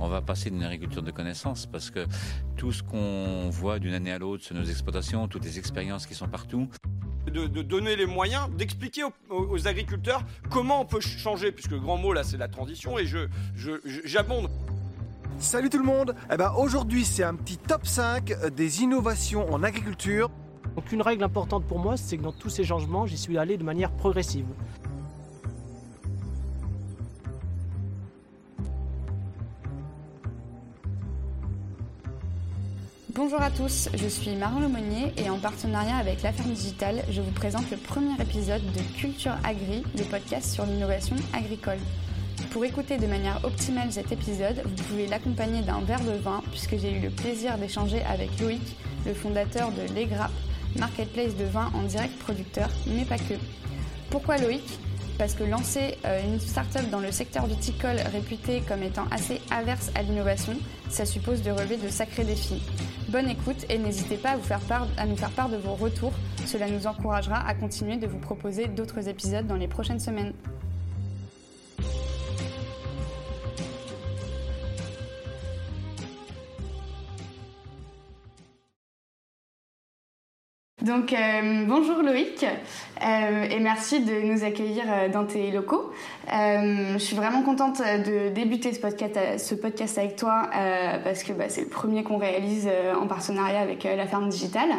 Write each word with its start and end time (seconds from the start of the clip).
on 0.00 0.08
va 0.08 0.20
passer 0.22 0.50
d'une 0.50 0.62
agriculture 0.62 1.02
de 1.02 1.10
connaissances 1.10 1.66
parce 1.66 1.90
que 1.90 2.06
tout 2.56 2.72
ce 2.72 2.82
qu'on 2.82 3.50
voit 3.50 3.78
d'une 3.78 3.94
année 3.94 4.12
à 4.12 4.18
l'autre 4.18 4.44
sur 4.44 4.54
nos 4.54 4.64
exploitations, 4.64 5.28
toutes 5.28 5.44
les 5.44 5.58
expériences 5.58 6.06
qui 6.06 6.14
sont 6.14 6.28
partout, 6.28 6.68
de, 7.30 7.62
donner 7.62 7.96
les 7.96 8.06
moyens, 8.06 8.48
d'expliquer 8.56 9.02
aux, 9.28 9.68
agriculteurs 9.68 10.22
comment 10.50 10.80
on 10.80 10.84
peut 10.84 11.00
changer, 11.00 11.52
puisque 11.52 11.72
le 11.72 11.80
grand 11.80 11.98
mot 11.98 12.12
là 12.12 12.24
c'est 12.24 12.38
la 12.38 12.48
transition 12.48 12.98
et 12.98 13.06
je 13.06 13.28
j'abonde. 14.04 14.48
Salut 15.38 15.70
tout 15.70 15.78
le 15.78 15.84
monde 15.84 16.14
eh 16.32 16.36
ben, 16.36 16.52
Aujourd'hui 16.56 17.04
c'est 17.04 17.22
un 17.22 17.34
petit 17.34 17.58
top 17.58 17.86
5 17.86 18.50
des 18.54 18.82
innovations 18.82 19.52
en 19.52 19.62
agriculture. 19.62 20.30
Donc 20.74 20.90
une 20.90 21.02
règle 21.02 21.22
importante 21.22 21.64
pour 21.64 21.78
moi 21.78 21.96
c'est 21.96 22.16
que 22.16 22.22
dans 22.22 22.32
tous 22.32 22.50
ces 22.50 22.64
changements 22.64 23.06
j'y 23.06 23.18
suis 23.18 23.38
allé 23.38 23.56
de 23.56 23.64
manière 23.64 23.90
progressive. 23.92 24.46
Bonjour 33.30 33.42
à 33.42 33.50
tous, 33.50 33.90
je 33.94 34.08
suis 34.08 34.34
Marin 34.36 34.58
Lemonnier 34.58 35.12
et 35.18 35.28
en 35.28 35.38
partenariat 35.38 35.98
avec 35.98 36.22
La 36.22 36.32
Ferme 36.32 36.52
Digitale, 36.52 37.04
je 37.10 37.20
vous 37.20 37.30
présente 37.30 37.70
le 37.70 37.76
premier 37.76 38.14
épisode 38.18 38.62
de 38.72 38.98
Culture 38.98 39.34
Agri, 39.44 39.82
le 39.98 40.04
podcast 40.04 40.50
sur 40.50 40.64
l'innovation 40.64 41.14
agricole. 41.34 41.76
Pour 42.52 42.64
écouter 42.64 42.96
de 42.96 43.06
manière 43.06 43.44
optimale 43.44 43.92
cet 43.92 44.12
épisode, 44.12 44.62
vous 44.64 44.82
pouvez 44.84 45.06
l'accompagner 45.06 45.60
d'un 45.60 45.80
verre 45.80 46.02
de 46.04 46.12
vin 46.12 46.42
puisque 46.52 46.78
j'ai 46.78 46.90
eu 46.90 47.00
le 47.00 47.10
plaisir 47.10 47.58
d'échanger 47.58 48.00
avec 48.04 48.30
Loïc, 48.40 48.62
le 49.04 49.12
fondateur 49.12 49.72
de 49.72 49.82
Les 49.94 50.08
marketplace 50.78 51.36
de 51.36 51.44
vin 51.44 51.70
en 51.74 51.82
direct 51.82 52.18
producteur, 52.20 52.70
mais 52.86 53.04
pas 53.04 53.18
que. 53.18 53.34
Pourquoi 54.08 54.38
Loïc? 54.38 54.64
Parce 55.18 55.34
que 55.34 55.42
lancer 55.42 55.98
euh, 56.04 56.22
une 56.24 56.40
start-up 56.40 56.88
dans 56.90 57.00
le 57.00 57.10
secteur 57.10 57.46
viticole 57.46 57.96
réputée 58.12 58.62
comme 58.66 58.82
étant 58.82 59.04
assez 59.10 59.40
averse 59.50 59.90
à 59.94 60.02
l'innovation, 60.02 60.54
ça 60.88 61.04
suppose 61.04 61.42
de 61.42 61.50
relever 61.50 61.76
de 61.76 61.88
sacrés 61.88 62.24
défis. 62.24 62.62
Bonne 63.08 63.28
écoute 63.28 63.66
et 63.68 63.78
n'hésitez 63.78 64.16
pas 64.16 64.30
à 64.30 65.06
nous 65.06 65.16
faire 65.16 65.30
part 65.30 65.48
de 65.48 65.56
vos 65.56 65.74
retours, 65.74 66.12
cela 66.46 66.68
nous 66.68 66.86
encouragera 66.86 67.46
à 67.46 67.54
continuer 67.54 67.96
de 67.96 68.06
vous 68.06 68.18
proposer 68.18 68.68
d'autres 68.68 69.08
épisodes 69.08 69.46
dans 69.46 69.56
les 69.56 69.68
prochaines 69.68 70.00
semaines. 70.00 70.32
Donc 80.82 81.12
euh, 81.12 81.64
bonjour 81.66 82.04
Loïc 82.04 82.44
euh, 82.44 83.48
et 83.50 83.58
merci 83.58 83.98
de 83.98 84.12
nous 84.22 84.44
accueillir 84.44 84.84
euh, 84.86 85.08
dans 85.08 85.24
tes 85.24 85.50
locaux. 85.50 85.92
je 86.30 86.98
suis 86.98 87.16
vraiment 87.16 87.42
contente 87.42 87.78
de 87.80 88.28
débuter 88.28 88.72
ce 88.72 88.78
podcast, 89.56 89.98
avec 89.98 90.14
toi 90.14 90.48
parce 91.02 91.24
que 91.24 91.32
bah, 91.32 91.46
c'est 91.48 91.62
le 91.62 91.68
premier 91.68 92.04
qu'on 92.04 92.18
réalise 92.18 92.68
en 93.00 93.08
partenariat 93.08 93.58
avec 93.58 93.82
la 93.82 94.06
ferme 94.06 94.28
digitale. 94.28 94.70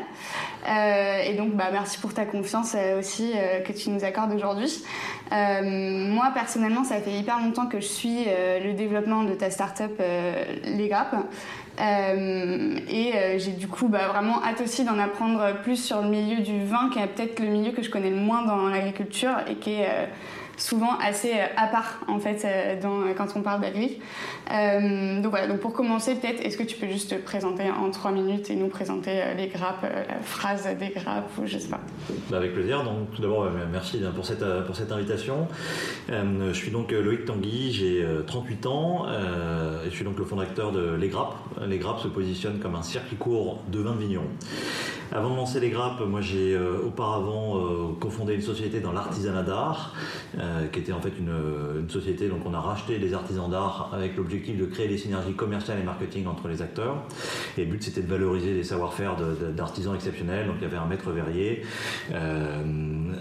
et 0.66 1.34
donc 1.34 1.56
bah, 1.56 1.70
merci 1.74 1.98
pour 1.98 2.14
ta 2.14 2.24
confiance 2.24 2.78
aussi 2.98 3.34
que 3.66 3.74
tu 3.74 3.90
nous 3.90 4.06
accordes 4.06 4.32
aujourd'hui. 4.32 4.84
moi 5.32 6.32
personnellement 6.34 6.86
ça 6.86 7.02
fait 7.02 7.14
hyper 7.14 7.40
longtemps 7.40 7.66
que 7.66 7.80
je 7.80 7.88
suis 7.88 8.26
le 8.26 8.72
développement 8.74 9.24
de 9.24 9.34
ta 9.34 9.50
startup 9.50 10.00
Les 10.00 10.88
Grappes. 10.88 11.16
Euh, 11.80 12.78
et 12.90 13.14
euh, 13.16 13.40
j'ai 13.40 13.52
du 13.52 13.68
coup 13.68 13.88
bah, 13.88 14.10
vraiment 14.10 14.44
hâte 14.44 14.62
aussi 14.62 14.84
d'en 14.84 15.00
apprendre 15.00 15.62
plus 15.64 15.78
sur 15.78 16.02
le 16.02 16.10
milieu 16.10 16.42
du 16.42 16.66
vin, 16.66 16.90
qui 16.92 17.00
est 17.00 17.08
peut-être 17.08 17.40
le 17.40 17.48
milieu 17.48 17.72
que 17.72 17.82
je 17.82 17.90
connais 17.90 18.10
le 18.10 18.18
moins 18.18 18.44
dans 18.44 18.68
l'agriculture 18.68 19.36
et 19.48 19.56
qui 19.56 19.74
est 19.74 19.88
euh, 19.88 20.06
souvent 20.60 20.98
assez 21.00 21.34
euh, 21.34 21.46
à 21.56 21.68
part 21.68 22.02
en 22.08 22.20
fait 22.20 22.44
euh, 22.46 22.80
dans, 22.82 23.14
quand 23.16 23.36
on 23.36 23.42
parle 23.42 23.62
d'agri. 23.62 24.00
Euh, 24.52 25.22
donc 25.22 25.32
voilà, 25.32 25.48
donc 25.48 25.60
pour 25.60 25.74
commencer 25.74 26.16
peut-être, 26.16 26.46
est-ce 26.46 26.58
que 26.58 26.64
tu 26.64 26.78
peux 26.78 26.88
juste 26.88 27.10
te 27.10 27.16
présenter 27.16 27.64
en 27.70 27.90
trois 27.92 28.12
minutes 28.12 28.50
et 28.50 28.56
nous 28.56 28.68
présenter 28.68 29.22
les 29.38 29.48
grappes, 29.48 29.84
la 29.84 30.20
phrase 30.22 30.68
des 30.80 30.90
grappes 30.90 31.30
ou 31.38 31.46
je 31.46 31.58
sais 31.58 31.70
pas. 31.70 31.80
Bah, 32.30 32.38
avec 32.38 32.54
plaisir. 32.54 32.84
Donc 32.84 33.12
tout 33.16 33.22
d'abord 33.22 33.50
merci 33.72 34.02
pour 34.16 34.26
cette, 34.26 34.44
pour 34.66 34.76
cette 34.76 34.92
invitation. 34.92 35.48
je 36.10 36.54
suis 36.54 36.72
donc 36.72 36.92
Loïc 36.92 37.26
Tanguy, 37.26 37.72
j'ai 37.72 38.06
38 38.28 38.66
ans 38.66 39.06
et 39.86 39.90
je 39.90 39.96
suis 39.96 40.04
donc 40.04 40.18
le 40.18 40.26
fondateur 40.26 40.72
de 40.72 40.96
Les 40.96 41.10
Grappes. 41.10 41.36
Les 41.68 41.78
Grappes 41.78 42.00
se 42.00 42.08
positionnent 42.08 42.60
comme 42.60 42.76
un 42.76 42.84
circuit 42.84 43.18
court 43.18 43.62
de 43.68 43.80
vin 43.80 43.94
de 43.94 44.00
vigneron. 44.00 44.28
Avant 45.12 45.32
de 45.32 45.36
lancer 45.36 45.60
Les 45.60 45.70
Grappes, 45.70 46.02
moi 46.02 46.22
j'ai 46.22 46.58
auparavant 46.58 47.94
cofondé 48.00 48.34
une 48.34 48.42
société 48.42 48.80
dans 48.80 48.92
l'artisanat 48.92 49.44
d'art 49.44 49.94
euh, 50.50 50.68
qui 50.68 50.80
était 50.80 50.94
en 50.94 51.02
fait 51.02 51.14
une, 51.20 51.34
une, 51.80 51.90
société. 51.90 52.28
Donc 52.28 52.40
on 52.46 52.54
a 52.54 52.60
racheté 52.60 52.98
les 52.98 53.14
artisans 53.14 53.50
d'art 53.50 53.90
avec 53.94 54.16
l'objectif 54.18 54.58
de 54.58 54.66
créer 54.66 54.88
des 54.88 54.98
synergies 54.98 55.34
commerciales 55.34 55.80
et 55.80 55.84
marketing 55.84 56.28
entre 56.28 56.48
les 56.48 56.62
acteurs. 56.62 57.04
Et 57.58 57.66
le 57.66 57.72
but 57.72 57.84
c'était 57.84 58.02
de 58.02 58.08
valoriser 58.08 58.54
les 58.54 58.64
savoir-faire 58.64 59.16
d'artisans 59.56 59.94
exceptionnels. 59.96 60.48
Donc 60.48 60.56
il 60.60 60.64
y 60.64 60.66
avait 60.66 60.78
un 60.78 60.86
maître 60.86 61.12
verrier, 61.12 61.64
euh, 62.14 62.64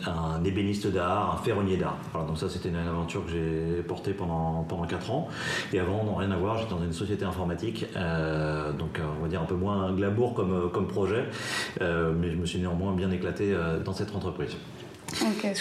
un 0.07 0.45
ébéniste 0.45 0.87
d'art, 0.87 1.35
un 1.35 1.45
ferronnier 1.45 1.77
d'art. 1.77 1.99
Voilà, 2.13 2.27
donc 2.27 2.39
ça 2.39 2.49
c'était 2.49 2.71
une 2.71 2.77
aventure 2.77 3.25
que 3.27 3.33
j'ai 3.33 3.83
portée 3.83 4.13
pendant, 4.13 4.65
pendant 4.65 4.87
4 4.87 5.11
ans. 5.11 5.29
Et 5.73 5.81
avant, 5.81 6.05
non 6.05 6.15
rien 6.15 6.31
à 6.31 6.37
voir, 6.37 6.59
j'étais 6.59 6.71
dans 6.71 6.83
une 6.83 6.93
société 6.93 7.25
informatique, 7.25 7.87
euh, 7.97 8.73
donc 8.73 9.01
on 9.19 9.23
va 9.23 9.29
dire 9.29 9.43
un 9.43 9.47
peu 9.47 9.57
moins 9.57 9.93
glamour 9.93 10.35
comme, 10.35 10.71
comme 10.73 10.87
projet, 10.87 11.25
mais 11.81 12.31
je 12.31 12.37
me 12.37 12.47
suis 12.47 12.59
néanmoins 12.59 12.93
bien 12.95 13.11
éclaté 13.11 13.55
dans 13.85 13.93
cette 13.93 14.15
entreprise. 14.15 14.57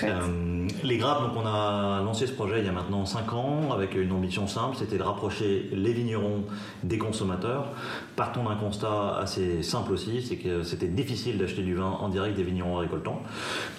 Euh, 0.04 0.68
les 0.84 0.98
grappes, 0.98 1.22
donc 1.22 1.32
on 1.36 1.46
a 1.46 2.02
lancé 2.04 2.28
ce 2.28 2.34
projet 2.34 2.60
il 2.60 2.66
y 2.66 2.70
a 2.70 2.72
maintenant 2.72 3.06
5 3.06 3.34
ans 3.34 3.72
avec 3.72 3.96
une 3.96 4.12
ambition 4.12 4.48
simple, 4.48 4.76
c'était 4.78 4.98
de 4.98 5.04
rapprocher 5.04 5.70
les 5.72 5.94
vignerons 5.94 6.44
des 6.84 6.98
consommateurs. 6.98 7.72
Partons 8.16 8.44
d'un 8.44 8.56
constat 8.56 9.18
assez 9.18 9.64
simple 9.64 9.94
aussi, 9.94 10.22
c'est 10.22 10.36
que 10.36 10.64
c'était 10.64 10.88
difficile 10.88 11.38
d'acheter 11.38 11.62
du 11.62 11.76
vin 11.76 11.98
en 12.00 12.10
direct 12.10 12.36
des 12.36 12.44
vignerons 12.44 12.76
récoltants. 12.76 13.22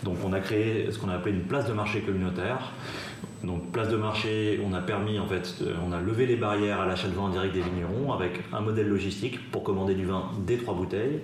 Donc 0.05 0.17
on 0.25 0.33
a 0.33 0.41
créé 0.41 0.91
ce 0.91 0.99
qu'on 0.99 1.11
a 1.11 1.15
appelé 1.15 1.34
une 1.34 1.45
place 1.45 1.67
de 1.67 1.73
marché 1.73 2.00
communautaire. 2.00 2.73
Donc 3.45 3.71
place 3.71 3.89
de 3.89 3.97
marché, 3.97 4.61
on 4.67 4.73
a 4.73 4.81
permis 4.81 5.19
en 5.19 5.27
fait, 5.27 5.62
on 5.87 5.93
a 5.93 6.00
levé 6.00 6.27
les 6.27 6.37
barrières 6.37 6.81
à 6.81 6.87
l'achat 6.87 7.09
de 7.09 7.15
vin 7.15 7.23
en 7.23 7.29
direct 7.29 7.55
des 7.55 7.61
vignerons 7.61 8.12
avec 8.12 8.41
un 8.53 8.61
modèle 8.61 8.89
logistique 8.89 9.50
pour 9.53 9.62
commander 9.62 9.95
du 9.95 10.06
vin 10.06 10.31
des 10.47 10.56
trois 10.56 10.75
bouteilles 10.75 11.21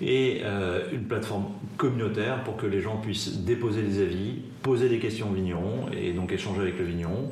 et 0.00 0.40
euh, 0.44 0.88
une 0.92 1.04
plateforme 1.04 1.46
communautaire 1.76 2.42
pour 2.44 2.56
que 2.56 2.66
les 2.66 2.80
gens 2.80 2.96
puissent 2.96 3.40
déposer 3.44 3.82
des 3.82 4.02
avis, 4.02 4.42
poser 4.62 4.88
des 4.88 4.98
questions 4.98 5.28
aux 5.30 5.34
vignerons 5.34 5.86
et 5.92 6.12
donc 6.12 6.32
échanger 6.32 6.60
avec 6.60 6.78
le 6.78 6.84
vigneron 6.84 7.30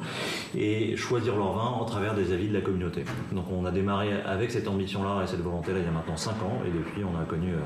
et 0.56 0.96
choisir 0.96 1.36
leur 1.36 1.52
vin 1.52 1.80
en 1.80 1.84
travers 1.84 2.14
des 2.14 2.32
avis 2.32 2.48
de 2.48 2.54
la 2.54 2.60
communauté. 2.60 3.04
Donc 3.32 3.44
on 3.52 3.64
a 3.64 3.70
démarré 3.70 4.10
avec 4.26 4.50
cette 4.50 4.66
ambition-là 4.66 5.22
et 5.22 5.26
cette 5.26 5.40
volonté-là 5.40 5.78
il 5.78 5.84
y 5.84 5.88
a 5.88 5.92
maintenant 5.92 6.16
5 6.16 6.30
ans 6.30 6.60
et 6.66 6.70
depuis 6.70 7.02
on 7.04 7.20
a 7.20 7.24
connu 7.24 7.52
euh, 7.52 7.58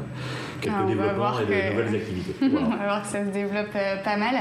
quelques 0.61 0.75
ah, 0.79 0.87
développements 0.87 1.39
et 1.41 1.47
de 1.47 1.71
nouvelles 1.73 1.95
activités. 1.95 2.35
on 2.43 2.77
va 2.77 2.85
voir 2.85 3.03
que 3.03 3.09
ça 3.09 3.25
se 3.25 3.31
développe 3.31 3.75
euh, 3.75 3.97
pas 4.03 4.17
mal. 4.17 4.35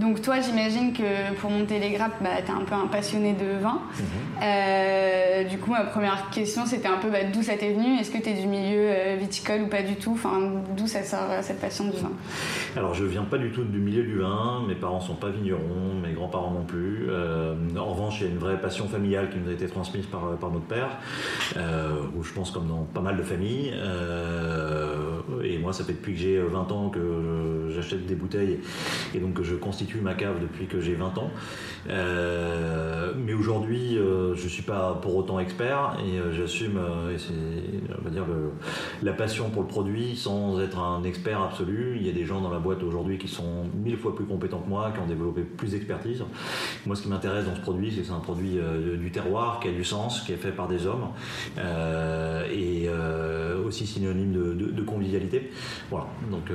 Donc 0.00 0.20
toi 0.20 0.40
j'imagine 0.40 0.92
que 0.92 1.34
pour 1.40 1.50
monter 1.50 1.78
les 1.78 1.92
grappes, 1.92 2.22
bah, 2.22 2.42
tu 2.44 2.52
es 2.52 2.54
un 2.54 2.64
peu 2.64 2.74
un 2.74 2.88
passionné 2.88 3.32
de 3.32 3.58
vin. 3.60 3.80
Mhm. 3.98 4.04
Euh, 4.42 5.44
du 5.44 5.58
coup 5.58 5.70
ma 5.70 5.84
première 5.84 6.28
question 6.30 6.66
c'était 6.66 6.88
un 6.88 6.98
peu 6.98 7.08
bah, 7.08 7.24
d'où 7.32 7.42
ça 7.42 7.56
t'est 7.56 7.72
venu? 7.72 7.98
Est-ce 7.98 8.10
que 8.10 8.18
tu 8.18 8.28
es 8.28 8.34
du 8.34 8.46
milieu 8.46 9.16
viticole 9.18 9.62
ou 9.62 9.68
pas 9.68 9.82
du 9.82 9.96
tout? 9.96 10.12
Enfin 10.12 10.40
d'où 10.76 10.86
ça 10.86 11.02
sort 11.02 11.28
cette 11.40 11.60
passion 11.60 11.84
du 11.84 11.96
vin? 11.96 12.12
Alors 12.76 12.92
je 12.92 13.04
viens 13.04 13.24
pas 13.24 13.38
du 13.38 13.50
tout 13.50 13.64
du 13.64 13.78
milieu 13.78 14.02
du 14.02 14.18
vin 14.18 14.57
mes 14.66 14.74
parents 14.74 15.00
sont 15.00 15.14
pas 15.14 15.30
vignerons, 15.30 15.94
mes 16.02 16.12
grands-parents 16.12 16.50
non 16.50 16.64
plus. 16.64 17.06
Euh, 17.08 17.54
en 17.76 17.92
revanche, 17.92 18.20
il 18.20 18.26
y 18.26 18.28
a 18.28 18.32
une 18.32 18.38
vraie 18.38 18.60
passion 18.60 18.88
familiale 18.88 19.30
qui 19.30 19.38
nous 19.38 19.48
a 19.50 19.52
été 19.52 19.66
transmise 19.66 20.06
par, 20.06 20.22
notre 20.50 20.66
père, 20.66 20.98
euh, 21.56 22.00
où 22.16 22.22
je 22.22 22.32
pense 22.32 22.50
comme 22.50 22.66
dans 22.66 22.84
pas 22.84 23.00
mal 23.00 23.16
de 23.16 23.22
familles. 23.22 23.72
Euh, 23.74 25.20
et 25.42 25.58
moi, 25.58 25.72
ça 25.72 25.84
fait 25.84 25.92
depuis 25.92 26.14
que 26.14 26.18
j'ai 26.18 26.40
20 26.40 26.72
ans 26.72 26.88
que 26.88 27.68
j'achète 27.70 28.06
des 28.06 28.14
bouteilles 28.14 28.60
et 29.14 29.20
donc 29.20 29.34
que 29.34 29.42
je 29.42 29.54
constitue 29.54 30.00
ma 30.00 30.14
cave 30.14 30.40
depuis 30.40 30.66
que 30.66 30.80
j'ai 30.80 30.94
20 30.94 31.18
ans. 31.18 31.30
mais 33.16 33.34
aujourd'hui, 33.34 33.96
je 33.96 34.42
ne 34.42 34.48
suis 34.48 34.62
pas 34.62 34.98
pour 35.00 35.16
autant 35.16 35.38
expert 35.38 35.96
et 36.04 36.34
j'assume, 36.34 36.80
dire, 38.10 38.24
la 39.02 39.12
passion 39.12 39.50
pour 39.50 39.62
le 39.62 39.68
produit 39.68 40.16
sans 40.16 40.60
être 40.60 40.78
un 40.78 41.04
expert 41.04 41.42
absolu. 41.42 41.96
Il 41.96 42.06
y 42.06 42.10
a 42.10 42.12
des 42.12 42.24
gens 42.24 42.40
dans 42.40 42.50
la 42.50 42.58
boîte 42.58 42.82
aujourd'hui 42.82 43.18
qui 43.18 43.28
sont 43.28 43.64
mille 43.74 43.96
fois 43.96 44.14
plus 44.14 44.24
compétents 44.24 44.47
que 44.56 44.68
moi, 44.68 44.90
qui 44.94 45.00
ont 45.00 45.06
développé 45.06 45.42
plus 45.42 45.72
d'expertise. 45.72 46.24
Moi, 46.86 46.96
ce 46.96 47.02
qui 47.02 47.08
m'intéresse 47.08 47.44
dans 47.44 47.54
ce 47.54 47.60
produit, 47.60 47.90
c'est 47.90 48.00
que 48.00 48.06
c'est 48.06 48.12
un 48.12 48.20
produit 48.20 48.58
euh, 48.58 48.96
du 48.96 49.10
terroir, 49.10 49.60
qui 49.60 49.68
a 49.68 49.72
du 49.72 49.84
sens, 49.84 50.22
qui 50.22 50.32
est 50.32 50.36
fait 50.36 50.52
par 50.52 50.68
des 50.68 50.86
hommes, 50.86 51.08
euh, 51.58 52.46
et 52.50 52.86
euh, 52.88 53.64
aussi 53.64 53.86
synonyme 53.86 54.32
de, 54.32 54.82
convivialité. 54.82 55.50
Voilà, 55.90 56.06
donc 56.30 56.50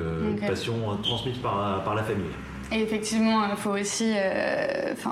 passion 0.48 0.74
transmise 1.04 1.38
par, 1.38 1.84
par 1.84 1.94
la 1.94 2.04
famille. 2.04 2.26
Et 2.72 2.82
effectivement, 2.82 3.48
il 3.50 3.56
faut 3.56 3.72
aussi 3.72 4.14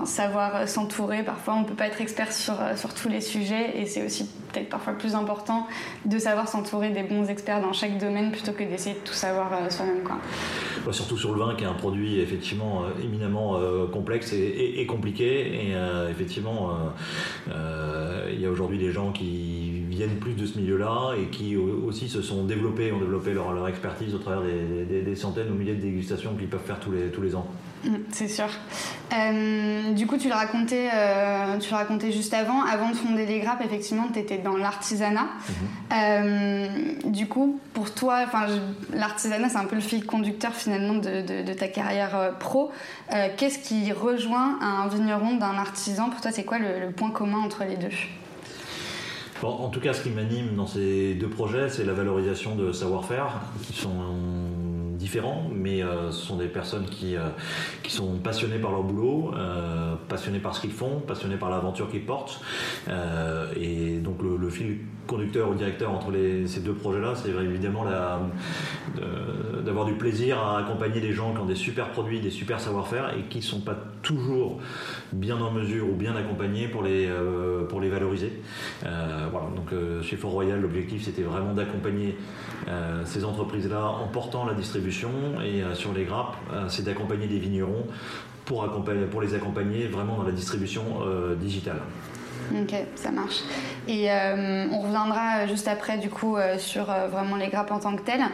savoir 0.05 0.67
s'entourer. 0.67 1.23
Parfois, 1.23 1.55
on 1.55 1.61
ne 1.61 1.65
peut 1.65 1.75
pas 1.75 1.85
être 1.85 2.01
expert 2.01 2.31
sur, 2.31 2.55
sur 2.75 2.93
tous 2.95 3.09
les 3.09 3.21
sujets 3.21 3.79
et 3.79 3.85
c'est 3.85 4.03
aussi 4.03 4.27
peut-être 4.51 4.69
parfois 4.69 4.93
plus 4.93 5.15
important 5.15 5.67
de 6.05 6.17
savoir 6.17 6.47
s'entourer 6.47 6.89
des 6.89 7.03
bons 7.03 7.29
experts 7.29 7.61
dans 7.61 7.73
chaque 7.73 7.97
domaine 7.97 8.31
plutôt 8.31 8.51
que 8.51 8.63
d'essayer 8.63 8.95
de 8.95 8.99
tout 8.99 9.13
savoir 9.13 9.51
euh, 9.53 9.69
soi-même. 9.69 10.01
Surtout 10.91 11.17
sur 11.17 11.33
le 11.33 11.39
vin, 11.39 11.55
qui 11.55 11.63
est 11.63 11.67
un 11.67 11.73
produit 11.73 12.19
effectivement 12.19 12.83
euh, 12.83 13.03
éminemment 13.03 13.57
euh, 13.57 13.87
complexe 13.87 14.33
et, 14.33 14.85
compliqué. 14.87 15.67
Et 15.67 15.73
effectivement, 16.09 16.77
il 17.47 18.39
y 18.39 18.45
a 18.45 18.49
aujourd'hui 18.49 18.77
des 18.77 18.91
gens 18.91 19.11
qui 19.11 19.83
viennent 19.89 20.17
plus 20.17 20.33
de 20.33 20.45
ce 20.45 20.57
milieu-là 20.57 21.13
et 21.21 21.27
qui 21.27 21.55
aussi 21.55 22.09
se 22.09 22.21
sont 22.21 22.43
développés, 22.45 22.91
ont 22.91 22.99
développé 22.99 23.33
leur, 23.33 23.67
expertise 23.67 24.15
au 24.15 24.17
travers 24.17 24.41
des, 24.41 25.15
centaines 25.15 25.51
ou 25.51 25.55
milliers 25.55 25.75
de 25.75 25.81
dégustations 25.81 26.35
qu'ils 26.35 26.49
peuvent 26.49 26.65
faire 26.65 26.79
tous 26.79 27.21
les 27.21 27.35
ans. 27.35 27.47
Mm, 27.83 27.95
c'est 28.11 28.27
sûr. 28.27 28.47
Euh, 29.13 29.91
du 29.93 30.07
coup, 30.07 30.17
tu 30.17 30.27
le, 30.27 30.33
racontais, 30.33 30.89
euh, 30.93 31.57
tu 31.57 31.69
le 31.71 31.75
racontais 31.75 32.11
juste 32.11 32.33
avant. 32.33 32.63
Avant 32.63 32.89
de 32.89 32.95
fonder 32.95 33.25
les 33.25 33.39
grappes, 33.39 33.61
effectivement, 33.63 34.07
tu 34.13 34.19
étais 34.19 34.37
dans 34.37 34.55
l'artisanat. 34.55 35.27
Mhm. 35.49 35.55
Euh, 35.93 36.67
du 37.05 37.27
coup, 37.27 37.59
pour 37.73 37.93
toi, 37.93 38.25
l'artisanat, 38.93 39.49
c'est 39.49 39.57
un 39.57 39.65
peu 39.65 39.75
le 39.75 39.81
fil 39.81 40.05
conducteur 40.05 40.53
finalement 40.53 40.95
de, 40.95 41.53
ta 41.53 41.67
carrière 41.67 42.33
pro. 42.39 42.71
Qu'est-ce 43.37 43.59
qui 43.59 43.91
rejoint 43.91 44.59
un 44.61 44.87
vigneron 44.87 45.35
d'un 45.35 45.57
artisan? 45.57 46.09
Pour 46.09 46.21
toi, 46.21 46.31
c'est 46.31 46.43
quoi 46.43 46.59
le, 46.59 46.91
point 46.91 47.11
commun 47.11 47.39
entre 47.39 47.63
les 47.65 47.77
deux? 47.77 47.89
En 49.43 49.69
tout 49.69 49.79
cas, 49.79 49.93
ce 49.93 50.03
qui 50.03 50.11
m'anime 50.11 50.55
dans 50.55 50.67
ces 50.67 51.15
deux 51.15 51.27
projets, 51.27 51.67
c'est 51.69 51.83
la 51.83 51.93
valorisation 51.93 52.55
de 52.55 52.71
savoir-faire 52.71 53.41
qui 53.63 53.73
sont 53.73 53.89
différents, 55.01 55.49
mais 55.51 55.83
euh, 55.83 56.11
ce 56.11 56.27
sont 56.27 56.37
des 56.37 56.47
personnes 56.47 56.85
qui, 56.85 57.15
euh, 57.15 57.21
qui 57.81 57.91
sont 57.91 58.17
passionnées 58.17 58.59
par 58.59 58.71
leur 58.71 58.83
boulot, 58.83 59.31
euh, 59.35 59.95
passionnées 60.07 60.39
par 60.39 60.55
ce 60.55 60.61
qu'ils 60.61 60.71
font, 60.71 60.99
passionnées 60.99 61.37
par 61.37 61.49
l'aventure 61.49 61.89
qu'ils 61.89 62.05
portent. 62.05 62.39
et 63.55 63.97
donc 63.97 64.21
le, 64.21 64.49
fil 64.49 64.79
conducteur 65.07 65.49
ou 65.49 65.55
directeur 65.55 65.91
entre 65.91 66.11
ces 66.45 66.59
deux 66.61 66.73
projets-là, 66.73 67.13
c'est 67.15 67.29
évidemment 67.29 67.85
d'avoir 69.65 69.85
du 69.85 69.93
plaisir 69.93 70.39
à 70.39 70.59
accompagner 70.59 71.01
des 71.01 71.13
gens 71.13 71.33
qui 71.33 71.39
ont 71.39 71.45
des 71.45 71.55
super 71.55 71.89
produits, 71.89 72.19
des 72.19 72.29
super 72.29 72.59
savoir-faire 72.59 73.17
et 73.17 73.23
qui 73.23 73.39
ne 73.39 73.43
sont 73.43 73.61
pas 73.61 73.77
toujours 74.03 74.59
bien 75.11 75.39
en 75.41 75.51
mesure 75.51 75.89
ou 75.89 75.95
bien 75.95 76.15
accompagnés 76.15 76.67
pour 76.67 76.83
les, 76.83 77.09
pour 77.69 77.81
les 77.81 77.89
valoriser. 77.89 78.31
voilà, 78.81 79.47
donc 79.55 79.73
chez 80.03 80.17
Fort 80.17 80.31
Royal, 80.31 80.61
l'objectif 80.61 81.03
c'était 81.03 81.23
vraiment 81.23 81.53
d'accompagner 81.53 82.15
ces 83.05 83.25
entreprises-là 83.25 83.85
en 83.85 84.07
portant 84.07 84.45
la 84.45 84.53
distribution 84.53 84.90
et 85.43 85.63
euh, 85.63 85.73
sur 85.73 85.93
les 85.93 86.03
grappes, 86.03 86.35
euh, 86.53 86.65
c'est 86.67 86.83
d'accompagner 86.83 87.27
des 87.27 87.39
vignerons 87.39 87.85
pour, 88.45 88.67
les 89.21 89.33
accompagner 89.33 89.87
vraiment 89.87 90.17
dans 90.17 90.23
la 90.23 90.31
distribution 90.31 90.83
euh, 91.05 91.35
digitale. 91.35 91.79
Ok, 92.53 92.75
ça 92.95 93.11
marche. 93.11 93.43
Et 93.87 94.09
on 94.09 94.81
reviendra 94.81 95.47
juste 95.47 95.69
après 95.69 95.97
du 95.97 96.09
coup 96.09 96.35
sur 96.57 96.85
vraiment 97.09 97.37
les 97.37 97.47
grappes 97.47 97.71
en 97.71 97.79
tant 97.79 97.95
que 97.95 98.01
telles. 98.01 98.25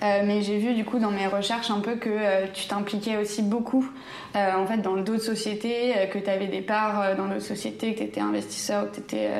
Mais 0.00 0.42
j'ai 0.42 0.58
vu 0.58 0.74
du 0.74 0.84
coup 0.84 0.98
dans 0.98 1.10
mes 1.10 1.26
recherches 1.26 1.70
un 1.70 1.80
peu 1.80 1.96
que 1.96 2.46
tu 2.52 2.66
t'impliquais 2.66 3.16
aussi 3.16 3.42
beaucoup 3.42 3.88
euh, 4.36 4.52
en 4.54 4.66
fait, 4.66 4.78
dans 4.78 4.96
d'autres 4.96 5.22
sociétés, 5.22 5.96
euh, 5.96 6.06
que 6.06 6.18
tu 6.18 6.28
avais 6.28 6.46
des 6.46 6.60
parts 6.60 7.00
euh, 7.00 7.14
dans 7.14 7.26
d'autres 7.26 7.40
sociétés, 7.40 7.94
que 7.94 8.00
tu 8.00 8.04
étais 8.04 8.20
investisseur, 8.20 8.90
que 8.90 8.96
tu 8.96 9.00
étais 9.00 9.30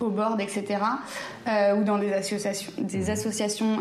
au 0.00 0.10
board, 0.10 0.40
etc. 0.40 0.78
ou 1.76 1.84
dans 1.84 1.98
des 1.98 2.12
associations, 2.12 2.72
des 2.78 3.04
mhm. 3.04 3.10
associations 3.10 3.78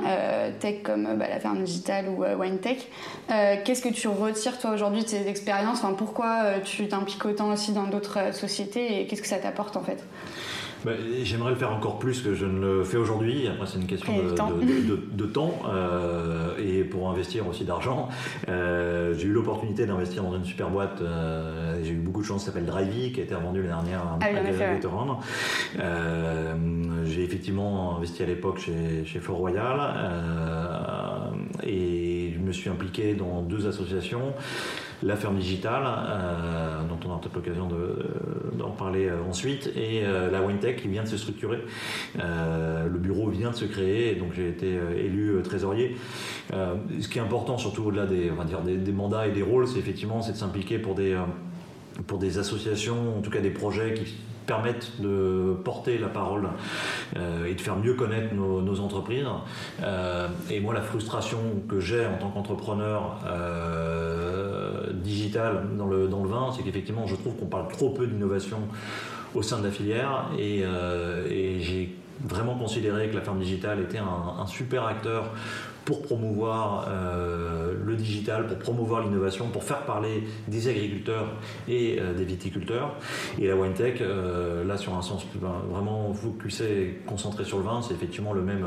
tech 0.59 0.81
comme 0.83 1.17
bah, 1.17 1.25
la 1.29 1.39
ferme 1.39 1.63
digitale 1.63 2.05
ou 2.09 2.23
Wine 2.39 2.59
Tech. 2.59 2.87
Qu'est-ce 3.27 3.81
que 3.81 3.93
tu 3.93 4.07
retires 4.07 4.57
toi 4.59 4.71
aujourd'hui 4.71 5.03
de 5.03 5.07
ces 5.07 5.27
expériences? 5.27 5.83
Enfin, 5.83 5.93
Pourquoi 5.93 6.59
tu 6.63 6.87
t'impliques 6.87 7.25
autant 7.25 7.51
aussi 7.51 7.73
dans 7.73 7.83
d'autres 7.83 8.33
sociétés 8.33 9.01
et 9.01 9.07
qu'est-ce 9.07 9.21
que 9.21 9.27
ça 9.27 9.37
t'apporte 9.37 9.77
en 9.77 9.83
fait? 9.83 10.03
Bah, 10.83 10.93
j'aimerais 11.23 11.51
le 11.51 11.55
faire 11.55 11.71
encore 11.71 11.99
plus 11.99 12.21
que 12.21 12.33
je 12.33 12.45
ne 12.45 12.59
le 12.59 12.83
fais 12.83 12.97
aujourd'hui. 12.97 13.47
Après, 13.47 13.67
c'est 13.67 13.77
une 13.77 13.85
question 13.85 14.13
de, 14.17 15.25
temps, 15.25 15.51
euh, 15.71 16.20
et 16.57 16.83
pour 16.83 17.09
investir 17.09 17.47
aussi 17.47 17.63
d'argent. 17.63 18.09
Euh, 18.49 19.13
j'ai 19.17 19.27
eu 19.27 19.31
l'opportunité 19.31 19.85
d'investir 19.85 20.23
dans 20.23 20.35
une 20.35 20.45
super 20.45 20.69
boîte. 20.69 21.01
Euh, 21.01 21.79
j'ai 21.83 21.91
eu 21.91 21.97
beaucoup 21.97 22.21
de 22.21 22.25
chance. 22.25 22.41
Ça 22.41 22.47
s'appelle 22.47 22.65
Drivey, 22.65 23.11
qui 23.11 23.21
a 23.21 23.23
été 23.23 23.35
revendue 23.35 23.61
l'année 23.61 23.73
dernière 23.73 23.99
à, 24.01 24.19
ah, 24.21 24.25
j'ai 27.05 27.23
effectivement 27.23 27.97
investi 27.97 28.23
à 28.23 28.25
l'époque 28.25 28.59
chez, 28.59 29.05
chez 29.05 29.19
Fort 29.19 29.37
Royal 29.37 29.79
et 31.63 32.31
je 32.33 32.39
me 32.39 32.51
suis 32.51 32.69
impliqué 32.69 33.13
dans 33.13 33.41
deux 33.41 33.67
associations 33.67 34.33
la 35.03 35.15
ferme 35.15 35.37
digitale, 35.37 35.83
euh, 35.85 36.83
dont 36.87 36.99
on 37.05 37.09
aura 37.09 37.21
peut-être 37.21 37.35
l'occasion 37.35 37.69
d'en 38.53 38.71
parler 38.71 39.07
euh, 39.07 39.17
ensuite, 39.27 39.71
et 39.75 40.03
euh, 40.03 40.29
la 40.29 40.41
WineTech 40.41 40.81
qui 40.81 40.87
vient 40.87 41.03
de 41.03 41.07
se 41.07 41.17
structurer. 41.17 41.59
le 42.15 42.97
bureau 42.97 43.29
vient 43.29 43.51
de 43.51 43.55
se 43.55 43.65
créer, 43.65 44.15
donc 44.15 44.33
j'ai 44.33 44.49
été 44.49 44.79
élu 44.97 45.41
trésorier. 45.43 45.95
ce 46.51 47.07
qui 47.07 47.17
est 47.17 47.21
important, 47.21 47.57
surtout 47.57 47.83
au-delà 47.83 48.05
des, 48.05 48.91
mandats 48.91 49.27
et 49.27 49.31
des 49.31 49.43
rôles, 49.43 49.67
c'est 49.67 49.79
effectivement 49.79 50.21
c'est 50.21 50.33
de 50.33 50.37
s'impliquer 50.37 50.79
pour 50.79 50.95
des 50.95 52.37
associations, 52.37 53.17
en 53.17 53.21
tout 53.21 53.31
cas 53.31 53.39
des 53.39 53.49
projets 53.49 53.93
qui 53.93 54.15
permettent 54.45 54.99
de 54.99 55.55
porter 55.63 55.97
la 55.97 56.07
parole 56.07 56.49
euh, 57.15 57.45
et 57.45 57.55
de 57.55 57.61
faire 57.61 57.77
mieux 57.77 57.93
connaître 57.93 58.33
nos, 58.33 58.79
entreprises. 58.79 59.25
Euh, 59.81 60.27
et 60.49 60.59
moi, 60.59 60.73
la 60.73 60.81
frustration 60.81 61.39
que 61.69 61.79
j'ai 61.79 62.05
en 62.05 62.17
tant 62.17 62.29
qu'entrepreneur 62.29 63.19
euh, 63.25 64.70
digital 65.01 65.63
dans 65.77 65.87
le, 65.87 66.05
vin, 66.05 66.51
c'est 66.55 66.63
qu'effectivement, 66.63 67.07
je 67.07 67.15
trouve 67.15 67.35
qu'on 67.35 67.47
parle 67.47 67.67
trop 67.67 67.89
peu 67.89 68.07
d'innovation 68.07 68.59
au 69.33 69.41
sein 69.41 69.59
de 69.59 69.65
la 69.65 69.71
filière 69.71 70.29
et, 70.37 70.63
j'ai 71.59 71.95
vraiment 72.23 72.55
considéré 72.55 73.09
que 73.09 73.15
la 73.15 73.21
ferme 73.21 73.39
digitale 73.39 73.79
était 73.79 73.97
un 73.97 74.45
super 74.45 74.85
acteur 74.85 75.31
pour 75.85 76.01
promouvoir 76.03 76.87
euh, 76.89 77.73
le 77.83 77.95
digital, 77.95 78.47
pour 78.47 78.57
promouvoir 78.57 79.01
l'innovation, 79.01 79.47
pour 79.49 79.63
faire 79.63 79.83
parler 79.83 80.23
des 80.47 80.67
agriculteurs 80.67 81.27
et 81.67 81.97
euh, 81.99 82.13
des 82.13 82.23
viticulteurs. 82.23 82.95
Et 83.39 83.47
la 83.47 83.55
wine 83.55 83.73
tech, 83.73 83.99
euh, 84.01 84.63
là 84.63 84.77
sur 84.77 84.95
un 84.95 85.01
sens 85.01 85.25
ben, 85.35 85.53
vraiment 85.69 86.13
focusé 86.13 86.83
et 86.83 87.01
concentré 87.07 87.45
sur 87.45 87.57
le 87.57 87.63
vin, 87.63 87.81
c'est 87.81 87.93
effectivement 87.93 88.33
le 88.33 88.41
même, 88.41 88.65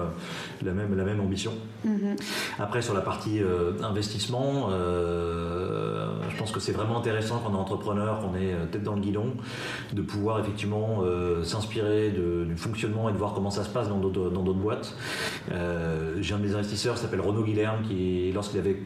la, 0.62 0.72
même, 0.72 0.96
la 0.96 1.04
même 1.04 1.20
ambition. 1.20 1.52
Mm-hmm. 1.86 2.20
Après 2.58 2.82
sur 2.82 2.94
la 2.94 3.00
partie 3.00 3.40
investissement, 3.82 4.70
je 4.70 6.36
pense 6.38 6.50
que 6.50 6.60
c'est 6.60 6.72
vraiment 6.72 6.98
intéressant 6.98 7.40
quand 7.44 7.50
on 7.52 7.54
est 7.54 7.58
entrepreneur, 7.58 8.20
qu'on 8.20 8.34
est 8.34 8.54
tête 8.72 8.82
dans 8.82 8.94
le 8.94 9.00
guidon, 9.00 9.34
de 9.92 10.02
pouvoir 10.02 10.40
effectivement 10.40 11.02
s'inspirer 11.42 12.10
du 12.10 12.56
fonctionnement 12.56 13.08
et 13.08 13.12
de 13.12 13.18
voir 13.18 13.34
comment 13.34 13.50
ça 13.50 13.64
se 13.64 13.68
passe 13.68 13.88
dans 13.88 13.98
d'autres 13.98 14.54
boîtes. 14.54 14.96
J'ai 16.20 16.34
un 16.34 16.38
de 16.38 16.46
mes 16.46 16.54
investisseurs 16.54 16.98
s'appelle 17.04 17.20
Renaud 17.20 17.44
Guilherme, 17.44 17.82
qui, 17.82 18.32
lorsqu'il 18.32 18.58
avait 18.58 18.76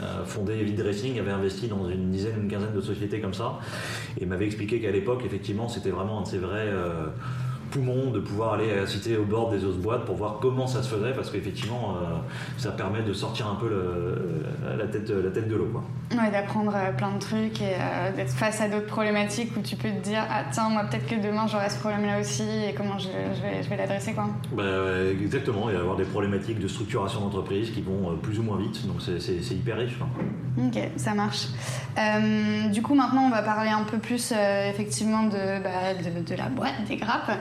euh, 0.00 0.24
fondé 0.24 0.62
Vide 0.62 0.80
Racing, 0.80 1.18
avait 1.18 1.30
investi 1.30 1.68
dans 1.68 1.88
une 1.88 2.10
dizaine, 2.10 2.42
une 2.42 2.48
quinzaine 2.48 2.74
de 2.74 2.80
sociétés 2.80 3.20
comme 3.20 3.34
ça, 3.34 3.58
et 4.20 4.26
m'avait 4.26 4.46
expliqué 4.46 4.80
qu'à 4.80 4.90
l'époque, 4.90 5.22
effectivement, 5.24 5.68
c'était 5.68 5.90
vraiment 5.90 6.20
un 6.20 6.22
de 6.22 6.28
ses 6.28 6.38
vrais 6.38 6.68
euh, 6.68 7.06
de 7.74 8.20
pouvoir 8.20 8.54
aller 8.54 8.86
citer 8.86 9.16
au 9.16 9.24
bord 9.24 9.50
des 9.50 9.64
autres 9.64 9.78
boîtes 9.78 10.04
pour 10.04 10.16
voir 10.16 10.38
comment 10.40 10.66
ça 10.66 10.82
se 10.82 10.88
faisait, 10.88 11.12
parce 11.12 11.30
qu'effectivement, 11.30 11.96
euh, 11.96 12.16
ça 12.56 12.70
permet 12.70 13.02
de 13.02 13.12
sortir 13.12 13.48
un 13.48 13.56
peu 13.56 13.68
la, 14.78 14.86
tête, 14.86 15.10
la 15.10 15.30
tête 15.30 15.48
de 15.48 15.56
l'eau. 15.56 15.64
Ouais, 16.12 16.30
d'apprendre 16.30 16.72
plein 16.96 17.12
de 17.12 17.18
trucs 17.18 17.60
et 17.60 17.74
d'être 18.14 18.32
face 18.32 18.60
à 18.60 18.68
d'autres 18.68 18.86
problématiques 18.86 19.56
où 19.56 19.60
tu 19.60 19.74
peux 19.76 19.88
te 19.88 20.04
dire 20.04 20.22
Ah, 20.30 20.44
tiens, 20.52 20.68
moi, 20.68 20.84
peut-être 20.84 21.06
que 21.06 21.16
demain, 21.16 21.46
j'aurai 21.46 21.70
ce 21.70 21.78
problème-là 21.78 22.20
aussi 22.20 22.42
et 22.42 22.74
comment 22.74 22.98
je, 22.98 23.08
vais, 23.08 23.62
je 23.62 23.68
vais 23.68 23.76
l'adresser, 23.76 24.12
quoi. 24.12 24.28
Bah, 24.52 24.62
exactement, 25.20 25.68
il 25.68 25.72
va 25.72 25.78
y 25.78 25.82
avoir 25.82 25.96
des 25.96 26.04
problématiques 26.04 26.60
de 26.60 26.68
structuration 26.68 27.20
d'entreprise 27.20 27.70
qui 27.70 27.80
vont 27.80 28.16
plus 28.22 28.38
ou 28.38 28.42
moins 28.42 28.58
vite, 28.58 28.86
donc 28.86 28.96
c'est 29.00 29.54
hyper 29.54 29.78
riche. 29.78 29.98
Ok, 30.56 30.78
ça 30.96 31.14
marche. 31.14 31.48
Euh, 31.98 32.68
du 32.68 32.82
coup, 32.82 32.94
maintenant, 32.94 33.22
on 33.22 33.30
va 33.30 33.42
parler 33.42 33.70
un 33.70 33.82
peu 33.82 33.98
plus 33.98 34.32
euh, 34.32 34.70
effectivement 34.70 35.24
de, 35.24 35.62
bah, 35.62 35.94
de, 35.94 36.34
la 36.36 36.48
boîte, 36.48 36.84
des 36.86 36.96
grappes. 36.96 37.32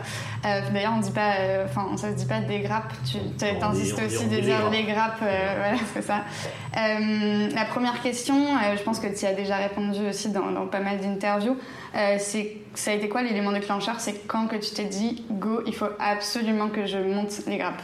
Euh, 0.46 0.62
d'ailleurs, 0.74 0.94
on 0.96 1.00
dit 1.00 1.12
pas, 1.12 1.34
enfin, 1.65 1.96
ça 1.98 2.12
se 2.12 2.15
dit 2.15 2.25
pas 2.25 2.39
des 2.39 2.60
grappes. 2.60 2.94
Tu 3.06 3.18
insistes 3.62 4.01
aussi 4.06 4.27
de 4.27 4.39
dire 4.39 4.70
les 4.70 4.84
grappes. 4.84 5.18
voilà, 5.20 5.77
c'est 5.94 6.01
ça. 6.01 6.24
la 6.75 7.65
première 7.65 8.01
question, 8.01 8.36
je 8.75 8.82
pense 8.84 9.00
que 9.00 9.08
tu 9.08 9.24
y 9.24 9.27
as 9.27 9.34
déjà 9.34 9.58
répondu 9.58 10.08
aussi 10.08 10.30
dans, 10.30 10.51
dans 10.51 10.68
pas 10.68 10.80
mal 10.80 11.00
d'interviews. 11.00 11.58
c'est 12.20 12.58
ça 12.75 12.92
a 12.92 12.94
été 12.96 13.08
quoi 13.08 13.22
l'élément 13.22 13.51
déclencheur? 13.51 14.00
C'est 14.00 14.27
quand 14.27 14.48
que 14.48 14.56
tu 14.56 14.72
t'es 14.72 14.86
dit 14.86 15.24
go, 15.30 15.62
il 15.65 15.75
faut 15.75 15.89
absolument 16.00 16.70
que 16.70 16.86
je 16.86 16.98
monte 16.98 17.42
les 17.48 17.58
grappes. 17.58 17.84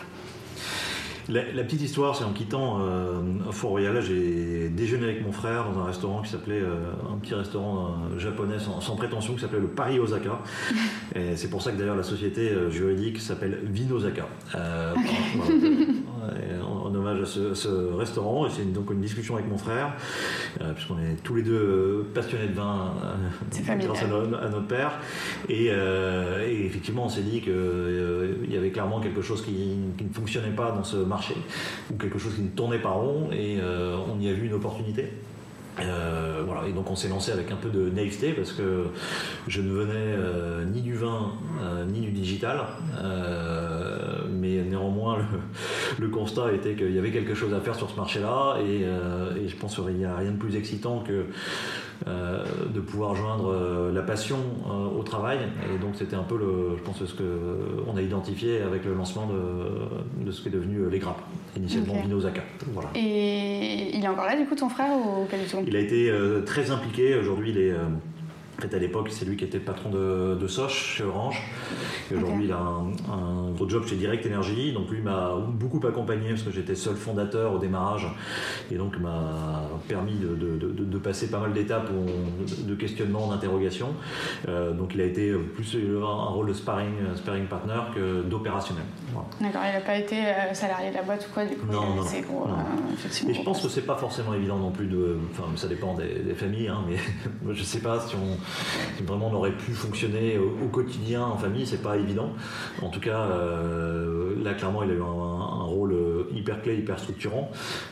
La, 1.29 1.63
petite 1.63 1.81
histoire, 1.81 2.15
c'est 2.15 2.23
en 2.23 2.33
quittant 2.33 2.79
euh, 2.81 3.21
Fort 3.51 3.69
Royal, 3.69 4.01
j'ai 4.01 4.69
déjeuné 4.69 5.03
avec 5.03 5.23
mon 5.23 5.31
frère 5.31 5.69
dans 5.71 5.81
un 5.81 5.85
restaurant 5.85 6.23
qui 6.23 6.31
s'appelait, 6.31 6.59
euh, 6.59 6.91
un 7.13 7.17
petit 7.19 7.35
restaurant 7.35 7.97
euh, 8.15 8.17
japonais 8.17 8.57
sans, 8.57 8.95
prétention, 8.95 9.35
qui 9.35 9.41
s'appelait 9.41 9.59
le 9.59 9.67
Paris 9.67 9.99
Osaka. 9.99 10.39
Et 11.15 11.35
c'est 11.35 11.51
pour 11.51 11.61
ça 11.61 11.71
que 11.71 11.77
d'ailleurs 11.77 11.95
la 11.95 12.03
société 12.03 12.51
juridique 12.71 13.19
s'appelle 13.19 13.59
Vinosaka. 13.63 14.27
en, 16.89 16.95
hommage 16.95 17.21
à 17.21 17.25
ce, 17.25 17.93
restaurant 17.95 18.47
et 18.47 18.49
c'est 18.49 18.71
donc 18.71 18.91
une 18.91 19.01
discussion 19.01 19.35
avec 19.35 19.47
mon 19.47 19.57
frère, 19.57 19.95
puisqu'on 20.75 20.99
est 20.99 21.21
tous 21.23 21.35
les 21.35 21.43
deux 21.43 22.07
passionnés 22.13 22.47
de 22.47 22.53
vin 22.53 22.93
grâce 23.79 24.03
à, 24.03 24.07
notre 24.07 24.67
père. 24.67 24.99
Et, 25.47 25.69
effectivement, 26.65 27.05
on 27.05 27.09
s'est 27.09 27.21
dit 27.21 27.41
qu'il 27.41 28.51
y 28.51 28.57
avait 28.57 28.71
clairement 28.71 28.99
quelque 28.99 29.21
chose 29.21 29.43
qui, 29.43 29.77
qui, 29.97 30.03
ne 30.03 30.13
fonctionnait 30.13 30.55
pas 30.55 30.71
dans 30.71 30.83
ce 30.83 30.97
marché, 30.97 31.35
ou 31.91 31.97
quelque 31.97 32.19
chose 32.19 32.35
qui 32.35 32.41
ne 32.41 32.49
tournait 32.49 32.79
pas 32.79 32.91
rond, 32.91 33.29
et 33.31 33.59
on 34.07 34.19
y 34.19 34.29
a 34.29 34.33
vu 34.33 34.47
une 34.47 34.53
opportunité. 34.53 35.11
Euh, 35.81 36.43
voilà, 36.45 36.67
et 36.67 36.71
donc 36.71 36.89
on 36.89 36.95
s'est 36.95 37.07
lancé 37.07 37.31
avec 37.31 37.51
un 37.51 37.55
peu 37.55 37.69
de 37.69 37.89
naïveté 37.89 38.33
parce 38.33 38.51
que 38.51 38.87
je 39.47 39.61
ne 39.61 39.71
venais 39.71 39.93
euh, 39.95 40.65
ni 40.65 40.81
du 40.81 40.95
vin 40.95 41.33
euh, 41.61 41.85
ni 41.85 42.01
du 42.01 42.11
digital, 42.11 42.61
mais 44.29 44.61
néanmoins 44.63 45.17
le, 45.99 46.07
constat 46.09 46.53
était 46.53 46.75
qu'il 46.75 46.93
y 46.93 46.99
avait 46.99 47.11
quelque 47.11 47.33
chose 47.33 47.53
à 47.53 47.59
faire 47.59 47.75
sur 47.75 47.89
ce 47.89 47.95
marché-là 47.95 48.57
et, 48.61 48.81
et 48.81 49.47
je 49.47 49.55
pense 49.55 49.75
qu'il 49.75 49.95
n'y 49.95 50.05
a 50.05 50.15
rien 50.15 50.31
de 50.31 50.37
plus 50.37 50.55
excitant 50.55 50.99
que 50.99 51.25
euh, 52.07 52.45
de 52.73 52.79
pouvoir 52.79 53.13
joindre 53.13 53.51
euh, 53.51 53.91
la 53.91 54.01
passion 54.01 54.37
euh, 54.69 54.99
au 54.99 55.03
travail. 55.03 55.39
Et 55.73 55.77
donc 55.77 55.95
c'était 55.95 56.15
un 56.15 56.23
peu, 56.23 56.37
le, 56.37 56.77
je 56.77 56.81
pense, 56.81 57.03
ce 57.03 57.13
qu'on 57.13 57.97
a 57.97 58.01
identifié 58.01 58.61
avec 58.61 58.85
le 58.85 58.93
lancement 58.93 59.27
de, 59.27 60.31
ce 60.31 60.41
qui 60.41 60.47
est 60.47 60.51
devenu 60.51 60.89
les 60.89 60.99
grappes, 60.99 61.21
initialement 61.57 61.93
okay. 61.93 62.03
Vinosaka. 62.03 62.41
Voilà. 62.73 62.89
Et 62.95 63.97
il 63.97 64.03
est 64.03 64.07
encore 64.07 64.25
là, 64.25 64.37
du 64.37 64.45
coup, 64.45 64.55
ton 64.55 64.69
frère 64.69 64.91
ou 64.93 65.27
Il 65.67 65.75
a 65.75 65.79
été 65.79 66.11
très 66.45 66.71
impliqué. 66.71 67.15
Aujourd'hui, 67.15 67.49
il 67.51 67.57
est 67.57 67.73
fait, 68.61 68.73
à 68.75 68.79
l'époque, 68.79 69.09
c'est 69.11 69.25
lui 69.25 69.37
qui 69.37 69.45
était 69.45 69.59
patron 69.59 69.89
de, 69.89 70.35
de 70.35 70.47
Soch 70.47 70.71
chez 70.71 71.03
Orange. 71.03 71.41
Et 72.11 72.15
aujourd'hui, 72.15 72.45
il 72.45 72.51
a 72.51 72.59
un, 72.59 73.51
gros 73.51 73.69
job 73.69 73.85
chez 73.85 73.95
Direct 73.95 74.25
Energy. 74.25 74.73
Donc, 74.73 74.89
lui 74.89 75.01
m'a 75.01 75.35
beaucoup 75.47 75.85
accompagné 75.87 76.29
parce 76.29 76.43
que 76.43 76.51
j'étais 76.51 76.75
seul 76.75 76.95
fondateur 76.95 77.53
au 77.53 77.59
démarrage. 77.59 78.07
Et 78.71 78.75
donc, 78.75 78.97
m'a 78.99 79.63
permis 79.87 80.15
de, 80.15 80.97
passer 80.99 81.29
pas 81.29 81.39
mal 81.39 81.53
d'étapes 81.53 81.89
de 82.59 82.75
questionnement, 82.75 83.27
d'interrogation. 83.27 83.93
Euh, 84.47 84.73
donc, 84.73 84.95
il 84.95 85.01
a 85.01 85.05
été 85.05 85.33
plus 85.33 85.75
un 85.75 86.29
rôle 86.29 86.47
de 86.47 86.53
sparring, 86.53 87.15
sparring 87.15 87.45
partner 87.47 87.79
que 87.95 88.21
d'opérationnel. 88.23 88.83
D'accord, 89.39 89.61
il 89.65 89.73
n'a 89.73 89.81
pas 89.81 89.97
été 89.97 90.17
euh, 90.25 90.53
salarié 90.53 90.89
de 90.89 90.95
la 90.95 91.03
boîte 91.03 91.27
ou 91.29 91.33
quoi, 91.33 91.45
du 91.45 91.55
coup, 91.55 91.65
non, 91.71 91.95
non, 91.95 92.03
gros, 92.03 92.47
euh, 92.47 93.29
Et 93.29 93.33
je 93.33 93.43
pense 93.43 93.61
que 93.61 93.69
c'est 93.69 93.85
pas 93.85 93.95
forcément 93.95 94.33
évident 94.33 94.57
non 94.57 94.71
plus 94.71 94.87
de. 94.87 95.17
Enfin, 95.31 95.43
ça 95.55 95.67
dépend 95.67 95.95
des, 95.95 96.33
familles, 96.35 96.67
hein, 96.67 96.83
mais 96.87 96.97
je 97.53 97.63
sais 97.63 97.79
pas 97.79 97.99
si 98.01 98.15
on 98.15 98.37
vraiment 99.05 99.27
on 99.27 99.35
aurait 99.35 99.51
pu 99.51 99.73
fonctionner 99.73 100.37
au, 100.37 100.67
quotidien 100.67 101.23
en 101.23 101.37
famille, 101.37 101.65
c'est 101.65 101.81
pas 101.81 101.97
évident. 101.97 102.29
En 102.81 102.89
tout 102.89 102.99
cas, 102.99 103.21
euh, 103.21 104.35
là 104.43 104.53
clairement, 104.53 104.83
il 104.83 104.91
a 104.91 104.93
eu 104.93 105.01
un, 105.01 105.63
rôle 105.69 105.95
hyper 106.31 106.61
clé, 106.61 106.75
hyper 106.75 106.99
structurant. 106.99 107.51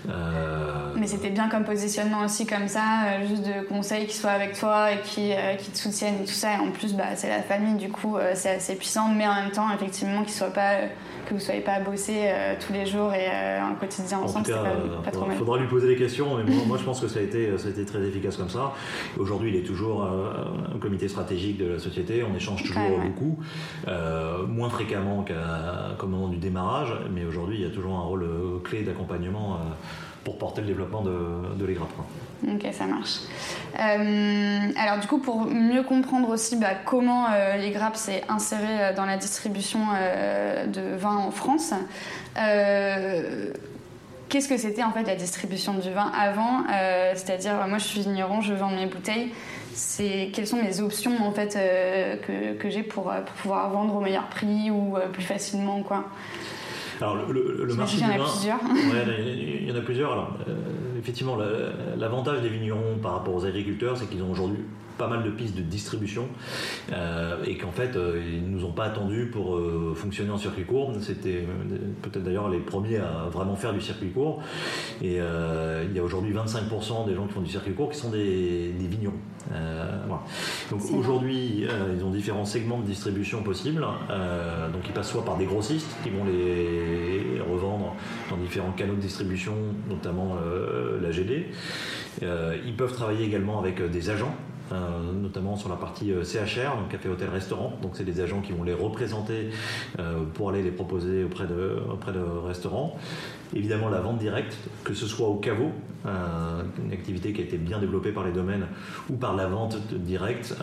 Euh, 0.09 0.93
Mais 0.95 1.07
c'était 1.07 1.29
bien 1.29 1.47
comme 1.49 1.63
positionnement 1.63 2.23
aussi 2.25 2.45
comme 2.45 2.67
ça, 2.67 3.05
euh, 3.05 3.27
juste 3.27 3.45
de 3.45 3.67
conseils 3.67 4.07
qui 4.07 4.15
soient 4.15 4.31
avec 4.31 4.57
toi 4.57 4.91
et 4.91 5.01
qui, 5.01 5.31
qui 5.59 5.71
te 5.71 5.77
soutiennent 5.77 6.21
et 6.21 6.25
tout 6.25 6.31
ça. 6.31 6.55
Et 6.55 6.59
en 6.59 6.71
plus, 6.71 6.93
bah, 6.93 7.15
c'est 7.15 7.29
la 7.29 7.41
famille, 7.41 7.75
du 7.75 7.89
coup, 7.89 8.17
c'est 8.33 8.51
assez 8.51 8.75
puissant. 8.75 9.09
Mais 9.09 9.27
en 9.27 9.35
même 9.35 9.51
temps, 9.51 9.67
effectivement, 9.73 10.23
qu'il 10.23 10.33
soit 10.33 10.53
pas 10.53 10.77
que 11.27 11.33
vous 11.33 11.39
ne 11.39 11.43
soyez 11.43 11.61
pas 11.61 11.73
à 11.73 11.79
bosser 11.81 12.21
euh, 12.23 12.55
tous 12.59 12.71
les 12.71 12.85
jours 12.85 13.13
et 13.13 13.27
euh, 13.27 13.61
un 13.61 13.75
quotidien 13.75 14.19
ensemble, 14.19 14.45
c'est 14.45 14.53
pas, 14.53 15.11
trop 15.11 15.25
mal. 15.25 15.35
Il 15.35 15.39
faudra 15.39 15.57
lui 15.57 15.67
poser 15.67 15.87
des 15.87 15.97
questions, 15.97 16.37
mais 16.37 16.43
moi, 16.65 16.77
je 16.77 16.83
pense 16.83 17.01
que 17.01 17.07
ça 17.07 17.19
a 17.19 17.21
été, 17.21 17.57
ça 17.57 17.67
a 17.67 17.71
été 17.71 17.85
très 17.85 18.01
efficace 18.01 18.37
comme 18.37 18.49
ça. 18.49 18.73
Aujourd'hui, 19.17 19.49
il 19.49 19.55
est 19.57 19.65
toujours 19.65 20.05
euh, 20.05 20.75
un 20.75 20.79
comité 20.79 21.09
stratégique 21.09 21.57
de 21.57 21.67
la 21.67 21.79
société, 21.79 22.23
on 22.23 22.35
échange 22.35 22.63
toujours 22.63 22.99
beaucoup, 22.99 23.39
moins 24.47 24.69
fréquemment 24.69 25.25
qu'au 25.97 26.07
moment 26.07 26.29
du 26.29 26.37
démarrage, 26.37 26.93
mais 27.13 27.25
aujourd'hui, 27.25 27.57
il 27.57 27.61
y 27.63 27.65
a 27.65 27.73
toujours 27.73 27.95
un 27.95 28.01
rôle 28.01 28.27
clé 28.63 28.83
d'accompagnement 28.83 29.59
pour 30.27 30.37
porter 30.37 30.59
le 30.59 30.67
développement 30.67 31.01
de, 31.03 31.55
de. 31.55 31.77
Ok, 32.53 32.67
ça 32.73 32.85
marche. 32.85 33.19
Euh, 33.79 34.71
alors 34.77 34.99
du 34.99 35.07
coup, 35.07 35.19
pour 35.19 35.45
mieux 35.45 35.83
comprendre 35.83 36.27
aussi 36.27 36.57
bah, 36.57 36.73
comment 36.85 37.27
euh, 37.31 37.55
les 37.55 37.71
grappes 37.71 37.95
s'est 37.95 38.23
inséré 38.27 38.67
euh, 38.67 38.93
dans 38.93 39.05
la 39.05 39.15
distribution 39.15 39.79
de 39.79 40.95
vin 40.97 41.15
en 41.15 41.31
France, 41.31 41.73
qu'est-ce 44.27 44.49
que 44.49 44.57
c'était 44.57 44.83
en 44.83 44.91
fait 44.91 45.03
la 45.03 45.15
distribution 45.15 45.75
du 45.75 45.91
vin 45.91 46.11
avant 46.13 46.65
C'est-à-dire, 47.15 47.65
moi 47.69 47.77
je 47.77 47.85
suis 47.85 48.01
vigneron, 48.01 48.41
je 48.41 48.53
vends 48.53 48.71
mes 48.71 48.85
bouteilles. 48.85 49.31
C'est 49.75 50.31
quelles 50.33 50.47
sont 50.47 50.61
mes 50.61 50.81
options 50.81 51.25
en 51.25 51.31
fait 51.31 51.57
que, 52.27 52.53
que 52.55 52.69
j'ai 52.69 52.83
pour, 52.83 53.03
pour, 53.03 53.35
pouvoir 53.41 53.69
vendre 53.69 53.95
au 53.95 54.01
meilleur 54.01 54.27
prix 54.27 54.71
ou 54.71 54.97
plus 55.13 55.23
facilement 55.23 55.81
quoi? 55.83 56.03
Alors, 57.01 57.31
le, 57.31 57.73
marché 57.75 57.97
du 57.97 58.03
vin. 58.03 58.15
Il 58.15 58.17
y 58.17 58.21
en 58.21 58.25
a 58.25 58.25
plusieurs. 58.25 58.59
il 59.19 59.69
y 59.69 59.71
en 59.71 59.75
a 59.75 59.81
plusieurs. 59.81 60.11
Alors, 60.11 60.37
euh, 60.47 60.99
effectivement, 60.99 61.37
l'avantage 61.97 62.41
des 62.41 62.49
vignerons 62.49 62.97
par 63.01 63.13
rapport 63.13 63.35
aux 63.35 63.45
agriculteurs, 63.45 63.97
c'est 63.97 64.09
qu'ils 64.09 64.23
ont 64.23 64.31
aujourd'hui 64.31 64.63
pas 64.97 65.07
mal 65.07 65.23
de 65.23 65.29
pistes 65.29 65.55
de 65.55 65.61
distribution 65.61 66.27
euh, 66.91 67.43
et 67.45 67.57
qu'en 67.57 67.71
fait 67.71 67.95
euh, 67.95 68.21
ils 68.25 68.49
nous 68.49 68.65
ont 68.65 68.71
pas 68.71 68.85
attendu 68.85 69.29
pour 69.31 69.55
euh, 69.55 69.93
fonctionner 69.95 70.31
en 70.31 70.37
circuit 70.37 70.65
court. 70.65 70.91
C'était 71.01 71.45
peut-être 72.01 72.23
d'ailleurs 72.23 72.49
les 72.49 72.59
premiers 72.59 72.97
à 72.97 73.29
vraiment 73.31 73.55
faire 73.55 73.73
du 73.73 73.81
circuit 73.81 74.09
court. 74.09 74.41
Et 75.01 75.17
il 75.17 75.95
y 75.95 75.99
a 75.99 76.03
aujourd'hui 76.03 76.33
25% 76.33 77.07
des 77.07 77.15
gens 77.15 77.27
qui 77.27 77.33
font 77.33 77.41
du 77.41 77.51
circuit 77.51 77.73
court 77.73 77.89
qui 77.91 77.97
sont 77.97 78.09
des, 78.09 78.71
des 78.71 78.87
vignerons. 78.87 79.13
Voilà. 79.49 80.23
Donc 80.69 80.81
aujourd'hui 80.93 81.65
ils 81.95 82.03
ont 82.03 82.09
différents 82.09 82.45
segments 82.45 82.79
de 82.79 82.85
distribution 82.85 83.43
possibles. 83.43 83.81
donc 83.81 84.81
ils 84.85 84.93
passent 84.93 85.11
soit 85.11 85.25
par 85.25 85.37
des 85.37 85.45
grossistes 85.45 85.95
qui 86.03 86.09
vont 86.09 86.25
les 86.25 87.39
revendre 87.41 87.95
dans 88.29 88.37
différents 88.37 88.71
canaux 88.71 88.95
de 88.95 89.01
distribution, 89.01 89.53
notamment 89.89 90.35
la 91.01 91.11
GD. 91.11 91.47
ils 92.21 92.75
peuvent 92.75 92.93
travailler 92.93 93.25
également 93.25 93.59
avec 93.59 93.81
des 93.89 94.09
agents 94.09 94.35
euh, 94.37 94.46
notamment 94.71 95.55
sur 95.55 95.69
la 95.69 95.75
partie 95.75 96.11
euh, 96.11 96.23
CHR, 96.23 96.75
donc 96.77 96.89
café, 96.89 97.09
hôtel, 97.09 97.29
restaurant. 97.29 97.73
Donc 97.81 97.91
c'est 97.93 98.03
des 98.03 98.21
agents 98.21 98.41
qui 98.41 98.51
vont 98.51 98.63
les 98.63 98.73
représenter 98.73 99.49
euh, 99.99 100.23
pour 100.33 100.49
aller 100.49 100.63
les 100.63 100.71
proposer 100.71 101.23
auprès 101.23 101.47
de, 101.47 101.79
auprès 101.91 102.11
de 102.11 102.19
restaurants. 102.19 102.97
Évidemment 103.55 103.89
la 103.89 104.01
vente 104.01 104.19
directe, 104.19 104.57
que 104.83 104.93
ce 104.93 105.05
soit 105.05 105.27
au 105.27 105.35
caveau, 105.35 105.71
une 106.05 106.91
activité 106.93 107.33
qui 107.33 107.41
a 107.41 107.43
été 107.43 107.57
bien 107.57 107.79
développée 107.79 108.11
par 108.11 108.25
les 108.25 108.31
domaines, 108.31 108.67
ou 109.09 109.15
par 109.15 109.35
la 109.35 109.47
vente 109.47 109.77
directe 109.93 110.53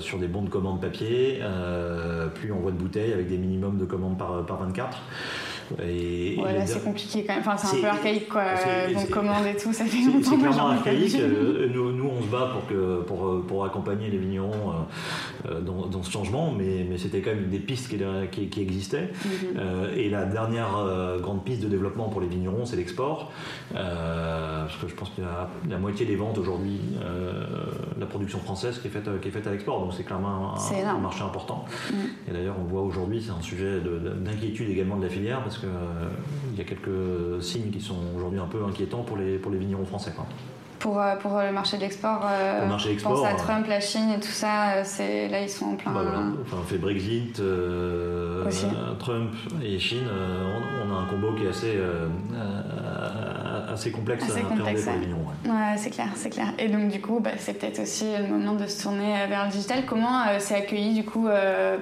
sur 0.00 0.18
des 0.18 0.26
bons 0.26 0.42
de 0.42 0.48
commande 0.48 0.80
papier, 0.80 1.40
puis 2.34 2.50
en 2.50 2.56
voie 2.56 2.72
de 2.72 2.76
bouteille 2.76 3.12
avec 3.12 3.28
des 3.28 3.38
minimums 3.38 3.78
de 3.78 3.84
commandes 3.84 4.18
par, 4.18 4.44
par 4.44 4.58
24. 4.58 4.98
Et, 5.78 6.36
ouais, 6.38 6.66
c'est 6.66 6.84
compliqué 6.84 7.24
quand 7.24 7.34
même. 7.34 7.42
Enfin, 7.46 7.56
c'est 7.56 7.78
un 7.78 7.80
peu 7.80 7.86
archaïque, 7.86 8.28
quoi. 8.28 8.42
Donc, 8.92 9.10
commande 9.10 9.46
et 9.46 9.56
tout, 9.56 9.72
ça 9.72 9.84
fait 9.84 10.04
longtemps 10.04 10.30
C'est 10.30 10.38
clairement 10.38 10.68
archaïque. 10.68 11.14
Euh, 11.14 11.68
nous, 11.72 11.92
nous, 11.92 12.10
on 12.18 12.22
se 12.22 12.28
bat 12.28 12.50
pour, 12.52 12.66
que, 12.66 13.02
pour, 13.02 13.42
pour 13.46 13.64
accompagner 13.64 14.10
les 14.10 14.18
vignerons 14.18 14.50
euh, 14.50 15.50
euh, 15.50 15.60
dans, 15.60 15.86
dans, 15.86 16.02
ce 16.02 16.10
changement, 16.10 16.52
mais, 16.56 16.86
mais 16.88 16.98
c'était 16.98 17.20
quand 17.20 17.30
même 17.30 17.48
des 17.48 17.58
pistes 17.58 17.88
qui, 17.88 18.48
qui, 18.48 18.60
existaient. 18.60 19.10
Mhm. 19.24 19.96
et 19.96 20.10
la 20.10 20.24
dernière 20.24 20.70
grande 21.20 21.44
piste 21.44 21.62
de 21.62 21.68
développement 21.68 22.08
pour 22.08 22.20
les 22.20 22.26
vignerons, 22.26 22.64
c'est 22.64 22.76
l'export. 22.76 23.32
parce 23.72 24.76
que 24.76 24.88
je 24.88 24.94
pense 24.94 25.10
qu'il 25.10 25.24
y 25.24 25.26
a 25.26 25.48
la 25.68 25.78
moitié 25.78 26.06
des 26.06 26.16
ventes 26.16 26.38
aujourd'hui, 26.38 26.80
la 27.98 28.06
production 28.06 28.38
française 28.38 28.78
qui 28.80 28.88
est 28.88 28.90
faite, 28.90 29.08
qui 29.20 29.28
est 29.28 29.30
faite 29.30 29.46
à 29.46 29.52
l'export. 29.52 29.80
Donc, 29.80 29.92
c'est 29.94 30.04
clairement 30.04 30.54
un, 30.54 30.98
marché 30.98 31.22
important. 31.22 31.64
Mhm. 31.92 31.98
Et 32.28 32.32
d'ailleurs, 32.32 32.56
on 32.58 32.64
voit 32.64 32.82
aujourd'hui, 32.82 33.22
c'est 33.22 33.32
un 33.32 33.42
sujet 33.42 33.80
d'inquiétude 33.80 34.70
également 34.70 34.96
de 34.96 35.04
la 35.04 35.10
filière, 35.10 35.42
parce 35.42 35.58
qu'il 35.60 35.68
euh, 35.68 36.56
y 36.56 36.60
a 36.60 36.64
quelques 36.64 37.42
signes 37.42 37.70
qui 37.70 37.80
sont 37.80 37.98
aujourd'hui 38.16 38.40
un 38.40 38.46
peu 38.46 38.64
inquiétants 38.64 39.02
pour 39.02 39.16
les, 39.16 39.38
pour 39.38 39.50
les 39.50 39.58
vignerons 39.58 39.84
français. 39.84 40.12
Pour, 40.78 41.00
euh, 41.00 41.16
pour, 41.16 41.38
le 41.38 41.52
marché 41.52 41.76
de 41.76 41.82
l'export, 41.82 42.22
euh, 42.24 42.68
pense 43.02 43.24
à 43.24 43.34
Trump, 43.34 43.66
la 43.68 43.80
Chine 43.80 44.10
et 44.16 44.20
tout 44.20 44.28
ça, 44.28 44.82
c'est 44.84 45.28
là 45.28 45.42
ils 45.42 45.50
sont 45.50 45.66
en 45.66 45.76
plein. 45.76 45.92
Bah 45.92 46.00
enfin, 46.40 46.56
on 46.60 46.64
fait 46.64 46.78
Brexit, 46.78 47.42
Trump 48.98 49.34
et 49.62 49.78
Chine, 49.78 50.08
on, 50.08 50.94
a 50.94 50.98
un 51.00 51.04
combo 51.04 51.34
qui 51.34 51.44
est 51.44 51.48
assez, 51.48 51.78
assez 53.72 53.90
complexe 53.90 54.24
assez 54.24 54.40
à 54.40 54.42
complexe, 54.42 54.84
pour 54.84 54.92
les 54.92 55.00
vignerons. 55.00 55.26
Ouais, 55.44 55.76
c'est 55.76 55.90
clair, 55.90 56.08
c'est 56.14 56.30
clair. 56.30 56.52
Et 56.58 56.68
donc 56.68 56.88
du 56.88 57.00
coup, 57.00 57.20
bah, 57.20 57.30
c'est 57.38 57.54
peut-être 57.54 57.80
aussi 57.80 58.04
le 58.16 58.26
moment 58.26 58.54
de 58.54 58.66
se 58.66 58.82
tourner 58.82 59.26
vers 59.28 59.46
le 59.46 59.50
digital. 59.50 59.84
Comment 59.86 60.22
c'est 60.38 60.56
accueilli 60.56 60.94
du 60.94 61.04
coup 61.04 61.28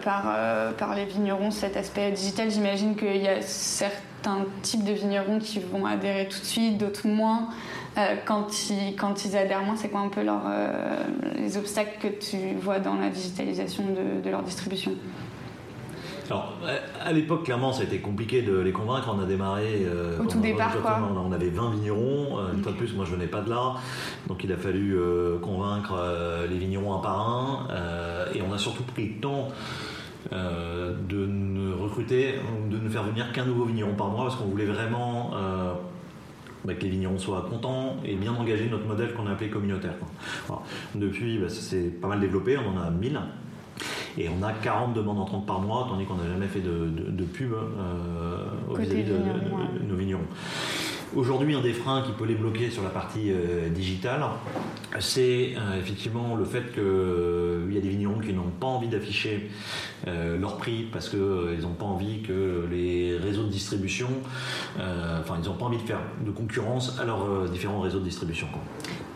par, 0.05 0.35
par 0.77 0.95
les 0.95 1.05
vignerons 1.05 1.51
cet 1.51 1.77
aspect 1.77 2.11
digital? 2.11 2.51
J'imagine 2.51 2.97
qu'il 2.97 3.17
y 3.17 3.29
a 3.29 3.41
certains 3.41 4.45
types 4.63 4.85
de 4.85 4.93
vignerons 4.93 5.39
qui 5.39 5.61
vont 5.61 5.87
adhérer 5.87 6.29
tout 6.29 6.41
de 6.41 6.45
suite, 6.45 6.79
d'autres 6.79 7.09
moins. 7.09 7.49
Euh, 7.97 8.15
quand, 8.25 8.71
ils, 8.71 8.95
quand 8.95 9.25
ils 9.25 9.37
adhèrent 9.37 9.63
moins, 9.63 9.75
c'est 9.75 9.89
quoi 9.89 10.01
un 10.01 10.09
peu 10.09 10.23
leur, 10.23 10.43
euh, 10.47 10.97
les 11.37 11.57
obstacles 11.57 11.99
que 12.01 12.07
tu 12.07 12.37
vois 12.61 12.79
dans 12.79 12.95
la 12.95 13.09
digitalisation 13.09 13.83
de, 13.87 14.21
de 14.23 14.31
leur 14.31 14.43
distribution? 14.43 14.93
Alors, 16.31 16.55
à 17.05 17.13
l'époque, 17.13 17.45
clairement, 17.45 17.73
ça 17.73 17.83
a 17.83 17.85
été 17.85 17.99
compliqué 17.99 18.43
de 18.43 18.59
les 18.59 18.73
convaincre. 18.73 19.11
On 19.15 19.21
a 19.21 19.25
démarré. 19.25 19.87
Euh, 19.87 20.19
Au 20.19 20.27
tout 20.27 20.41
départ, 20.41 20.81
quoi. 20.81 21.01
On 21.17 21.33
avait 21.33 21.49
20 21.49 21.71
vignerons. 21.71 22.39
une 22.55 22.63
fois 22.63 22.73
de 22.73 22.77
plus, 22.77 22.95
moi, 22.95 23.05
je 23.05 23.13
venais 23.13 23.27
pas 23.27 23.41
de 23.41 23.51
là. 23.51 23.75
Donc, 24.27 24.45
il 24.45 24.53
a 24.53 24.57
fallu 24.57 24.97
convaincre 25.41 25.95
les 26.49 26.59
vignerons 26.59 26.95
un 26.95 26.99
par 26.99 27.21
un. 27.21 27.67
et 28.35 28.43
on 28.43 28.53
a 28.53 28.59
surtout 28.59 28.83
pris 28.85 29.09
le 29.09 29.21
temps 29.21 29.49
de 30.31 31.27
ne 31.27 31.73
recruter, 31.73 32.35
de 32.71 32.77
ne 32.77 32.89
faire 32.89 33.05
venir 33.05 33.33
qu'un 33.33 33.47
nouveau 33.47 33.65
vigneron 33.65 33.95
par 33.95 34.09
mois 34.09 34.25
parce 34.25 34.37
qu'on 34.37 34.47
voulait 34.47 34.67
vraiment 34.67 35.33
bah, 36.65 36.75
que 36.75 36.83
les 36.83 36.91
vignerons 36.91 37.19
soient 37.19 37.47
contents 37.49 37.97
et 38.05 38.15
bien 38.15 38.35
engagés 38.35 38.69
notre 38.69 38.87
modèle 38.87 39.15
qu'on 39.15 39.27
a 39.27 39.33
appelé 39.33 39.49
communautaire. 39.49 39.95
Depuis, 40.95 41.39
bah, 41.39 41.49
ça 41.49 41.61
s'est 41.61 41.85
pas 41.85 42.09
mal 42.09 42.21
développé, 42.21 42.59
on 42.59 42.77
en 42.77 42.83
a 42.83 42.91
1000. 42.91 43.19
Et 44.17 44.29
on 44.29 44.43
a 44.43 44.53
40 44.53 44.95
demandes 44.95 45.19
entrantes 45.19 45.47
par 45.47 45.61
mois, 45.61 45.87
tandis 45.89 46.05
qu'on 46.05 46.17
n'a 46.17 46.29
jamais 46.29 46.49
fait 46.49 46.61
de, 46.61 47.25
pub 47.25 47.53
vis-à-vis 48.77 49.05
de, 49.05 49.87
nos 49.87 49.97
vignerons. 49.97 50.27
Aujourd'hui, 51.17 51.55
un 51.55 51.63
des 51.63 51.73
freins 51.73 52.03
qui 52.03 52.13
peut 52.13 52.27
les 52.27 52.35
bloquer 52.35 52.71
sur 52.71 52.83
la 52.83 52.91
partie 52.91 53.31
euh, 53.31 53.71
digitale, 53.71 54.21
c'est 55.01 55.55
euh, 55.57 55.79
effectivement 55.79 56.37
le 56.37 56.45
fait 56.45 56.73
qu'il 56.73 56.83
euh, 56.83 57.71
y 57.73 57.79
a 57.79 57.81
des 57.81 57.89
vignerons 57.89 58.19
qui 58.19 58.35
n'ont 58.35 58.51
pas 58.61 58.67
envie 58.67 58.89
d'afficher 58.89 59.51
leur 60.07 60.59
prix 60.59 60.87
parce 60.93 61.09
qu'ils 61.09 61.61
n'ont 61.63 61.75
pas 61.77 61.85
envie 61.85 62.23
que 62.23 62.67
les 62.71 63.17
réseaux 63.17 63.43
de 63.43 63.51
distribution, 63.51 64.09
enfin, 64.77 65.35
ils 65.43 65.49
n'ont 65.49 65.57
pas 65.57 65.65
envie 65.65 65.77
de 65.77 65.83
faire 65.83 65.99
de 66.25 66.31
concurrence 66.31 66.99
à 67.01 67.05
leurs 67.05 67.49
différents 67.51 67.81
réseaux 67.81 67.99
de 67.99 68.05
distribution. 68.05 68.47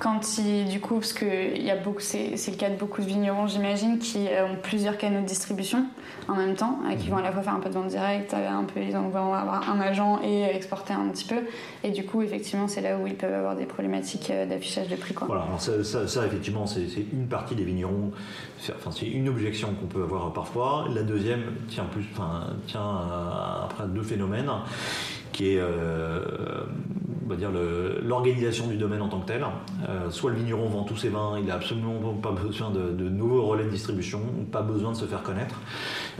Quand 0.02 0.38
ils, 0.38 0.68
du 0.68 0.80
coup, 0.80 0.96
parce 0.96 1.12
que 1.12 1.56
y 1.56 1.70
a 1.70 1.76
beaucoup, 1.76 2.00
c'est, 2.00 2.34
le 2.34 2.56
cas 2.56 2.70
de 2.70 2.74
beaucoup 2.74 3.02
de 3.02 3.06
vignerons, 3.06 3.46
j'imagine, 3.46 4.00
qui 4.00 4.26
ont 4.42 4.56
plusieurs 4.60 4.98
canaux 4.98 5.20
de 5.20 5.26
distribution 5.26 5.86
en 6.26 6.34
même 6.34 6.56
temps, 6.56 6.80
qui 6.98 7.08
vont 7.08 7.18
à 7.18 7.22
la 7.22 7.30
fois 7.30 7.42
faire 7.42 7.54
un 7.54 7.60
peu 7.60 7.68
de 7.68 7.74
vente 7.74 7.86
directe, 7.86 8.34
un 8.34 8.64
peu, 8.64 8.80
ils 8.80 8.92
vont 8.92 9.06
avoir 9.06 9.70
un 9.70 9.80
agent 9.80 10.20
et 10.24 10.42
exporter 10.56 10.92
un 10.92 11.08
petit 11.10 11.24
peu. 11.24 11.42
Et 11.84 11.92
du 11.92 12.04
coup, 12.04 12.20
effectivement, 12.20 12.66
c'est 12.66 12.80
là 12.80 12.98
où 12.98 13.06
ils 13.06 13.14
peuvent 13.14 13.32
avoir 13.32 13.54
des 13.54 13.64
problématiques 13.64 14.30
euh, 14.30 14.44
d'affichage 14.44 14.88
de 14.88 14.96
prix. 14.96 15.14
Quoi. 15.14 15.28
Voilà, 15.28 15.46
ça, 15.58 16.26
effectivement, 16.26 16.66
c'est 16.66 16.82
une 17.12 17.28
partie 17.28 17.54
des 17.54 17.64
vignerons, 17.64 18.10
enfin, 18.70 18.90
c'est 18.90 19.06
une 19.06 19.28
objection 19.28 19.68
qu'on 19.74 19.86
peut 19.86 20.02
avoir 20.02 20.32
parfois. 20.32 20.86
La 20.92 21.04
deuxième 21.04 21.42
tient, 21.68 21.84
plus, 21.84 22.06
enfin, 22.12 22.48
tient 22.66 22.98
après 23.64 23.86
deux 23.86 24.02
phénomènes 24.02 24.50
qui 25.32 25.54
est 25.54 25.60
euh, 25.60 26.20
on 27.24 27.28
va 27.28 27.36
dire 27.36 27.50
l'organisation 28.02 28.66
du 28.66 28.76
domaine 28.76 29.00
en 29.00 29.08
tant 29.08 29.20
que 29.20 29.26
tel. 29.26 29.44
Euh, 29.88 30.10
soit 30.10 30.30
le 30.30 30.36
vigneron 30.36 30.68
vend 30.68 30.84
tous 30.84 30.96
ses 30.96 31.08
vins, 31.08 31.36
il 31.38 31.46
n'a 31.46 31.54
absolument 31.54 32.14
pas 32.14 32.32
besoin 32.32 32.70
de, 32.70 33.08
nouveaux 33.08 33.44
relais 33.44 33.64
de 33.64 33.70
distribution, 33.70 34.20
pas 34.50 34.62
besoin 34.62 34.92
de 34.92 34.96
se 34.96 35.04
faire 35.04 35.22
connaître. 35.22 35.60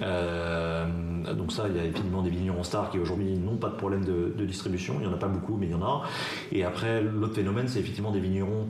Euh, 0.01 0.87
donc 1.35 1.53
ça, 1.53 1.65
il 1.69 1.77
y 1.77 1.81
a 1.81 1.85
évidemment 1.85 2.23
des 2.23 2.31
vignerons 2.31 2.63
stars 2.63 2.91
qui 2.91 2.99
aujourd'hui 2.99 3.39
n'ont 3.39 3.57
pas 3.57 3.69
de 3.69 3.77
problème 3.77 4.05
de, 4.05 4.45
distribution, 4.45 4.95
il 5.01 5.07
n'y 5.07 5.13
en 5.13 5.15
a 5.15 5.19
pas 5.19 5.29
beaucoup, 5.29 5.57
mais 5.57 5.67
il 5.67 5.73
y 5.73 5.75
en 5.75 5.83
a. 5.83 6.03
Et 6.51 6.65
après, 6.65 7.03
l'autre 7.03 7.35
phénomène, 7.35 7.69
c'est 7.69 7.79
effectivement 7.79 8.11
des 8.11 8.21
vignerons 8.21 8.67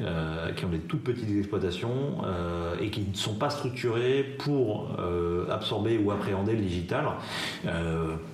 euh, 0.00 0.52
qui 0.52 0.64
ont 0.64 0.68
des 0.68 0.78
toutes 0.78 1.04
petites 1.04 1.28
exploitations 1.36 2.22
euh, 2.24 2.74
et 2.80 2.90
qui 2.90 3.06
ne 3.08 3.14
sont 3.14 3.34
pas 3.34 3.50
structurés 3.50 4.36
pour 4.38 4.90
euh, 4.98 5.50
absorber 5.50 5.98
ou 5.98 6.10
appréhender 6.10 6.52
le 6.52 6.62
digital 6.62 7.04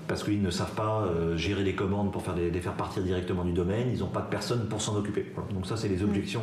parce 0.06 0.24
qu'ils 0.24 0.40
ne 0.40 0.50
savent 0.50 0.74
pas 0.74 1.04
gérer 1.34 1.62
les 1.62 1.74
commandes 1.74 2.10
pour 2.10 2.22
faire 2.22 2.34
les, 2.34 2.50
faire 2.60 2.72
partir 2.72 3.02
directement 3.02 3.44
du 3.44 3.52
domaine, 3.52 3.90
ils 3.92 3.98
n'ont 3.98 4.06
pas 4.06 4.22
de 4.22 4.28
personne 4.30 4.66
pour 4.66 4.80
s'en 4.80 4.96
occuper. 4.96 5.26
Donc 5.52 5.66
ça, 5.66 5.76
c'est 5.76 5.88
les 5.88 6.02
objections 6.02 6.40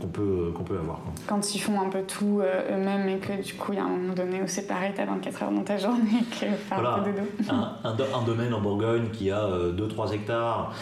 qu'on 0.00 0.06
peut, 0.06 0.50
qu'on 0.54 0.62
peut 0.62 0.78
avoir. 0.78 1.02
Quand 1.26 1.54
ils 1.54 1.58
font 1.58 1.78
un 1.78 1.90
peu 1.90 2.02
tout 2.04 2.40
eux-mêmes 2.40 3.08
et 3.10 3.18
que 3.18 3.42
du 3.42 3.52
coup, 3.52 3.72
il 3.72 3.76
y 3.76 3.78
a 3.80 3.84
un 3.84 3.88
moment 3.88 4.14
donné 4.14 4.40
où 4.40 4.46
c'est 4.46 4.66
pareil, 4.66 4.92
tu 4.94 5.02
as 5.02 5.04
24 5.04 5.42
heures 5.42 5.50
dans 5.50 5.62
ta 5.62 5.76
journée 5.76 6.00
que 6.30 6.46
faire 6.46 6.88
un 6.88 7.00
peu 7.00 7.10
de 7.10 7.18
dos. 7.18 7.52
Un, 7.84 8.22
domaine 8.24 8.54
en 8.54 8.62
Bourgogne 8.62 9.10
qui 9.12 9.30
a 9.30 9.46
2-3 9.46 10.14
hectares, 10.14 10.72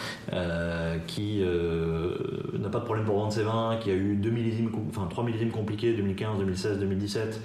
qui 1.07 1.43
n'a 1.43 2.69
pas 2.69 2.79
de 2.79 2.85
problème 2.85 3.05
pour 3.05 3.17
vendre 3.17 3.33
ses 3.33 3.43
vins, 3.43 3.70
qui 3.77 3.89
a 3.89 3.93
eu 3.93 4.15
deux 4.15 4.29
millésimes, 4.29 4.71
enfin, 4.89 5.07
3 5.09 5.23
millésimes 5.23 5.51
compliqués, 5.51 5.93
2015, 5.93 6.39
2016, 6.39 6.79
2017, 6.79 7.41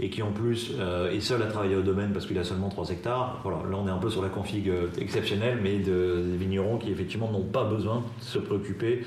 et 0.00 0.10
qui 0.10 0.22
en 0.22 0.30
plus 0.30 0.72
euh, 0.78 1.10
est 1.10 1.20
seul 1.20 1.42
à 1.42 1.46
travailler 1.46 1.76
au 1.76 1.82
domaine 1.82 2.10
parce 2.12 2.26
qu'il 2.26 2.38
a 2.38 2.44
seulement 2.44 2.68
3 2.68 2.90
hectares. 2.90 3.40
Voilà, 3.42 3.58
là 3.70 3.76
on 3.76 3.86
est 3.86 3.90
un 3.90 3.98
peu 3.98 4.10
sur 4.10 4.22
la 4.22 4.28
config 4.28 4.68
euh, 4.68 4.88
exceptionnelle, 5.00 5.58
mais 5.62 5.78
de, 5.78 6.24
des 6.30 6.36
vignerons 6.36 6.78
qui 6.78 6.90
effectivement 6.90 7.30
n'ont 7.30 7.44
pas 7.44 7.64
besoin 7.64 8.04
de 8.20 8.24
se 8.24 8.38
préoccuper 8.38 9.04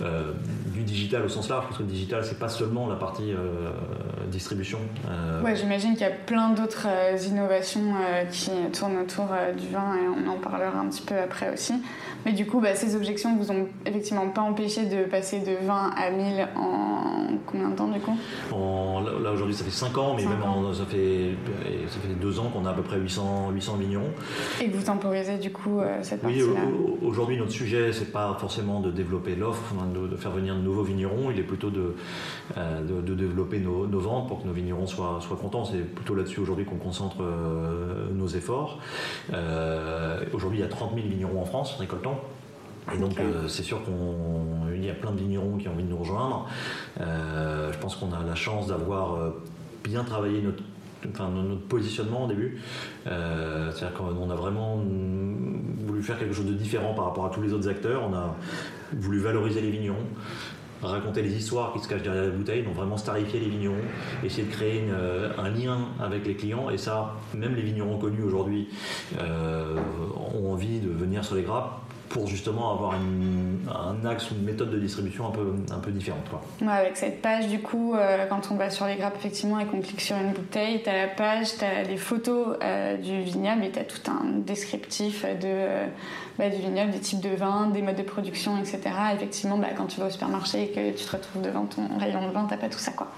euh, 0.00 0.32
du 0.66 0.82
digital 0.82 1.24
au 1.24 1.28
sens 1.28 1.48
large, 1.48 1.64
parce 1.66 1.78
que 1.78 1.82
le 1.82 1.88
digital 1.88 2.24
c'est 2.24 2.38
pas 2.38 2.48
seulement 2.48 2.88
la 2.88 2.96
partie 2.96 3.32
distribution. 4.30 4.78
Ouais, 5.44 5.56
j'imagine 5.56 5.92
qu'il 5.92 6.02
y 6.02 6.10
a 6.10 6.10
plein 6.10 6.50
d'autres 6.50 6.86
innovations 7.26 7.94
qui 8.30 8.50
tournent 8.72 8.98
autour 8.98 9.28
du 9.58 9.68
vin 9.68 9.96
et 9.96 10.08
on 10.08 10.30
en 10.30 10.38
parlera 10.38 10.78
un 10.78 10.88
petit 10.88 11.02
peu 11.02 11.18
après 11.18 11.52
aussi. 11.52 11.74
Mais 12.24 12.32
du 12.32 12.46
coup, 12.46 12.60
bah, 12.60 12.74
ces 12.74 12.94
objections 12.94 13.36
vous 13.36 13.50
ont 13.50 13.68
effectivement 13.84 14.28
pas 14.28 14.42
empêché 14.42 14.86
de 14.86 15.04
passer 15.04 15.40
de 15.40 15.66
20 15.66 15.94
à 16.02 16.10
1000 16.10 16.48
en 16.56 17.12
combien 17.46 17.68
de 17.68 17.76
temps 17.76 17.88
du 17.88 18.00
coup? 18.00 18.16
Là 19.22 19.32
aujourd'hui 19.32 19.54
ça 19.54 19.64
fait 19.64 19.70
5 19.70 19.96
ans, 19.98 20.14
mais 20.16 20.24
même 20.24 20.42
ça, 20.74 20.84
fait, 20.84 21.34
ça 21.88 21.98
fait 22.00 22.14
2 22.20 22.40
ans 22.40 22.50
qu'on 22.52 22.66
a 22.66 22.70
à 22.70 22.74
peu 22.74 22.82
près 22.82 22.98
800, 22.98 23.50
800 23.52 23.76
millions. 23.76 24.10
Et 24.60 24.68
que 24.68 24.76
vous 24.76 24.84
temporisez 24.84 25.38
du 25.38 25.52
coup 25.52 25.80
euh, 25.80 25.98
cette 26.02 26.22
partie-là? 26.22 26.44
Oui, 26.66 26.98
aujourd'hui 27.06 27.36
notre 27.36 27.52
sujet 27.52 27.92
c'est 27.92 28.12
pas 28.12 28.36
forcément 28.38 28.80
de 28.80 28.90
développer 28.90 29.34
l'offre, 29.34 29.74
de, 29.94 30.16
faire 30.16 30.32
venir 30.32 30.54
de 30.54 30.60
nouveaux 30.60 30.82
vignerons, 30.82 31.30
il 31.30 31.38
est 31.38 31.44
plutôt 31.44 31.70
de, 31.70 31.94
euh, 32.56 32.82
de, 32.82 33.14
développer 33.14 33.58
nos, 33.58 33.86
ventes 34.00 34.28
pour 34.28 34.42
que 34.42 34.46
nos 34.46 34.52
vignerons 34.52 34.86
soient, 34.86 35.18
soient 35.20 35.36
contents. 35.36 35.64
C'est 35.64 35.82
plutôt 35.94 36.14
là-dessus 36.14 36.40
aujourd'hui 36.40 36.64
qu'on 36.64 36.76
concentre 36.76 37.16
euh, 37.20 38.08
nos 38.12 38.28
efforts. 38.28 38.78
aujourd'hui 40.32 40.58
il 40.58 40.62
y 40.62 40.64
a 40.64 40.68
30 40.68 40.94
000 40.94 41.06
vignerons 41.08 41.40
en 41.40 41.44
France 41.44 41.76
récoltants. 41.78 42.20
Et 42.92 42.98
donc 42.98 43.18
euh, 43.18 43.46
c'est 43.48 43.62
sûr 43.62 43.80
qu'il 43.84 44.84
y 44.84 44.90
a 44.90 44.94
plein 44.94 45.12
de 45.12 45.18
vignerons 45.18 45.56
qui 45.56 45.68
ont 45.68 45.72
envie 45.72 45.84
de 45.84 45.88
nous 45.88 45.98
rejoindre. 45.98 46.48
Euh, 47.00 47.72
je 47.72 47.78
pense 47.78 47.96
qu'on 47.96 48.12
a 48.12 48.22
la 48.24 48.34
chance 48.34 48.68
d'avoir 48.68 49.14
euh, 49.14 49.30
bien 49.84 50.02
travaillé 50.02 50.42
notre, 50.42 50.62
notre 51.30 51.66
positionnement 51.68 52.24
au 52.24 52.28
début. 52.28 52.60
C'est-à-dire 53.04 53.92
qu'on 53.94 54.30
a 54.30 54.34
vraiment 54.34 54.82
voulu 55.86 56.02
faire 56.02 56.18
quelque 56.18 56.34
chose 56.34 56.46
de 56.46 56.54
différent 56.54 56.94
par 56.94 57.06
rapport 57.06 57.26
à 57.26 57.30
tous 57.30 57.42
les 57.42 57.52
autres 57.52 57.68
acteurs. 57.68 58.02
On 58.08 58.14
a 58.14 58.36
voulu 58.92 59.18
valoriser 59.18 59.60
les 59.60 59.70
vignerons, 59.70 60.06
raconter 60.82 61.22
les 61.22 61.34
histoires 61.34 61.72
qui 61.72 61.80
se 61.80 61.88
cachent 61.88 62.02
derrière 62.02 62.24
la 62.24 62.30
bouteille, 62.30 62.62
donc 62.62 62.74
vraiment 62.74 62.96
starifier 62.96 63.40
les 63.40 63.48
vignerons, 63.48 63.74
essayer 64.22 64.46
de 64.46 64.52
créer 64.52 64.84
un 65.38 65.48
lien 65.48 65.88
avec 66.00 66.24
les 66.24 66.34
clients. 66.34 66.70
Et 66.70 66.78
ça, 66.78 67.16
même 67.34 67.56
les 67.56 67.62
vignerons 67.62 67.98
connus 67.98 68.22
aujourd'hui 68.22 68.68
ont 69.18 70.52
envie 70.52 70.78
de 70.78 70.90
venir 70.90 71.24
sur 71.24 71.34
les 71.34 71.42
grappes 71.42 71.80
pour 72.12 72.26
justement 72.26 72.72
avoir 72.72 72.94
un 72.94 74.06
axe 74.06 74.30
ou 74.30 74.34
une 74.34 74.44
méthode 74.44 74.70
de 74.70 74.78
distribution 74.78 75.28
un 75.28 75.30
peu, 75.30 75.54
un 75.70 75.78
peu 75.78 75.90
différente. 75.90 76.28
Quoi. 76.28 76.42
avec 76.70 76.96
cette 76.98 77.22
page, 77.22 77.48
du 77.48 77.60
coup, 77.60 77.94
euh, 77.94 78.26
quand 78.28 78.50
on 78.50 78.56
va 78.56 78.68
sur 78.68 78.86
les 78.86 78.96
grappes 78.96 79.16
effectivement 79.16 79.58
et 79.58 79.64
qu'on 79.64 79.80
clique 79.80 80.00
sur 80.00 80.16
une 80.16 80.32
bouteille, 80.32 80.82
tu 80.82 80.90
as 80.90 81.06
la 81.06 81.08
page, 81.08 81.56
tu 81.58 81.64
as 81.64 81.82
les 81.82 81.96
photos 81.96 82.58
euh, 82.62 82.98
du 82.98 83.22
vignoble 83.22 83.64
et 83.64 83.70
tu 83.70 83.78
as 83.78 83.84
tout 83.84 84.10
un 84.10 84.26
descriptif 84.40 85.24
de, 85.24 85.38
euh, 85.44 85.86
bah, 86.38 86.50
du 86.50 86.58
vignoble, 86.58 86.90
des 86.90 87.00
types 87.00 87.20
de 87.20 87.34
vins, 87.34 87.68
des 87.68 87.80
modes 87.80 87.96
de 87.96 88.02
production, 88.02 88.58
etc. 88.58 88.80
Effectivement, 89.14 89.56
bah, 89.56 89.68
quand 89.74 89.86
tu 89.86 89.98
vas 89.98 90.06
au 90.06 90.10
supermarché 90.10 90.64
et 90.64 90.68
que 90.68 90.90
tu 90.96 91.04
te 91.04 91.16
retrouves 91.16 91.40
devant 91.40 91.64
ton 91.64 91.82
rayon 91.98 92.28
de 92.28 92.32
vin, 92.32 92.46
tu 92.50 92.56
pas 92.58 92.68
tout 92.68 92.78
ça. 92.78 92.92
Quoi. 92.92 93.08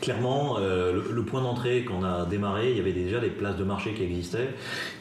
Clairement, 0.00 0.58
le, 0.58 1.22
point 1.22 1.42
d'entrée, 1.42 1.84
quand 1.86 1.94
on 2.00 2.04
a 2.04 2.24
démarré, 2.24 2.70
il 2.70 2.76
y 2.78 2.80
avait 2.80 2.92
déjà 2.92 3.20
des 3.20 3.28
places 3.28 3.56
de 3.56 3.64
marché 3.64 3.92
qui 3.92 4.02
existaient, 4.02 4.48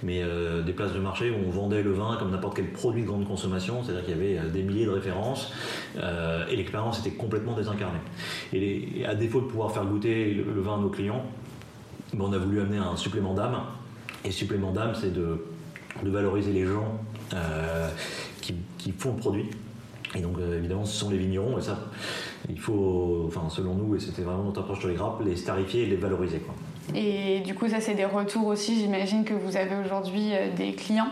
mais 0.03 0.21
des 0.65 0.73
places 0.73 0.93
de 0.93 0.99
marché 0.99 1.29
où 1.29 1.47
on 1.47 1.49
vendait 1.49 1.83
le 1.83 1.91
vin 1.91 2.17
comme 2.17 2.31
n'importe 2.31 2.57
quel 2.57 2.71
produit 2.71 3.03
de 3.03 3.07
grande 3.07 3.27
consommation, 3.27 3.83
c'est-à-dire 3.83 4.05
qu'il 4.05 4.17
y 4.17 4.19
avait 4.19 4.38
euh, 4.38 4.49
des 4.49 4.63
milliers 4.63 4.85
de 4.85 4.91
références 4.91 5.51
euh, 5.97 6.47
et 6.47 6.55
l'expérience 6.55 6.99
était 6.99 7.15
complètement 7.15 7.55
désincarnée. 7.55 7.99
Et, 8.53 9.05
à 9.05 9.15
défaut 9.15 9.41
de 9.41 9.47
pouvoir 9.47 9.71
faire 9.71 9.85
goûter 9.85 10.33
le, 10.33 10.62
vin 10.62 10.75
à 10.75 10.77
nos 10.77 10.89
clients, 10.89 11.23
ben, 12.13 12.25
on 12.27 12.33
a 12.33 12.38
voulu 12.38 12.62
amener 12.62 12.77
un 12.77 12.95
supplément 12.95 13.33
d'âme. 13.33 13.62
Et 14.25 14.31
supplément 14.31 14.71
d'âme, 14.71 14.93
c'est 14.95 15.13
de, 15.13 15.45
valoriser 16.03 16.53
les 16.53 16.65
gens 16.65 16.99
euh, 17.33 17.89
qui, 18.41 18.91
font 18.97 19.13
le 19.13 19.17
produit. 19.17 19.45
Et 20.15 20.22
donc 20.22 20.38
évidemment, 20.39 20.86
ce 20.86 20.98
sont 20.98 21.10
les 21.10 21.17
vignerons, 21.17 21.58
et 21.60 21.62
ça, 21.62 21.78
il 22.50 22.60
faut, 22.60 23.26
enfin 23.28 23.48
selon 23.50 23.76
nous, 23.76 23.95
et 23.95 24.00
c'était 24.00 24.24
vraiment 24.24 24.43
notre 24.43 24.62
approche 24.62 24.80
sur 24.80 24.88
les 24.88 24.95
grappes, 24.95 25.22
les 25.24 25.36
starifier 25.36 25.84
et 25.84 25.86
les 25.86 25.98
valoriser. 25.98 26.39
Quoi. 26.39 26.56
Et 26.95 27.41
du 27.41 27.54
coup, 27.54 27.67
ça 27.67 27.80
c'est 27.80 27.93
des 27.93 28.06
retours 28.06 28.48
aussi. 28.48 28.80
J'imagine 28.80 29.24
que 29.24 29.36
vous 29.36 29.56
avez 29.56 29.76
aujourd'hui 29.86 30.32
des 30.58 30.74
clients 30.74 31.12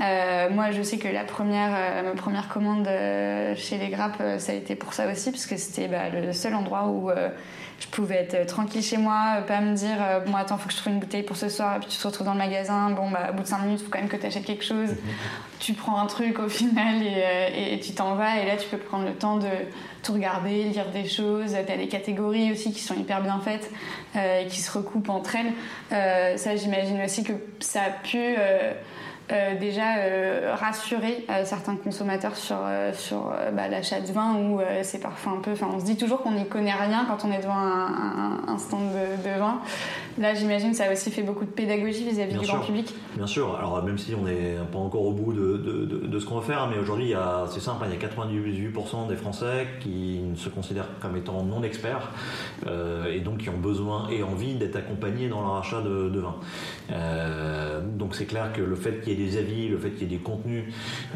euh, 0.00 0.50
moi, 0.50 0.72
je 0.72 0.82
sais 0.82 0.98
que 0.98 1.08
la 1.08 1.24
première, 1.24 1.72
euh, 1.74 2.02
ma 2.02 2.20
première 2.20 2.48
commande 2.48 2.86
euh, 2.88 3.54
chez 3.56 3.78
les 3.78 3.88
grappes, 3.88 4.22
ça 4.38 4.52
a 4.52 4.54
été 4.54 4.74
pour 4.74 4.92
ça 4.92 5.10
aussi, 5.10 5.30
parce 5.30 5.46
que 5.46 5.56
c'était 5.56 5.88
bah, 5.88 6.10
le 6.10 6.32
seul 6.32 6.54
endroit 6.54 6.88
où 6.88 7.10
je 7.80 7.86
pouvais 7.88 8.26
être 8.28 8.46
tranquille 8.46 8.82
chez 8.82 8.96
moi, 8.96 9.38
pas 9.46 9.60
me 9.60 9.74
dire 9.74 9.96
bon 10.26 10.34
attends 10.34 10.58
faut 10.58 10.68
que 10.68 10.72
je 10.72 10.78
trouve 10.78 10.92
une 10.92 11.00
bouteille 11.00 11.22
pour 11.22 11.36
ce 11.36 11.48
soir 11.48 11.76
et 11.76 11.80
puis 11.80 11.88
tu 11.88 11.98
te 11.98 12.06
retrouves 12.06 12.26
dans 12.26 12.32
le 12.32 12.38
magasin, 12.38 12.90
bon 12.90 13.10
bah 13.10 13.28
au 13.30 13.34
bout 13.34 13.42
de 13.42 13.48
5 13.48 13.58
minutes 13.62 13.80
faut 13.82 13.90
quand 13.90 13.98
même 13.98 14.08
que 14.08 14.16
tu 14.16 14.26
achètes 14.26 14.44
quelque 14.44 14.64
chose, 14.64 14.90
mhm. 14.90 14.96
tu 15.58 15.72
prends 15.74 15.98
un 16.00 16.06
truc 16.06 16.38
au 16.38 16.48
final 16.60 17.02
et, 17.02 17.80
tu 17.80 17.92
t'en 17.92 18.14
vas 18.14 18.38
et 18.38 18.46
là 18.46 18.56
tu 18.56 18.68
peux 18.68 18.78
prendre 18.78 19.04
le 19.04 19.14
temps 19.14 19.36
de 19.36 19.48
tout 20.02 20.12
regarder, 20.12 20.64
lire 20.64 20.90
des 20.90 21.08
choses, 21.08 21.56
tu 21.66 21.72
as 21.72 21.76
des 21.76 21.88
catégories 21.88 22.52
aussi 22.52 22.72
qui 22.72 22.80
sont 22.80 22.94
hyper 22.94 23.22
bien 23.22 23.40
faites 23.40 23.70
et 24.14 24.46
qui 24.46 24.60
se 24.60 24.70
recoupent 24.76 25.10
entre 25.10 25.36
elles, 25.36 26.38
ça 26.38 26.56
j'imagine 26.56 27.02
aussi 27.02 27.24
que 27.24 27.32
ça 27.60 27.82
a 27.82 27.90
pu 27.90 28.18
euh, 28.18 28.72
déjà 29.28 29.98
euh, 29.98 30.54
rassurer 30.54 31.24
euh, 31.30 31.44
certains 31.44 31.76
consommateurs 31.76 32.36
sur, 32.36 32.56
sur 32.92 33.32
bah, 33.52 33.68
l'achat 33.68 34.00
de 34.00 34.12
vin 34.12 34.36
où 34.36 34.60
c'est 34.82 35.00
parfois 35.00 35.32
un 35.32 35.40
peu. 35.40 35.52
Enfin, 35.52 35.68
on 35.72 35.80
se 35.80 35.84
dit 35.84 35.96
toujours 35.96 36.22
qu'on 36.22 36.32
n'y 36.32 36.46
connaît 36.46 36.74
rien 36.74 37.06
quand 37.08 37.26
on 37.26 37.32
est 37.32 37.40
devant 37.40 37.56
un, 37.56 38.58
stand 38.58 38.90
de, 38.92 39.38
vin. 39.38 39.60
Là, 40.18 40.34
j'imagine 40.34 40.70
que 40.70 40.76
ça 40.76 40.84
a 40.84 40.92
aussi 40.92 41.10
fait 41.10 41.22
beaucoup 41.22 41.44
de 41.44 41.50
pédagogie 41.50 42.04
vis-à-vis 42.08 42.38
du 42.38 42.44
sûr. 42.44 42.54
grand 42.54 42.64
public. 42.64 42.94
Bien 43.16 43.26
sûr, 43.26 43.56
alors 43.56 43.82
même 43.82 43.98
si 43.98 44.14
on 44.14 44.22
n'est 44.22 44.56
pas 44.70 44.78
encore 44.78 45.02
au 45.02 45.12
bout 45.12 45.32
de, 45.32 45.56
de- 45.56 46.06
de- 46.06 46.18
ce 46.18 46.26
qu'on 46.26 46.36
veut 46.38 46.46
faire, 46.46 46.68
mais 46.68 46.78
aujourd'hui, 46.78 47.14
c'est 47.50 47.60
simple, 47.60 47.84
hein, 47.84 47.88
il 47.90 48.00
y 48.00 48.04
a 48.04 48.08
98% 48.70 49.08
des 49.08 49.16
Français 49.16 49.66
qui 49.80 50.20
se 50.36 50.48
considèrent 50.48 50.88
comme 51.00 51.16
étant 51.16 51.42
non 51.42 51.62
experts 51.62 52.10
euh, 52.66 53.12
et 53.12 53.20
donc 53.20 53.38
qui 53.38 53.48
ont 53.48 53.58
besoin 53.58 54.08
et 54.10 54.22
envie 54.22 54.54
d'être 54.54 54.76
accompagnés 54.76 55.28
dans 55.28 55.40
leur 55.40 55.56
achat 55.56 55.80
de, 55.80 56.18
vin. 56.18 56.36
Euh, 56.92 57.80
donc 57.82 58.14
c'est 58.14 58.26
clair 58.26 58.52
que 58.52 58.60
le 58.60 58.76
fait 58.76 59.00
qu'il 59.00 59.12
y 59.12 59.13
ait 59.13 59.13
des 59.16 59.36
avis, 59.36 59.68
le 59.68 59.78
fait 59.78 59.90
qu'il 59.90 60.02
y 60.10 60.14
ait 60.14 60.18
des 60.18 60.22
contenus, 60.22 60.64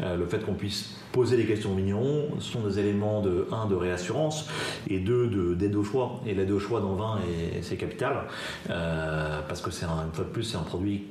euh, 0.01 0.15
le 0.17 0.25
fait 0.25 0.39
qu'on 0.45 0.53
puisse 0.53 0.95
poser 1.11 1.37
des 1.37 1.45
questions 1.45 1.71
aux 1.71 1.75
vignerons 1.75 2.39
sont 2.39 2.61
des 2.67 2.79
éléments 2.79 3.21
de 3.21 3.47
un 3.51 3.65
de 3.67 3.75
réassurance 3.75 4.47
et 4.87 4.99
deux 4.99 5.27
de 5.27 5.53
d'aide 5.55 5.75
au 5.75 5.83
choix. 5.83 6.21
Et 6.25 6.33
l'aide 6.33 6.51
au 6.51 6.59
choix 6.59 6.81
dans 6.81 6.91
le 6.91 6.97
vin, 6.97 7.19
est- 7.55 7.61
c'est 7.61 7.77
capital 7.77 8.27
euh, 8.69 9.41
parce 9.47 9.61
que 9.61 9.71
c'est 9.71 9.85
un, 9.85 10.05
une 10.05 10.13
fois 10.13 10.25
de 10.25 10.29
plus 10.29 10.43
c'est 10.43 10.57
un 10.57 10.61
produit 10.63 11.05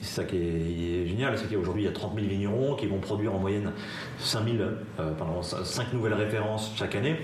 c'est 0.00 0.22
ça 0.22 0.24
qui 0.24 0.36
est, 0.36 1.06
génial, 1.06 1.38
c'est 1.38 1.48
qu'aujourd'hui 1.48 1.82
il 1.82 1.86
y 1.86 1.88
a 1.88 1.92
30 1.92 2.14
000 2.16 2.26
vignerons 2.26 2.74
qui 2.74 2.86
vont 2.86 2.98
produire 2.98 3.32
en 3.34 3.38
moyenne 3.38 3.70
5 4.18 4.44
000, 4.44 4.56
euh, 4.98 5.12
pardon, 5.12 5.40
5 5.42 5.92
nouvelles 5.92 6.14
références 6.14 6.72
chaque 6.74 6.96
année. 6.96 7.16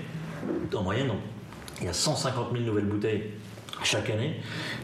En 0.73 0.81
moyenne, 0.83 1.09
il 1.81 1.87
y 1.87 1.89
a 1.89 1.93
150 1.93 2.51
000 2.53 2.63
nouvelles 2.63 2.85
bouteilles 2.85 3.23
chaque 3.85 4.09
année. 4.09 4.35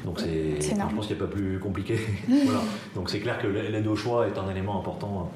Donc 0.05 0.19
c'est, 0.19 0.61
je 0.61 0.95
pense 0.95 1.07
qu'il 1.07 1.15
n'y 1.15 1.21
a 1.21 1.25
pas 1.25 1.31
plus 1.31 1.59
compliqué. 1.59 1.99
voilà. 2.45 2.61
Donc 2.95 3.09
c'est 3.09 3.19
clair 3.19 3.39
que 3.39 3.47
l'aide 3.47 3.87
au 3.87 3.95
choix 3.95 4.27
est 4.27 4.37
un 4.37 4.49
élément 4.49 4.79
important 4.79 5.31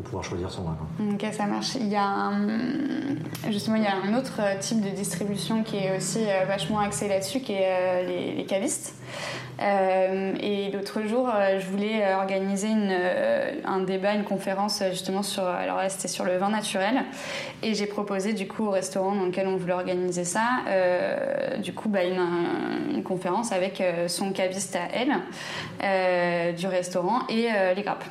pouvoir 0.00 0.24
choisir 0.24 0.50
son 0.50 0.62
vin. 0.62 0.76
quoi. 0.78 1.06
Ok, 1.12 1.32
ça 1.32 1.46
marche. 1.46 1.74
Il 1.76 1.88
y 1.88 1.96
a 1.96 2.04
un- 2.04 3.16
justement 3.50 3.76
il 3.76 3.82
y 3.82 3.86
a 3.86 3.94
un 3.94 4.14
autre 4.18 4.40
euh, 4.40 4.58
type 4.58 4.80
de 4.80 4.90
distribution 4.90 5.62
qui 5.62 5.76
est 5.78 5.96
aussi 5.96 6.20
euh, 6.20 6.44
vachement 6.46 6.78
axé 6.80 7.08
là-dessus, 7.08 7.40
qui 7.40 7.52
est 7.52 7.68
euh, 7.68 8.34
les, 8.36 8.44
cavistes. 8.44 8.94
Et 9.62 10.70
l'autre 10.72 11.02
jour, 11.06 11.28
je 11.58 11.66
voulais 11.66 12.14
organiser 12.14 12.68
une, 12.68 12.96
un 13.66 13.80
débat, 13.80 14.14
une 14.14 14.24
conférence 14.24 14.82
justement 14.88 15.22
sur. 15.22 15.44
Alors 15.44 15.76
là, 15.76 15.90
c'était 15.90 16.08
sur 16.08 16.24
le 16.24 16.38
vin 16.38 16.48
naturel, 16.48 17.04
et 17.62 17.74
j'ai 17.74 17.84
proposé 17.84 18.32
du 18.32 18.48
coup 18.48 18.64
au 18.64 18.70
restaurant 18.70 19.14
dans 19.14 19.26
lequel 19.26 19.46
on 19.48 19.56
voulait 19.56 19.74
organiser 19.74 20.24
ça, 20.24 20.62
du 21.58 21.74
coup 21.74 21.90
bah, 21.90 22.04
une, 22.04 23.02
conférence 23.02 23.52
avec 23.52 23.82
son 24.06 24.32
caviste 24.32 24.76
à 24.76 24.88
elle 24.94 26.54
du 26.54 26.66
restaurant 26.66 27.26
et 27.28 27.48
les 27.76 27.82
grappes. 27.82 28.04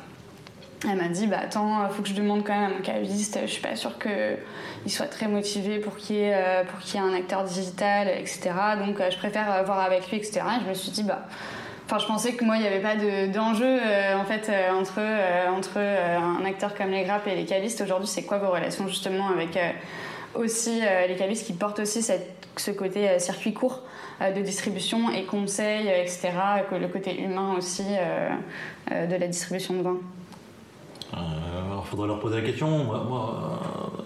Elle 0.88 0.96
m'a 0.96 1.08
dit, 1.08 1.26
bah 1.26 1.40
attends, 1.42 1.86
faut 1.90 2.00
que 2.02 2.08
je 2.08 2.14
demande 2.14 2.42
quand 2.42 2.54
même 2.54 2.70
à 2.70 2.74
mon 2.74 2.80
caviste, 2.80 3.38
je 3.42 3.50
suis 3.50 3.60
pas 3.60 3.76
sûre 3.76 3.98
qu'il 3.98 4.90
soit 4.90 5.06
très 5.06 5.28
motivé 5.28 5.78
pour 5.78 5.94
qu'il 5.96 6.16
y, 6.16 6.20
ait, 6.20 6.34
euh, 6.34 6.62
un 6.94 7.12
acteur 7.14 7.44
digital, 7.44 8.08
etc. 8.08 8.50
Donc 8.82 8.98
euh, 8.98 9.10
je 9.10 9.18
préfère 9.18 9.52
euh, 9.52 9.62
voir 9.62 9.80
avec 9.80 10.10
lui, 10.10 10.16
etc. 10.16 10.40
Et 10.58 10.64
je 10.64 10.68
me 10.68 10.74
suis 10.74 10.90
dit, 10.90 11.02
bah. 11.02 11.26
Enfin, 11.84 11.98
je 11.98 12.06
pensais 12.06 12.32
que 12.32 12.44
moi, 12.44 12.56
il 12.56 12.62
n'y 12.62 12.68
avait 12.68 12.80
pas 12.80 12.94
de- 12.94 13.30
d'enjeu 13.32 13.66
euh, 13.66 14.16
en 14.16 14.24
fait 14.24 14.50
entre, 14.72 15.00
entre 15.50 15.78
un 15.78 16.44
acteur 16.46 16.74
comme 16.74 16.90
les 16.92 17.02
grappes 17.02 17.26
et 17.26 17.34
les 17.34 17.44
cavistes. 17.44 17.80
Aujourd'hui, 17.82 18.08
c'est 18.08 18.22
quoi 18.22 18.38
vos 18.38 18.50
relations 18.50 18.86
justement 18.86 19.28
avec 19.28 19.58
aussi 20.34 20.80
les 21.08 21.16
cavistes 21.16 21.44
qui 21.46 21.52
portent 21.52 21.80
aussi 21.80 22.00
ce 22.56 22.70
côté 22.70 23.18
circuit 23.18 23.52
court 23.52 23.82
de 24.20 24.40
distribution 24.40 25.10
et 25.10 25.24
conseils, 25.24 25.88
euh, 25.88 26.02
etc. 26.02 26.30
Le 26.70 26.86
côté 26.86 27.20
humain 27.20 27.54
aussi 27.58 27.82
de 28.90 29.16
la 29.16 29.26
distribution 29.26 29.74
de 29.74 29.82
vin? 29.82 29.96
Euh, 31.14 31.66
alors, 31.66 31.82
il 31.86 31.88
faudrait 31.90 32.06
leur 32.06 32.20
poser 32.20 32.36
la 32.36 32.42
question. 32.42 32.84
Moi, 32.84 33.04
moi, 33.08 33.60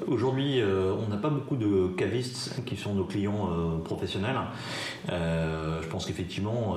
euh, 0.08 0.12
aujourd'hui, 0.12 0.60
euh, 0.60 0.94
on 1.04 1.08
n'a 1.10 1.16
pas 1.18 1.28
beaucoup 1.28 1.56
de 1.56 1.88
cavistes 1.96 2.62
qui 2.64 2.76
sont 2.76 2.94
nos 2.94 3.04
clients 3.04 3.48
professionnels. 3.84 4.36
Je 5.08 5.86
pense 5.88 6.06
qu'effectivement, 6.06 6.76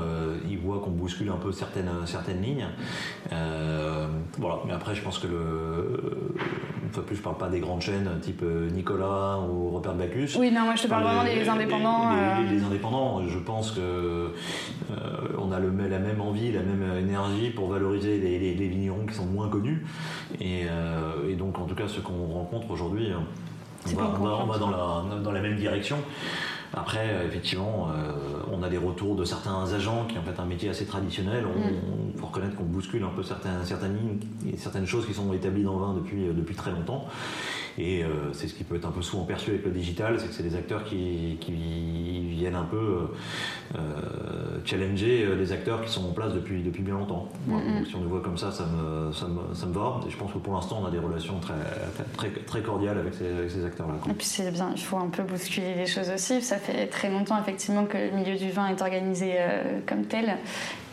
ils 0.50 0.58
voient 0.58 0.80
qu'on 0.80 0.92
bouscule 0.92 1.30
un 1.30 1.38
peu 1.38 1.52
certaines, 1.52 1.90
certaines 2.06 2.42
lignes. 2.42 2.68
Voilà. 4.38 4.60
Mais 4.66 4.74
après, 4.74 4.96
je 4.96 5.02
pense 5.02 5.18
que 5.20 5.28
le. 5.28 6.30
Une 6.84 6.94
fois 6.94 7.02
de 7.04 7.08
plus, 7.08 7.16
je 7.18 7.22
parle 7.22 7.38
pas 7.38 7.50
des 7.50 7.60
grandes 7.60 7.82
chaînes 7.82 8.10
type 8.22 8.44
Nicolas 8.72 9.40
ou 9.40 9.70
Robert 9.72 9.94
Bacchus. 9.96 10.38
Oui, 10.40 10.52
non, 10.52 10.62
moi 10.62 10.76
je 10.76 10.84
te 10.84 10.88
parle 10.88 11.04
vraiment 11.04 11.24
des 11.24 11.48
indépendants. 11.50 12.12
Les, 12.40 12.46
les- 12.50 12.56
les 12.60 12.64
indépendants, 12.64 13.28
je 13.28 13.40
pense 13.40 13.72
que 13.72 14.32
la 15.98 16.08
même 16.08 16.22
envie, 16.22 16.52
la 16.52 16.62
même 16.62 16.98
énergie 17.00 17.50
pour 17.50 17.70
valoriser 17.70 18.18
les, 18.20 18.40
les- 18.40 18.56
les 18.56 18.68
vignerons 18.68 19.06
qui 19.06 19.14
sont 19.16 19.26
moins 19.26 19.50
connus. 19.50 19.86
Et, 20.40 20.64
euh, 20.70 21.30
et 21.30 21.36
donc, 21.36 21.58
en 21.60 21.66
tout 21.66 21.76
cas, 21.76 21.88
ceux 21.88 22.02
qu'on 22.02 22.26
rencontre 22.28 22.70
aujourd'hui, 22.72 23.08
euh, 23.12 23.16
on 23.86 23.96
va, 23.96 24.04
pas 24.06 24.18
on 24.20 24.24
va- 24.24 24.30
on 24.30 24.46
va 24.46 24.54
confiance. 24.58 24.60
dans, 24.60 25.08
la, 25.16 25.22
dans 25.22 25.32
la 25.32 25.42
même 25.42 25.56
direction. 25.58 25.98
Après, 26.74 27.10
euh, 27.10 27.28
effectivement, 27.28 27.90
euh, 27.90 28.12
on 28.52 28.64
a 28.64 28.70
des 28.70 28.78
retours 28.78 29.16
de 29.16 29.24
certains 29.24 29.72
agents 29.74 30.06
qui 30.06 30.18
ont 30.18 30.24
fait 30.24 30.40
un 30.40 30.46
métier 30.46 30.70
assez 30.70 30.86
traditionnel. 30.86 31.44
Mm. 31.44 31.48
On, 31.48 32.08
on 32.16 32.18
faut 32.18 32.28
reconnaître 32.28 32.56
qu'on 32.56 32.64
bouscule 32.64 33.04
un 33.04 33.10
peu 33.10 33.24
certaines, 33.24 33.64
certaines 33.64 33.96
lignes 33.96 34.20
et 34.52 34.58
certaines 34.58 34.86
choses 34.86 35.06
qui 35.06 35.14
sont 35.14 35.32
établies 35.34 35.64
dans 35.64 35.74
le 35.74 35.80
vin 35.80 35.94
depuis, 35.94 36.28
euh, 36.28 36.34
depuis 36.34 36.56
très 36.56 36.72
longtemps. 36.72 37.06
Et 37.80 38.04
euh, 38.04 38.34
c'est 38.34 38.48
ce 38.48 38.56
qui 38.56 38.64
peut 38.64 38.76
être 38.76 38.88
un 38.88 38.92
peu 38.92 39.04
souvent 39.04 39.24
perçu 39.24 39.52
avec 39.52 39.64
le 39.64 39.70
digital, 39.70 40.20
c'est 40.20 40.28
que 40.28 40.34
c'est 40.34 40.42
des 40.42 40.56
acteurs 40.56 40.84
qui, 40.84 41.38
qui 41.40 42.32
viennent 42.32 42.56
un 42.56 42.64
peu 42.64 43.10
euh, 43.76 44.60
challenger 44.66 45.28
les 45.36 45.52
acteurs 45.52 45.84
qui 45.84 45.92
sont 45.92 46.04
en 46.06 46.12
place 46.12 46.34
depuis, 46.34 46.64
depuis 46.64 46.82
bien 46.82 46.96
longtemps. 46.96 47.30
Si 47.88 47.96
on 47.96 48.02
le 48.02 48.08
voit 48.08 48.22
comme 48.22 48.38
ça, 48.38 48.52
ça 48.52 48.66
me, 48.66 49.12
ça 49.12 49.28
me, 49.28 49.54
ça 49.54 49.68
me 49.68 49.74
va. 49.74 50.00
Et 50.08 50.10
je 50.10 50.18
pense 50.18 50.34
que 50.34 50.40
pour 50.40 50.54
l'instant, 50.56 50.80
on 50.82 50.88
a 50.88 50.92
des 50.92 50.98
relations 50.98 51.40
très, 51.40 51.54
très, 52.18 52.30
très 52.30 52.62
cordiales 52.62 52.98
avec 52.98 53.14
ces, 53.14 53.64
acteurs-là. 53.64 53.94
Et 54.10 54.14
puis 54.14 54.26
c'est 54.26 54.50
bien, 54.50 54.72
il 54.76 54.82
faut 54.82 54.98
un 54.98 55.10
peu 55.10 55.22
bousculer 55.22 55.76
les 55.76 55.86
choses 55.86 56.10
aussi. 56.10 56.42
Ça 56.42 56.57
fait 56.58 56.88
très 56.88 57.10
longtemps 57.10 57.40
effectivement 57.40 57.86
que 57.86 57.98
le 57.98 58.12
milieu 58.12 58.36
du 58.36 58.50
vin 58.52 58.68
est 58.68 58.82
organisé 58.82 59.36
euh, 59.38 59.80
comme 59.86 60.06
tel. 60.06 60.38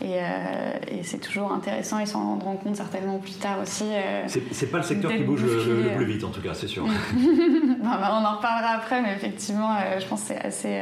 Et, 0.01 0.15
euh, 0.15 0.73
et 0.89 1.03
c'est 1.03 1.19
toujours 1.19 1.51
intéressant, 1.51 1.99
ils 1.99 2.07
s'en 2.07 2.19
rendront 2.19 2.57
compte 2.57 2.75
certainement 2.75 3.17
plus 3.17 3.33
tard 3.33 3.59
aussi. 3.61 3.85
euh. 3.85 4.25
C'est 4.51 4.67
pas 4.71 4.77
le 4.77 4.83
secteur 4.83 5.11
qui 5.11 5.23
bouge 5.23 5.43
le, 5.43 5.95
plus 5.95 6.05
vite, 6.05 6.23
en 6.23 6.29
tout 6.29 6.41
cas, 6.41 6.53
c'est 6.53 6.67
sûr. 6.67 6.85
Bon, 7.85 7.91
bah, 7.91 8.11
on 8.13 8.25
en 8.25 8.37
reparlera 8.37 8.71
après, 8.77 9.01
mais 9.01 9.13
effectivement, 9.13 9.77
je 9.99 10.05
pense 10.07 10.21
que 10.21 10.27
c'est 10.29 10.43
assez, 10.43 10.81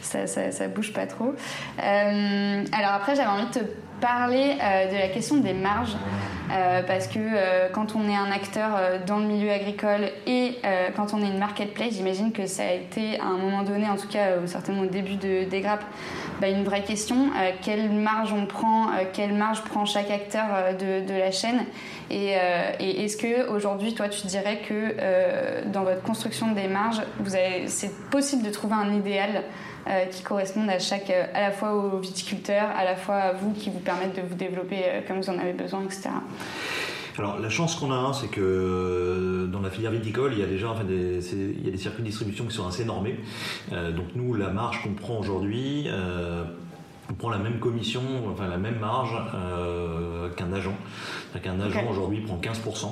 ça, 0.00 0.26
ça, 0.26 0.50
ça 0.50 0.68
bouge 0.68 0.92
pas 0.92 1.06
trop. 1.06 1.34
Alors 1.78 2.92
après, 2.94 3.14
j'avais 3.14 3.28
envie 3.28 3.46
de 3.46 3.60
te 3.60 3.64
parler 4.00 4.54
de 4.54 4.98
la 4.98 5.08
question 5.08 5.36
des 5.36 5.52
marges, 5.52 5.96
euh, 6.50 6.82
parce 6.82 7.06
que 7.06 7.18
euh, 7.18 7.68
quand 7.72 7.94
on 7.94 8.08
est 8.08 8.16
un 8.16 8.30
acteur 8.32 8.70
euh, 8.74 8.98
dans 9.06 9.18
le 9.18 9.26
milieu 9.26 9.50
agricole 9.50 10.10
et 10.26 10.56
quand 10.96 11.14
on 11.14 11.22
est 11.22 11.28
une 11.28 11.38
marketplace, 11.38 11.94
j'imagine 11.94 12.32
que 12.32 12.46
ça 12.46 12.64
a 12.64 12.72
été 12.72 13.18
à 13.20 13.26
un 13.26 13.36
moment 13.36 13.62
donné, 13.62 13.86
en 13.88 13.96
tout 13.96 14.08
cas 14.08 14.46
certainement 14.46 14.82
au 14.82 14.86
début 14.86 15.16
de, 15.16 15.44
des 15.44 15.60
grappes, 15.60 15.84
bah, 16.40 16.48
une 16.48 16.64
vraie 16.64 16.82
question. 16.82 17.30
Quelle 17.62 17.90
marge 17.90 18.32
on 18.32 18.46
prend, 18.46 18.88
quelle 19.12 19.34
marge 19.34 19.62
prend 19.62 19.84
chaque 19.84 20.10
acteur 20.10 20.46
de, 20.78 21.18
la 21.18 21.30
chaîne? 21.30 21.64
Et, 22.10 22.30
est-ce 22.80 23.16
que 23.16 23.48
aujourd'hui, 23.48 23.94
toi, 23.94 24.08
tu 24.08 24.26
dirais 24.26 24.60
que 24.68 25.66
dans 25.68 25.82
votre 25.82 26.02
construction 26.02 26.52
des 26.52 26.68
marges, 26.68 27.02
c'est 27.66 27.94
possible 28.10 28.42
de 28.42 28.50
trouver 28.50 28.74
un 28.74 28.92
idéal 28.94 29.44
qui 30.10 30.22
corresponde 30.22 30.68
à 30.68 30.78
chaque, 30.78 31.10
à 31.10 31.40
la 31.40 31.50
fois 31.50 31.72
aux 31.72 31.98
viticulteurs, 31.98 32.68
à 32.76 32.84
la 32.84 32.96
fois 32.96 33.16
à 33.16 33.32
vous, 33.32 33.52
qui 33.52 33.70
vous 33.70 33.80
permettent 33.80 34.16
de 34.16 34.22
vous 34.22 34.34
développer 34.34 34.82
comme 35.06 35.20
vous 35.20 35.30
en 35.30 35.38
avez 35.38 35.52
besoin, 35.52 35.82
etc. 35.84 36.10
Alors 37.18 37.38
la 37.38 37.50
chance 37.50 37.74
qu'on 37.74 37.92
a, 37.92 37.96
hein, 37.96 38.12
c'est 38.12 38.28
que 38.28 38.40
euh, 38.40 39.46
dans 39.46 39.60
la 39.60 39.68
filière 39.70 39.90
viticole, 39.90 40.32
il 40.32 40.38
y 40.38 40.42
a 40.42 40.46
déjà 40.46 40.70
enfin, 40.70 40.84
des, 40.84 41.20
il 41.34 41.64
y 41.64 41.68
a 41.68 41.70
des 41.70 41.76
circuits 41.76 42.02
de 42.02 42.08
distribution 42.08 42.44
qui 42.46 42.54
sont 42.54 42.66
assez 42.66 42.84
normés. 42.84 43.18
Euh, 43.72 43.92
donc 43.92 44.06
nous, 44.14 44.32
la 44.34 44.48
marge 44.48 44.82
qu'on 44.82 44.94
prend 44.94 45.18
aujourd'hui, 45.18 45.84
euh, 45.88 46.44
on 47.10 47.14
prend 47.14 47.28
la 47.28 47.38
même 47.38 47.58
commission, 47.58 48.00
enfin 48.32 48.46
la 48.48 48.56
même 48.56 48.78
marge 48.78 49.16
qu'un 50.36 50.52
agent. 50.52 50.72
C'est-à-dire 51.32 51.52
qu'un 51.52 51.60
agent 51.60 51.84
aujourd'hui 51.90 52.20
prend 52.20 52.36
15% 52.38 52.86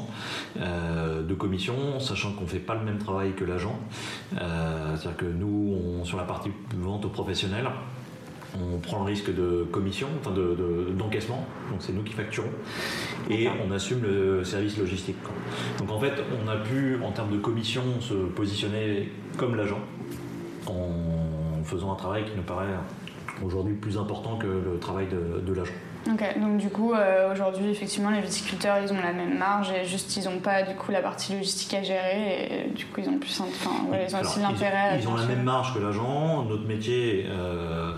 euh, 0.61 1.23
de 1.23 1.35
commission, 1.35 2.01
sachant 2.01 2.33
qu'on 2.33 2.43
ne 2.43 2.49
fait 2.49 2.59
pas 2.59 2.75
le 2.75 2.85
même 2.85 2.99
travail 2.99 3.33
que 3.35 3.45
l'agent. 3.45 3.79
C'est-à-dire 4.33 5.17
que 5.17 5.25
nous, 5.27 5.79
on- 6.01 6.05
sur 6.05 6.17
la 6.17 6.25
partie 6.25 6.51
vente 6.77 7.05
aux 7.05 7.11
professionnels, 7.11 7.69
on 8.55 8.79
prend 8.79 9.01
le 9.01 9.05
risque 9.05 9.35
de 9.35 9.67
commission, 9.71 10.09
enfin 10.21 10.31
de- 10.31 10.55
de- 10.55 10.93
d'encaissement, 10.93 11.47
donc 11.71 11.81
c'est 11.81 11.93
nous 11.93 12.03
qui 12.03 12.13
facturons, 12.15 12.49
et 13.29 13.49
on 13.67 13.71
assume 13.73 14.03
le 14.03 14.43
service 14.45 14.79
logistique. 14.79 15.17
Donc 15.79 15.91
en 15.91 15.99
fait, 16.01 16.15
on 16.45 16.49
a 16.49 16.57
pu, 16.57 16.99
en 17.05 17.13
termes 17.13 17.31
de 17.33 17.39
commission, 17.39 17.83
se 18.01 18.15
positionner 18.15 19.11
comme 19.37 19.55
l'agent, 19.55 19.81
en 20.67 21.63
faisant 21.65 21.93
un 21.93 21.97
travail 21.97 22.25
qui 22.25 22.33
nous 22.37 22.43
paraît 22.43 22.75
aujourd'hui 23.45 23.75
plus 23.75 23.99
important 23.99 24.37
que 24.37 24.47
le 24.47 24.79
travail 24.81 25.07
de, 25.09 25.41
de 25.41 25.53
l'agent. 25.55 25.73
Ok, 26.07 26.39
donc 26.41 26.57
du 26.59 26.71
coup, 26.71 26.93
euh, 26.95 27.33
aujourd'hui, 27.33 27.71
effectivement, 27.71 28.11
les 28.11 28.21
viticulteurs, 28.21 28.79
ils 28.83 28.93
ont 28.93 29.01
la 29.03 29.13
même 29.13 29.37
marge 29.37 29.71
et 29.73 29.85
juste, 29.85 30.17
ils 30.17 30.25
n'ont 30.25 30.39
pas 30.39 30.63
du 30.63 30.75
coup 30.75 30.91
la 30.91 31.03
partie 31.03 31.33
logistique 31.35 31.75
à 31.75 31.83
gérer 31.83 32.67
et 32.67 32.71
du 32.71 32.87
coup, 32.87 33.01
ils 33.01 33.09
ont 33.09 33.19
plus, 33.19 33.41
enfin, 33.41 33.71
ils 33.93 34.15
ont 34.15 34.19
Alors, 34.19 34.31
aussi 34.31 34.41
l'intérêt. 34.41 34.77
à 34.77 34.97
Ils, 34.97 35.03
ils 35.03 35.09
ont 35.09 35.17
la 35.17 35.27
même 35.27 35.43
marge 35.43 35.75
que 35.75 35.81
l'agent. 35.81 36.45
Notre 36.45 36.67
métier 36.67 37.27
euh, 37.29 37.93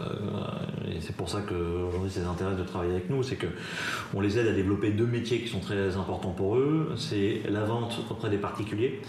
et 0.97 1.01
c'est 1.01 1.15
pour 1.15 1.29
ça 1.29 1.41
qu'aujourd'hui 1.41 2.11
ça 2.11 2.21
les 2.21 2.27
intéresse 2.27 2.59
de 2.59 2.65
travailler 2.65 2.93
avec 2.93 3.11
nous, 3.11 3.23
c'est 3.23 3.37
qu'on 3.37 4.21
les 4.21 4.39
aide 4.39 4.47
à 4.47 4.53
développer 4.53 4.91
deux 4.91 5.07
métiers 5.07 5.41
qui 5.41 5.49
sont 5.49 5.61
très 5.61 5.97
importants 5.97 6.31
pour 6.31 6.57
eux. 6.57 6.93
C'est 6.97 7.43
la 7.49 7.65
vente 7.65 8.01
auprès 8.11 8.31
des 8.31 8.39
particuliers, 8.39 9.01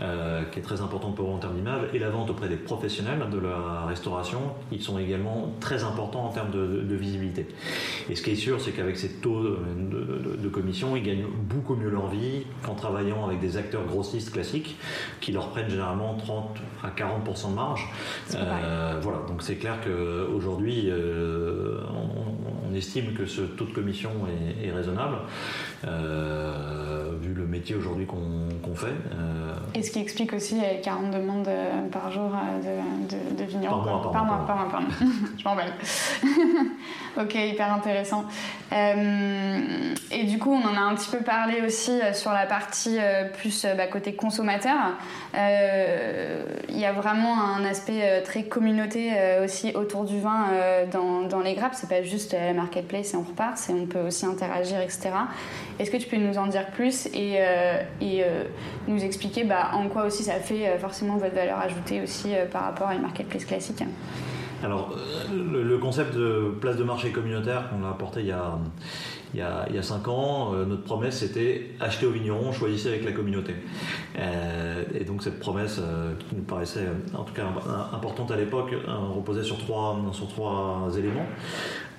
euh, 0.00 0.44
qui 0.44 0.58
est 0.58 0.62
très 0.62 0.80
importante 0.80 1.16
pour 1.16 1.28
eux 1.28 1.32
en 1.32 1.38
termes 1.38 1.54
d'image, 1.54 1.82
et 1.92 1.98
la 1.98 2.10
vente 2.10 2.30
auprès 2.30 2.48
des 2.48 2.56
professionnels 2.56 3.20
de 3.30 3.38
la 3.38 3.86
restauration, 3.86 4.40
qui 4.70 4.80
sont 4.80 4.98
également 4.98 5.52
très 5.60 5.84
importants 5.84 6.26
en 6.26 6.30
termes 6.30 6.50
de, 6.50 6.92
visibilité. 6.92 7.46
Et 8.10 8.14
ce 8.14 8.22
qui 8.22 8.32
est 8.32 8.36
sûr, 8.36 8.60
c'est 8.60 8.72
qu'avec 8.72 8.98
ces 8.98 9.08
taux 9.14 9.42
de, 9.42 10.48
commission, 10.48 10.94
ils 10.94 11.02
gagnent 11.02 11.24
beaucoup 11.48 11.74
mieux 11.74 11.88
leur 11.88 12.08
vie 12.08 12.44
qu'en 12.62 12.74
travaillant 12.74 13.26
avec 13.26 13.40
des 13.40 13.56
acteurs 13.56 13.86
grossistes 13.86 14.30
classiques 14.30 14.76
qui 15.22 15.32
leur 15.32 15.48
prennent 15.48 15.70
généralement 15.70 16.14
30 16.14 16.58
à 16.82 16.90
40% 16.90 17.50
de 17.50 17.54
marge. 17.54 17.88
Euh, 18.34 18.98
voilà, 19.00 19.20
donc 19.26 19.42
c'est 19.42 19.56
clair 19.56 19.78
qu'aujourd'hui, 19.82 20.90
euh, 20.90 21.21
euh, 21.22 22.31
on, 22.72 22.76
estime 22.76 23.14
que 23.14 23.26
ce 23.26 23.42
taux 23.42 23.64
de 23.64 23.72
commission 23.72 24.10
est, 24.62 24.70
raisonnable, 24.70 25.16
euh, 25.86 27.12
vu 27.20 27.34
le 27.34 27.46
métier 27.46 27.76
aujourd'hui 27.76 28.06
qu'on 28.06 28.74
fait. 28.74 28.86
Euh. 28.86 29.54
Et 29.74 29.82
ce 29.82 29.90
qui 29.90 30.00
explique 30.00 30.32
aussi 30.32 30.56
les 30.56 30.80
40 30.80 31.10
demandes 31.10 31.48
par 31.90 32.10
jour 32.10 32.30
de, 32.62 33.36
de, 33.36 33.44
vignerons. 33.44 33.82
Par 33.82 33.84
mois, 33.84 34.12
par, 34.12 34.24
mois, 34.24 34.46
par 34.46 34.56
mois, 34.56 34.68
pardon. 34.70 34.86
Je 35.38 35.44
m'embête. 35.44 35.72
ok, 37.20 37.34
hyper 37.34 37.72
intéressant. 37.72 38.24
et 38.72 40.24
du 40.24 40.38
coup, 40.38 40.52
on 40.52 40.66
en 40.66 40.76
a 40.76 40.80
un 40.80 40.94
petit 40.94 41.10
peu 41.10 41.22
parlé 41.22 41.62
aussi 41.66 41.98
sur 42.14 42.32
la 42.32 42.46
partie 42.46 42.98
plus 43.38 43.66
bah, 43.76 43.86
côté 43.86 44.14
consommateur. 44.14 44.96
Il 45.34 46.78
y 46.78 46.84
a 46.84 46.92
vraiment 46.92 47.40
un 47.56 47.64
aspect 47.64 48.22
très 48.22 48.44
communauté 48.44 49.12
aussi 49.42 49.72
autour 49.74 50.04
du 50.04 50.20
vin 50.20 50.46
dans, 50.90 51.22
dans, 51.22 51.40
les 51.40 51.54
grappes. 51.54 51.74
C'est 51.74 51.88
pas 51.88 52.02
juste 52.02 52.32
la 52.32 52.61
marketplace 52.62 53.14
et 53.14 53.16
on 53.16 53.22
repart, 53.22 53.56
c'est 53.58 53.72
on 53.72 53.86
peut 53.86 54.00
aussi 54.00 54.26
interagir, 54.26 54.80
etc. 54.80 55.10
Est-ce 55.78 55.90
que 55.90 55.96
tu 55.96 56.08
peux 56.08 56.16
nous 56.16 56.38
en 56.38 56.46
dire 56.46 56.70
plus 56.70 57.06
et, 57.06 57.36
euh, 57.38 57.82
et 58.00 58.22
euh, 58.22 58.44
nous 58.88 59.02
expliquer 59.02 59.44
bah, 59.44 59.70
en 59.74 59.88
quoi 59.88 60.04
aussi 60.06 60.22
ça 60.22 60.34
fait 60.34 60.68
euh, 60.68 60.78
forcément 60.78 61.16
votre 61.16 61.34
valeur 61.34 61.58
ajoutée 61.58 62.00
aussi 62.02 62.30
par 62.52 62.62
rapport 62.62 62.88
à 62.88 62.94
une 62.94 63.02
marketplace 63.02 63.44
classique? 63.44 63.82
Alors, 64.62 64.96
le, 65.34 65.76
concept 65.78 66.14
de 66.14 66.54
place 66.60 66.76
de 66.76 66.84
marché 66.84 67.10
communautaire 67.10 67.68
qu'on 67.68 67.84
a 67.84 67.90
apporté 67.90 68.20
il 68.20 68.28
y 68.28 69.40
a, 69.40 69.66
il 69.74 69.82
cinq 69.82 70.06
ans, 70.06 70.52
notre 70.52 70.84
promesse 70.84 71.18
c'était 71.18 71.72
acheter 71.80 72.06
au 72.06 72.12
vigneron, 72.12 72.52
choisissez 72.52 72.90
avec 72.90 73.04
la 73.04 73.10
communauté. 73.10 73.56
et 74.14 75.02
donc 75.02 75.24
cette 75.24 75.40
promesse 75.40 75.80
qui 76.28 76.36
nous 76.36 76.44
paraissait 76.44 76.86
en 77.12 77.24
tout 77.24 77.34
cas 77.34 77.42
importante 77.92 78.30
à 78.30 78.36
l'époque 78.36 78.72
reposait 79.16 79.42
sur 79.42 79.58
trois 79.58 79.96
éléments 80.96 81.26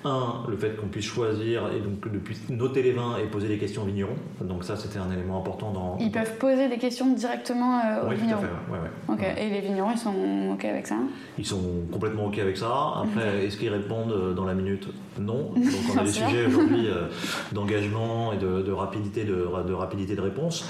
un, 0.04 0.44
le 0.48 0.56
fait 0.56 0.76
qu'on 0.76 0.86
puisse 0.86 1.06
choisir 1.06 1.70
et 1.74 1.80
donc 1.80 2.12
de 2.12 2.18
puisse 2.18 2.48
noter 2.50 2.82
les 2.82 2.92
vins 2.92 3.16
et 3.16 3.26
poser 3.26 3.48
des 3.48 3.58
questions 3.58 3.82
aux 3.82 3.86
vignerons. 3.86 4.16
Donc 4.40 4.64
ça, 4.64 4.76
c'était 4.76 4.98
un 4.98 5.10
élément 5.10 5.38
important 5.38 5.72
dans. 5.72 5.98
Ils 5.98 6.10
peuvent 6.10 6.36
poser 6.36 6.68
des 6.68 6.76
questions 6.76 7.12
directement 7.14 7.80
euh, 7.80 8.04
aux 8.04 8.10
oui, 8.10 8.16
vignerons. 8.16 8.42
Tout 8.42 9.14
à 9.14 9.16
fait. 9.16 9.46
Et 9.46 9.50
les 9.50 9.60
vignerons, 9.60 9.90
ils 9.92 9.98
sont 9.98 10.50
ok 10.52 10.64
avec 10.64 10.86
ça 10.86 10.96
Ils 11.38 11.46
sont 11.46 11.62
complètement 11.90 12.26
ok 12.26 12.38
avec 12.38 12.56
ça. 12.56 13.02
Après, 13.02 13.44
est-ce 13.46 13.56
qu'ils 13.56 13.70
répondent 13.70 14.12
euh, 14.12 14.34
dans 14.34 14.44
la 14.44 14.54
minute? 14.54 14.88
Non. 15.18 15.52
Donc 15.54 15.64
on 15.94 15.98
a 15.98 16.04
des 16.04 16.10
sujets 16.10 16.46
aujourd'hui 16.46 16.86
euh, 16.88 17.08
d'engagement 17.52 18.32
et 18.32 18.36
de, 18.36 18.72
rapidité 18.72 19.24
de, 19.24 19.48
de, 19.66 19.72
rapidité 19.72 20.16
de 20.16 20.20
réponse. 20.20 20.68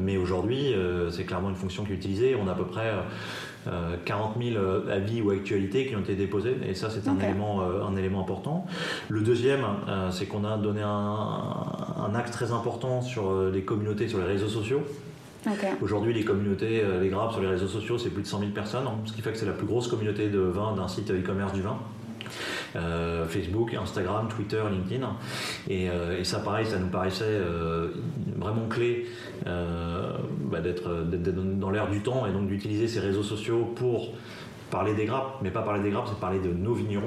mais 0.00 0.16
aujourd'hui, 0.16 0.74
c'est 1.10 1.24
clairement 1.24 1.50
une 1.50 1.56
fonction 1.56 1.84
qui 1.84 1.92
est 1.92 1.96
utilisée. 1.96 2.36
On 2.40 2.46
a 2.48 2.52
à 2.52 2.54
peu 2.54 2.66
près 2.66 2.92
40 4.04 4.34
000 4.40 4.64
avis 4.90 5.22
ou 5.22 5.30
actualités 5.30 5.86
qui 5.86 5.96
ont 5.96 6.00
été 6.00 6.14
déposés. 6.14 6.56
Et 6.68 6.74
ça, 6.74 6.88
c'est 6.90 7.08
un, 7.08 7.18
élément, 7.18 7.62
un 7.62 7.96
élément 7.96 8.20
important 8.20 8.66
le 9.08 9.20
deuxième, 9.20 9.64
euh, 9.88 10.10
c'est 10.10 10.26
qu'on 10.26 10.44
a 10.44 10.56
donné 10.56 10.82
un, 10.82 12.14
axe 12.14 12.30
très 12.30 12.52
important 12.52 13.02
sur 13.02 13.30
euh, 13.30 13.50
les 13.52 13.62
communautés, 13.62 14.08
sur 14.08 14.18
les 14.18 14.24
réseaux 14.24 14.48
sociaux. 14.48 14.82
Aujourd'hui, 15.80 16.12
les 16.12 16.24
communautés, 16.24 16.82
euh, 16.82 17.00
les 17.00 17.08
grappes 17.08 17.32
sur 17.32 17.40
les 17.40 17.48
réseaux 17.48 17.68
sociaux, 17.68 17.98
c'est 17.98 18.10
plus 18.10 18.22
de 18.22 18.26
100 18.26 18.40
000 18.40 18.50
personnes, 18.50 18.84
ce 19.04 19.12
qui 19.12 19.22
fait 19.22 19.32
que 19.32 19.38
c'est 19.38 19.46
la 19.46 19.52
plus 19.52 19.66
grosse 19.66 19.86
communauté 19.88 20.28
de 20.28 20.40
vin 20.40 20.74
d'un 20.74 20.88
site 20.88 21.10
e-commerce 21.10 21.52
du 21.52 21.62
vin. 21.62 21.78
Facebook, 23.28 23.74
Instagram, 23.74 24.28
Twitter, 24.28 24.62
LinkedIn. 24.70 25.06
Et, 25.68 25.88
ça, 26.24 26.40
pareil, 26.40 26.66
ça 26.66 26.78
nous 26.78 26.88
paraissait 26.88 27.40
vraiment 28.36 28.66
clé 28.68 29.06
bah, 29.44 30.60
d'être 30.60 31.04
dans 31.58 31.70
l'air 31.70 31.88
du 31.88 32.00
temps 32.00 32.26
et 32.26 32.32
donc 32.32 32.48
d'utiliser 32.48 32.88
ces 32.88 33.00
réseaux 33.00 33.22
sociaux 33.22 33.72
pour 33.76 34.12
parler 34.70 34.94
des 34.94 35.04
grappes, 35.04 35.38
mais 35.42 35.50
pas 35.50 35.62
parler 35.62 35.82
des 35.82 35.90
grappes, 35.90 36.06
c'est 36.08 36.18
parler 36.18 36.40
de 36.40 36.52
nos 36.52 36.74
vignerons. 36.74 37.04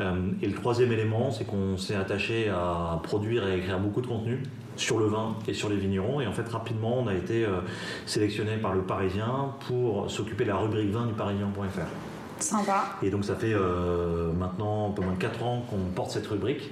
Euh, 0.00 0.30
et 0.42 0.46
le 0.46 0.54
troisième 0.54 0.92
élément, 0.92 1.30
c'est 1.30 1.44
qu'on 1.44 1.76
s'est 1.76 1.94
attaché 1.94 2.48
à 2.48 2.98
produire 3.02 3.46
et 3.46 3.52
à 3.52 3.56
écrire 3.56 3.78
beaucoup 3.78 4.00
de 4.00 4.06
contenu 4.06 4.42
sur 4.76 4.98
le 4.98 5.06
vin 5.06 5.36
et 5.48 5.54
sur 5.54 5.68
les 5.68 5.76
vignerons. 5.76 6.20
Et 6.20 6.26
en 6.26 6.32
fait, 6.32 6.48
rapidement, 6.48 6.98
on 6.98 7.06
a 7.06 7.14
été 7.14 7.44
euh, 7.44 7.60
sélectionné 8.06 8.56
par 8.56 8.74
le 8.74 8.82
Parisien 8.82 9.54
pour 9.66 10.10
s'occuper 10.10 10.44
de 10.44 10.50
la 10.50 10.56
rubrique 10.56 10.90
vin 10.90 11.06
du 11.06 11.14
parisien.fr. 11.14 12.15
Sympa. 12.38 12.84
Et 13.02 13.10
donc 13.10 13.24
ça 13.24 13.34
fait 13.34 13.52
euh, 13.54 14.32
maintenant 14.32 14.90
un 14.90 14.92
peu 14.92 15.02
moins 15.02 15.14
de 15.14 15.18
4 15.18 15.42
ans 15.42 15.64
qu'on 15.68 15.78
porte 15.94 16.10
cette 16.10 16.26
rubrique 16.26 16.70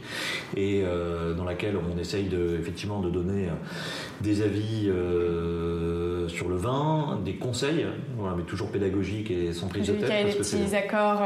et 0.56 0.82
euh, 0.84 1.34
dans 1.34 1.44
laquelle 1.44 1.76
on 1.76 1.98
essaye 1.98 2.24
de, 2.24 2.56
effectivement 2.60 3.00
de 3.00 3.10
donner 3.10 3.46
euh, 3.46 3.52
des 4.20 4.42
avis 4.42 4.90
sur 6.28 6.48
le 6.48 6.56
vin, 6.56 7.20
des 7.24 7.36
conseils, 7.36 7.86
mais 8.36 8.42
toujours 8.44 8.70
pédagogiques 8.70 9.30
et 9.30 9.52
sans 9.52 9.68
prise 9.68 9.86
de 9.86 9.92
tête. 9.92 10.02
Il 10.02 10.08
y 10.08 10.12
a 10.12 10.24
des 10.24 10.38
petits 10.38 10.76
accords 10.76 11.20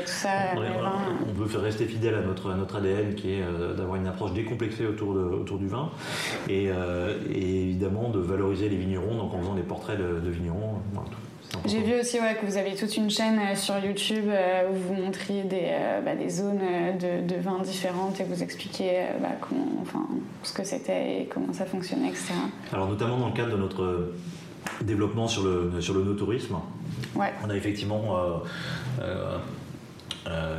tout 0.00 0.06
ça. 0.06 0.30
On, 0.56 1.32
veut 1.32 1.46
faire 1.46 1.62
rester 1.62 1.86
fidèle 1.86 2.14
à 2.14 2.20
notre, 2.20 2.54
notre 2.54 2.76
ADN 2.76 3.14
qui 3.14 3.32
est 3.32 3.42
d'avoir 3.76 3.96
une 3.96 4.06
approche 4.06 4.32
décomplexée 4.32 4.86
autour, 4.86 5.14
de, 5.14 5.20
autour 5.20 5.58
du 5.58 5.68
vin 5.68 5.90
et, 6.48 6.70
évidemment 7.34 8.10
de 8.10 8.18
valoriser 8.18 8.68
les 8.68 8.76
vignerons 8.76 9.16
donc 9.16 9.34
en 9.34 9.40
faisant 9.40 9.54
des 9.54 9.62
portraits 9.62 9.98
de, 9.98 10.30
vignerons. 10.30 10.76
J'ai 11.66 11.82
vu 11.82 12.00
aussi 12.00 12.18
ouais, 12.18 12.36
que 12.40 12.46
vous 12.46 12.56
avez 12.56 12.74
toute 12.74 12.96
une 12.96 13.10
chaîne 13.10 13.38
euh, 13.38 13.54
sur 13.54 13.78
YouTube 13.78 14.26
euh, 14.28 14.70
où 14.70 14.74
vous 14.74 14.94
montriez 14.94 15.42
des, 15.42 15.68
euh, 15.70 16.00
bah, 16.00 16.14
des 16.14 16.28
zones 16.28 16.60
de, 16.98 17.34
vins 17.36 17.60
différentes 17.60 18.20
et 18.20 18.24
vous 18.24 18.42
expliquiez 18.42 19.02
bah, 19.20 19.30
comment, 19.40 19.66
enfin, 19.82 20.06
ce 20.42 20.52
que 20.52 20.64
c'était 20.64 21.22
et 21.22 21.26
comment 21.26 21.52
ça 21.52 21.66
fonctionnait, 21.66 22.08
etc. 22.08 22.34
Alors 22.72 22.88
notamment 22.88 23.18
dans 23.18 23.28
le 23.28 23.34
cadre 23.34 23.52
de 23.52 23.56
notre 23.56 24.12
développement 24.82 25.26
sur 25.26 25.42
le, 25.42 25.80
sur 25.80 25.94
le 25.94 26.04
no-tourisme, 26.04 26.56
ouais. 27.16 27.32
on 27.44 27.50
a 27.50 27.56
effectivement 27.56 28.42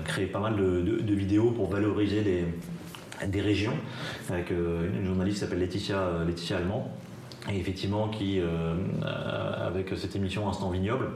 créé 0.06 0.26
pas 0.26 0.40
mal 0.40 0.56
de, 0.56 1.14
vidéos 1.14 1.52
pour 1.52 1.70
valoriser 1.70 2.22
des, 2.22 2.46
des 3.28 3.42
régions 3.42 3.74
avec 4.30 4.50
une 4.50 5.06
journaliste 5.06 5.38
qui 5.38 5.42
s'appelle 5.42 5.60
Laetitia, 5.60 6.24
Laetitia 6.26 6.58
Allemand 6.58 6.92
et 7.52 7.60
effectivement 7.60 8.08
qui, 8.08 8.40
euh, 8.40 8.46
euh, 9.04 9.68
avec 9.68 9.90
cette 9.98 10.16
émission 10.16 10.48
Instant 10.48 10.70
Vignoble, 10.70 11.10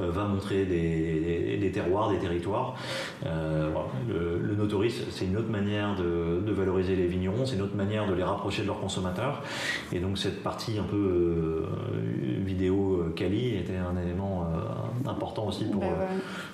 euh, 0.00 0.10
va 0.10 0.24
montrer 0.24 0.64
des, 0.64 1.70
terroirs, 1.72 2.10
des 2.10 2.18
territoires. 2.18 2.76
le, 3.24 4.38
le 4.40 4.54
no-tourisme, 4.54 5.04
c'est 5.10 5.26
une 5.26 5.36
autre 5.36 5.50
manière 5.50 5.96
de, 5.96 6.52
valoriser 6.52 6.96
les 6.96 7.06
vignerons, 7.06 7.46
c'est 7.46 7.56
une 7.56 7.62
autre 7.62 7.76
manière 7.76 8.08
de 8.08 8.14
les 8.14 8.22
rapprocher 8.22 8.62
de 8.62 8.66
leurs 8.66 8.80
consommateurs. 8.80 9.42
Et 9.92 10.00
donc 10.00 10.18
cette 10.18 10.42
partie 10.42 10.78
un 10.78 10.84
peu 10.84 11.66
vidéo 12.44 13.12
quali 13.14 13.56
était 13.56 13.76
un 13.76 14.00
élément 14.02 14.50
important 15.06 15.46
aussi 15.46 15.66
pour, 15.66 15.82
ben 15.82 15.92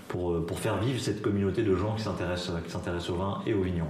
pour, 0.08 0.44
pour, 0.44 0.58
faire 0.58 0.76
vivre 0.78 1.00
cette 1.00 1.22
communauté 1.22 1.62
de 1.62 1.74
gens 1.74 1.94
qui 1.94 2.02
s'intéressent 2.02 3.10
au 3.10 3.14
vin 3.14 3.40
et 3.46 3.54
aux 3.54 3.62
vignerons. 3.62 3.86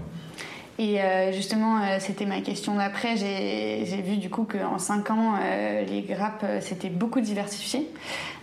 Et 0.79 1.01
euh, 1.01 1.33
justement, 1.33 1.81
euh, 1.81 1.99
c'était 2.01 2.27
ma 2.27 2.41
question 2.41 2.75
d'après. 2.75 3.17
J'ai 3.17 4.03
vu 4.03 4.17
du 4.17 4.29
coup 4.29 4.45
qu'en 4.45 4.79
5 4.79 5.11
ans, 5.11 5.35
euh, 5.41 5.85
les 5.85 6.03
grappes 6.03 6.45
s'étaient 6.61 6.89
beaucoup 6.89 7.21
diversifiées. 7.21 7.89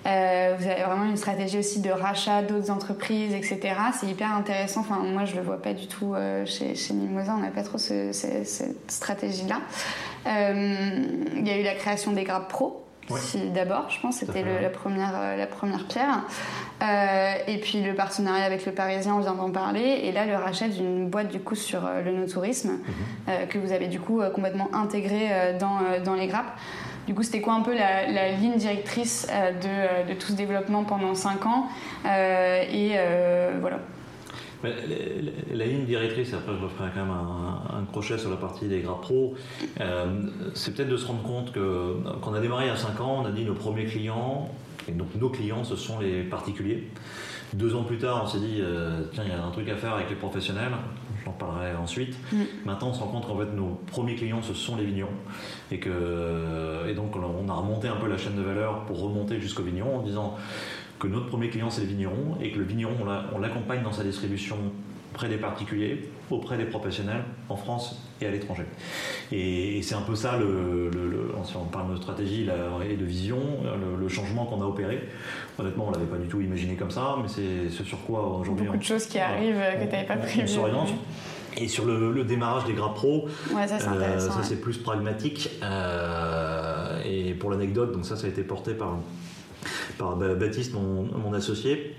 vous 0.04 0.10
avez 0.10 0.84
vraiment 0.84 1.06
une 1.06 1.18
stratégie 1.18 1.60
aussi 1.60 1.82
de 1.82 1.92
rachat 1.92 2.42
d'autres 2.42 2.72
entreprises, 2.72 3.34
etc. 3.34 3.76
C'est 4.00 4.08
hyper 4.08 4.34
intéressant. 4.34 4.82
Enfin, 4.82 5.00
moi, 5.00 5.26
je 5.26 5.36
le 5.36 5.42
vois 5.42 5.62
pas 5.62 5.74
du 5.74 5.88
tout 5.88 6.16
chez 6.46 6.94
Mimosa. 6.94 7.36
On 7.36 7.42
n'a 7.42 7.52
pas 7.52 7.64
trop 7.64 7.78
cette 7.78 8.92
stratégie-là. 8.92 9.60
Il 10.26 11.48
y 11.48 11.52
a 11.52 11.58
eu 11.58 11.64
la 11.64 11.76
création 11.76 12.14
des 12.14 12.24
grappes 12.24 12.50
pro 12.50 12.81
d'abord, 13.54 13.90
je 13.90 14.00
pense, 14.00 14.18
c'était 14.18 14.44
la, 14.44 14.70
première, 14.70 15.14
euh, 15.16 15.38
la 15.38 15.48
première 15.48 15.86
pierre. 15.86 16.24
Euh, 16.82 17.34
et 17.48 17.58
puis 17.58 17.82
le 17.82 17.94
partenariat 17.94 18.46
avec 18.46 18.66
le 18.66 18.72
Parisien, 18.72 19.16
on 19.16 19.20
vient 19.20 19.34
d'en 19.34 19.52
parler. 19.52 20.02
Et 20.04 20.12
là, 20.12 20.26
le 20.26 20.36
rachat 20.36 20.68
d'une 20.68 21.10
boîte 21.10 21.30
du 21.30 21.40
coup 21.40 21.56
sur 21.56 21.86
euh, 21.86 22.02
le 22.02 22.12
no-tourisme, 22.12 22.80
mhm. 23.28 23.48
que 23.48 23.58
vous 23.58 23.72
avez 23.72 23.88
du 23.88 24.00
coup 24.00 24.22
complètement 24.34 24.70
intégré 24.74 25.56
dans, 25.60 25.80
dans 26.04 26.16
les 26.16 26.28
grappes. 26.28 26.58
Du 27.08 27.16
coup, 27.16 27.24
c'était 27.24 27.42
quoi 27.42 27.54
un 27.54 27.62
peu 27.62 27.74
la, 27.74 28.30
ligne 28.32 28.56
directrice 28.58 29.28
de, 29.28 30.08
de, 30.08 30.14
tout 30.14 30.28
ce 30.28 30.34
développement 30.34 30.84
pendant 30.84 31.16
5 31.16 31.46
ans 31.46 31.68
Et 32.06 32.96
voilà. 33.60 33.80
La, 34.64 35.66
ligne 35.66 35.86
directrice, 35.86 36.34
après 36.34 36.54
je 36.58 36.64
referai 36.64 36.90
quand 36.94 37.06
même 37.06 37.12
un, 37.12 37.86
crochet 37.92 38.18
sur 38.18 38.30
la 38.30 38.38
partie 38.38 38.68
des 38.68 38.82
gras 38.82 39.00
pro, 39.02 39.34
euh, 39.80 40.06
c'est 40.54 40.76
peut-être 40.76 40.90
de 40.90 40.98
se 40.98 41.06
rendre 41.08 41.24
compte 41.24 41.52
que 41.52 41.96
qu'on 42.22 42.34
a 42.34 42.40
démarré 42.40 42.70
à 42.70 42.76
5 42.76 43.00
ans, 43.02 43.22
on 43.24 43.26
a 43.26 43.32
dit 43.32 43.44
nos 43.44 43.56
premiers 43.56 43.86
clients, 43.86 44.50
Et 44.88 44.92
donc 44.92 45.14
nos 45.16 45.30
clients, 45.30 45.64
ce 45.64 45.76
sont 45.76 46.00
les 46.00 46.24
particuliers. 46.24 46.90
Deux 47.54 47.76
ans 47.76 47.84
plus 47.84 47.98
tard, 47.98 48.22
on 48.24 48.28
s'est 48.28 48.40
dit, 48.40 48.60
euh, 48.62 49.02
tiens, 49.12 49.24
il 49.26 49.30
y 49.30 49.34
a 49.34 49.44
un 49.44 49.52
truc 49.52 49.68
à 49.68 49.76
faire 49.76 49.94
avec 49.96 50.10
les 50.10 50.16
professionnels. 50.16 50.72
J'en 51.26 51.34
parlerai 51.34 51.76
ensuite. 51.76 52.16
Mm. 52.32 52.38
Maintenant, 52.66 52.90
on 52.90 52.94
se 52.94 53.00
rend 53.00 53.08
compte 53.08 53.28
qu'en 53.28 53.38
fait, 53.38 53.54
nos 53.54 53.80
premiers 53.88 54.16
clients, 54.16 54.42
ce 54.42 54.54
sont 54.54 54.78
les 54.78 54.86
vignerons. 54.86 55.10
Et, 55.70 55.80
que, 55.80 56.88
et 56.88 56.94
donc, 56.94 57.16
on 57.16 57.50
a 57.50 57.54
remonté 57.54 57.90
un 57.90 57.98
peu 57.98 58.08
la 58.08 58.18
chaîne 58.18 58.36
de 58.36 58.42
valeur 58.42 58.86
pour 58.86 59.02
remonter 59.02 59.40
jusqu'aux 59.40 59.64
vignerons 59.64 59.98
en 59.98 60.02
disant 60.02 60.38
que 61.02 61.08
notre 61.08 61.26
premier 61.26 61.50
client, 61.50 61.70
c'est 61.72 61.82
les 61.82 61.88
vignerons 61.88 62.38
et 62.42 62.52
que 62.52 62.60
le 62.60 62.64
vigneron, 62.64 62.94
on 63.02 63.06
l'a- 63.06 63.26
on 63.36 63.40
l'accompagne 63.40 63.82
dans 63.82 63.92
sa 63.92 64.04
distribution 64.04 64.56
auprès 65.14 65.28
des 65.28 65.38
particuliers, 65.38 66.10
auprès 66.30 66.58
des 66.58 66.66
professionnels, 66.66 67.24
en 67.50 67.56
France 67.58 68.00
et 68.22 68.28
à 68.28 68.32
l'étranger. 68.32 68.64
Et, 69.32 69.82
c'est 69.82 69.96
un 69.96 70.02
peu 70.04 70.16
ça, 70.16 70.38
le, 70.38 70.90
le- 70.94 71.10
le- 71.10 71.32
si 71.44 71.58
on 71.58 71.66
parle 71.66 71.92
de 71.92 71.98
stratégie 71.98 72.46
là, 72.46 72.54
et 72.88 72.96
de 72.96 73.04
vision, 73.04 73.40
le, 73.64 74.00
le 74.00 74.08
changement 74.10 74.46
qu'on 74.46 74.62
a 74.62 74.66
opéré. 74.66 75.10
Honnêtement, 75.58 75.88
on 75.88 75.92
l'avait 75.92 76.06
pas 76.06 76.18
du 76.18 76.28
tout 76.28 76.40
imaginé 76.40 76.76
comme 76.76 76.92
ça, 76.92 77.18
mais 77.22 77.28
c'est 77.28 77.70
ce 77.76 77.84
sur 77.84 78.00
quoi 78.06 78.38
aujourd'hui 78.40 78.66
Beaucoup 78.66 78.78
on, 78.78 78.80
de 78.80 78.84
choses 78.86 79.08
qui 79.08 79.18
arrivent 79.20 79.56
que 79.56 79.84
tu 79.86 79.92
n'avais 79.92 80.06
pas 80.06 80.48
s'oriente. 80.48 80.94
Et 81.58 81.68
sur 81.68 81.86
le, 81.86 82.14
le 82.14 82.24
démarrage 82.24 82.64
des 82.66 82.74
gras 82.74 82.94
pro, 82.94 83.28
Ouais, 83.54 83.68
ça 83.68 83.80
c'est 83.80 83.88
euh, 83.90 84.30
ouais. 84.50 84.56
plus 84.62 84.78
pragmatique. 84.78 85.50
Euh, 85.64 87.02
et 87.04 87.34
pour 87.34 87.50
l'anecdote, 87.52 87.92
donc 87.92 88.06
ça, 88.06 88.16
ça 88.16 88.28
a 88.28 88.30
été 88.30 88.44
porté 88.44 88.74
par, 88.76 88.98
par 89.98 90.16
Ba- 90.16 90.36
Baptiste, 90.36 90.74
mon, 90.74 91.34
associé. 91.34 91.96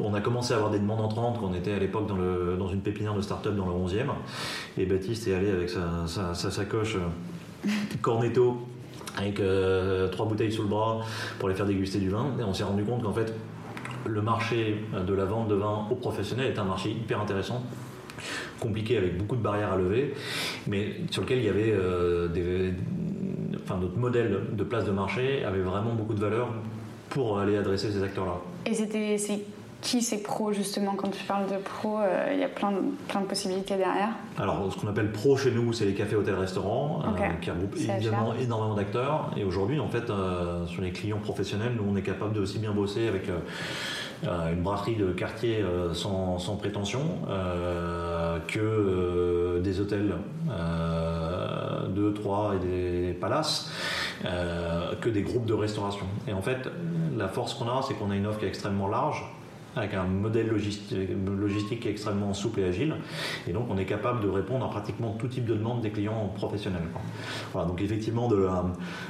On 0.00 0.14
a 0.14 0.20
commencé 0.20 0.52
à 0.52 0.56
avoir 0.56 0.70
des 0.70 0.78
demandes 0.78 1.00
entrantes 1.00 1.38
quand 1.40 1.48
on 1.48 1.54
était 1.54 1.72
à 1.72 1.78
l'époque 1.78 2.06
dans, 2.06 2.68
une 2.68 2.80
pépinière 2.80 3.14
de 3.14 3.20
start-up 3.20 3.54
dans 3.56 3.66
le 3.66 3.72
11e. 3.72 4.06
Et 4.76 4.86
Baptiste 4.86 5.28
est 5.28 5.34
allé 5.34 5.50
avec 5.50 5.70
sa 5.70 6.34
sacoche 6.34 6.96
euh, 6.96 7.68
Cornetto 8.00 8.66
avec 9.16 9.40
euh, 9.40 10.08
trois 10.08 10.26
bouteilles 10.26 10.52
sous 10.52 10.62
le 10.62 10.68
bras 10.68 11.00
pour 11.38 11.48
les 11.48 11.54
faire 11.54 11.66
déguster 11.66 11.98
du 11.98 12.10
vin. 12.10 12.26
Et 12.38 12.44
on 12.44 12.54
s'est 12.54 12.64
rendu 12.64 12.84
compte 12.84 13.02
qu'en 13.02 13.12
fait, 13.12 13.34
le 14.06 14.22
marché 14.22 14.84
de 15.06 15.12
la 15.12 15.24
vente 15.24 15.48
de 15.48 15.56
vin 15.56 15.86
aux 15.90 15.96
professionnels 15.96 16.52
est 16.52 16.58
un 16.58 16.64
marché 16.64 16.90
hyper 16.90 17.20
intéressant 17.20 17.64
compliqué 18.58 18.96
avec 18.96 19.16
beaucoup 19.16 19.36
de 19.36 19.42
barrières 19.42 19.72
à 19.72 19.76
lever, 19.76 20.14
mais 20.66 20.96
sur 21.10 21.22
lequel 21.22 21.38
il 21.38 21.44
y 21.44 21.48
avait 21.48 21.72
euh, 21.72 22.28
des, 22.28 22.72
enfin 23.62 23.78
notre 23.80 23.96
modèle 23.96 24.40
de 24.52 24.64
place 24.64 24.84
de 24.84 24.90
marché 24.90 25.44
avait 25.44 25.60
vraiment 25.60 25.94
beaucoup 25.94 26.14
de 26.14 26.20
valeur 26.20 26.48
pour 27.10 27.38
aller 27.38 27.56
adresser 27.56 27.90
ces 27.90 28.02
acteurs-là. 28.02 28.38
Et 28.66 28.74
c'était 28.74 29.18
c'est 29.18 29.40
qui 29.80 30.02
ces 30.02 30.20
pros 30.22 30.52
justement 30.52 30.94
quand 30.96 31.08
tu 31.08 31.22
parles 31.24 31.46
de 31.46 31.56
pros 31.56 31.98
euh, 32.00 32.30
il 32.32 32.40
y 32.40 32.44
a 32.44 32.48
plein 32.48 32.72
de, 32.72 32.78
plein 33.06 33.20
de 33.20 33.26
possibilités 33.26 33.76
derrière. 33.76 34.08
Alors, 34.36 34.72
ce 34.72 34.76
qu'on 34.78 34.88
appelle 34.88 35.12
pro 35.12 35.36
chez 35.36 35.52
nous, 35.52 35.72
c'est 35.72 35.84
les 35.84 35.94
cafés, 35.94 36.16
hôtels, 36.16 36.34
restaurants, 36.34 37.02
euh, 37.04 37.10
Ok. 37.10 37.40
qui 37.40 37.50
regroupent 37.50 37.76
évidemment 37.76 38.34
énormément 38.34 38.74
d'acteurs. 38.74 39.30
Et 39.36 39.44
aujourd'hui, 39.44 39.78
en 39.78 39.88
fait, 39.88 40.10
euh, 40.10 40.66
sur 40.66 40.82
les 40.82 40.90
clients 40.90 41.20
professionnels, 41.20 41.74
nous, 41.76 41.84
on 41.88 41.96
est 41.96 42.02
capable 42.02 42.32
de 42.34 42.40
aussi 42.40 42.58
bien 42.58 42.72
bosser 42.72 43.06
avec 43.06 43.28
euh, 43.28 43.38
euh, 44.26 44.52
une 44.52 44.62
brasserie 44.62 44.96
de 44.96 45.12
quartier 45.12 45.62
euh, 45.62 45.94
sans, 45.94 46.38
sans 46.40 46.56
prétention 46.56 47.00
euh, 47.30 48.38
que 48.48 48.58
euh, 48.58 49.60
des 49.60 49.80
hôtels 49.80 50.14
euh, 50.50 51.86
2, 51.88 52.14
3 52.14 52.54
et 52.56 52.58
des 52.66 53.12
palaces, 53.12 53.70
euh, 54.24 54.94
que 55.00 55.08
des 55.08 55.22
groupes 55.22 55.46
de 55.46 55.54
restauration. 55.54 56.06
Et 56.26 56.32
en 56.32 56.42
fait, 56.42 56.68
la 57.16 57.28
force 57.28 57.54
qu'on 57.54 57.68
a, 57.68 57.82
c'est 57.82 57.94
qu'on 57.94 58.10
a 58.10 58.16
une 58.16 58.26
offre 58.26 58.38
qui 58.38 58.46
est 58.46 58.48
extrêmement 58.48 58.88
large 58.88 59.24
avec 59.78 59.94
un 59.94 60.04
modèle 60.04 60.48
logistique, 60.48 60.98
logistique 61.26 61.80
qui 61.80 61.88
est 61.88 61.90
extrêmement 61.90 62.34
souple 62.34 62.60
et 62.60 62.64
agile. 62.64 62.96
Et 63.46 63.52
donc, 63.52 63.66
on 63.70 63.78
est 63.78 63.84
capable 63.84 64.20
de 64.20 64.28
répondre 64.28 64.64
à 64.64 64.70
pratiquement 64.70 65.12
tout 65.12 65.28
type 65.28 65.44
de 65.44 65.54
demande 65.54 65.80
des 65.80 65.90
clients 65.90 66.32
professionnels. 66.34 66.88
quoi. 66.92 67.02
Voilà, 67.52 67.68
donc 67.68 67.80
effectivement, 67.80 68.28
de 68.28 68.36
la, 68.36 68.64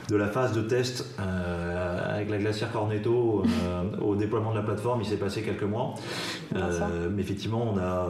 de 0.08 0.16
la 0.16 0.28
phase 0.28 0.52
de 0.52 0.62
test 0.62 1.16
euh, 1.18 2.14
avec 2.14 2.30
la 2.30 2.38
glacière 2.38 2.70
Cornetto 2.72 3.42
euh, 3.44 3.96
au 4.00 4.14
déploiement 4.14 4.50
de 4.50 4.56
la 4.56 4.62
plateforme, 4.62 5.00
il 5.00 5.06
s'est 5.06 5.16
passé 5.16 5.42
quelques 5.42 5.62
mois. 5.62 5.94
Euh, 6.54 7.08
mais 7.10 7.22
effectivement, 7.22 7.72
on 7.72 7.78
a 7.78 8.08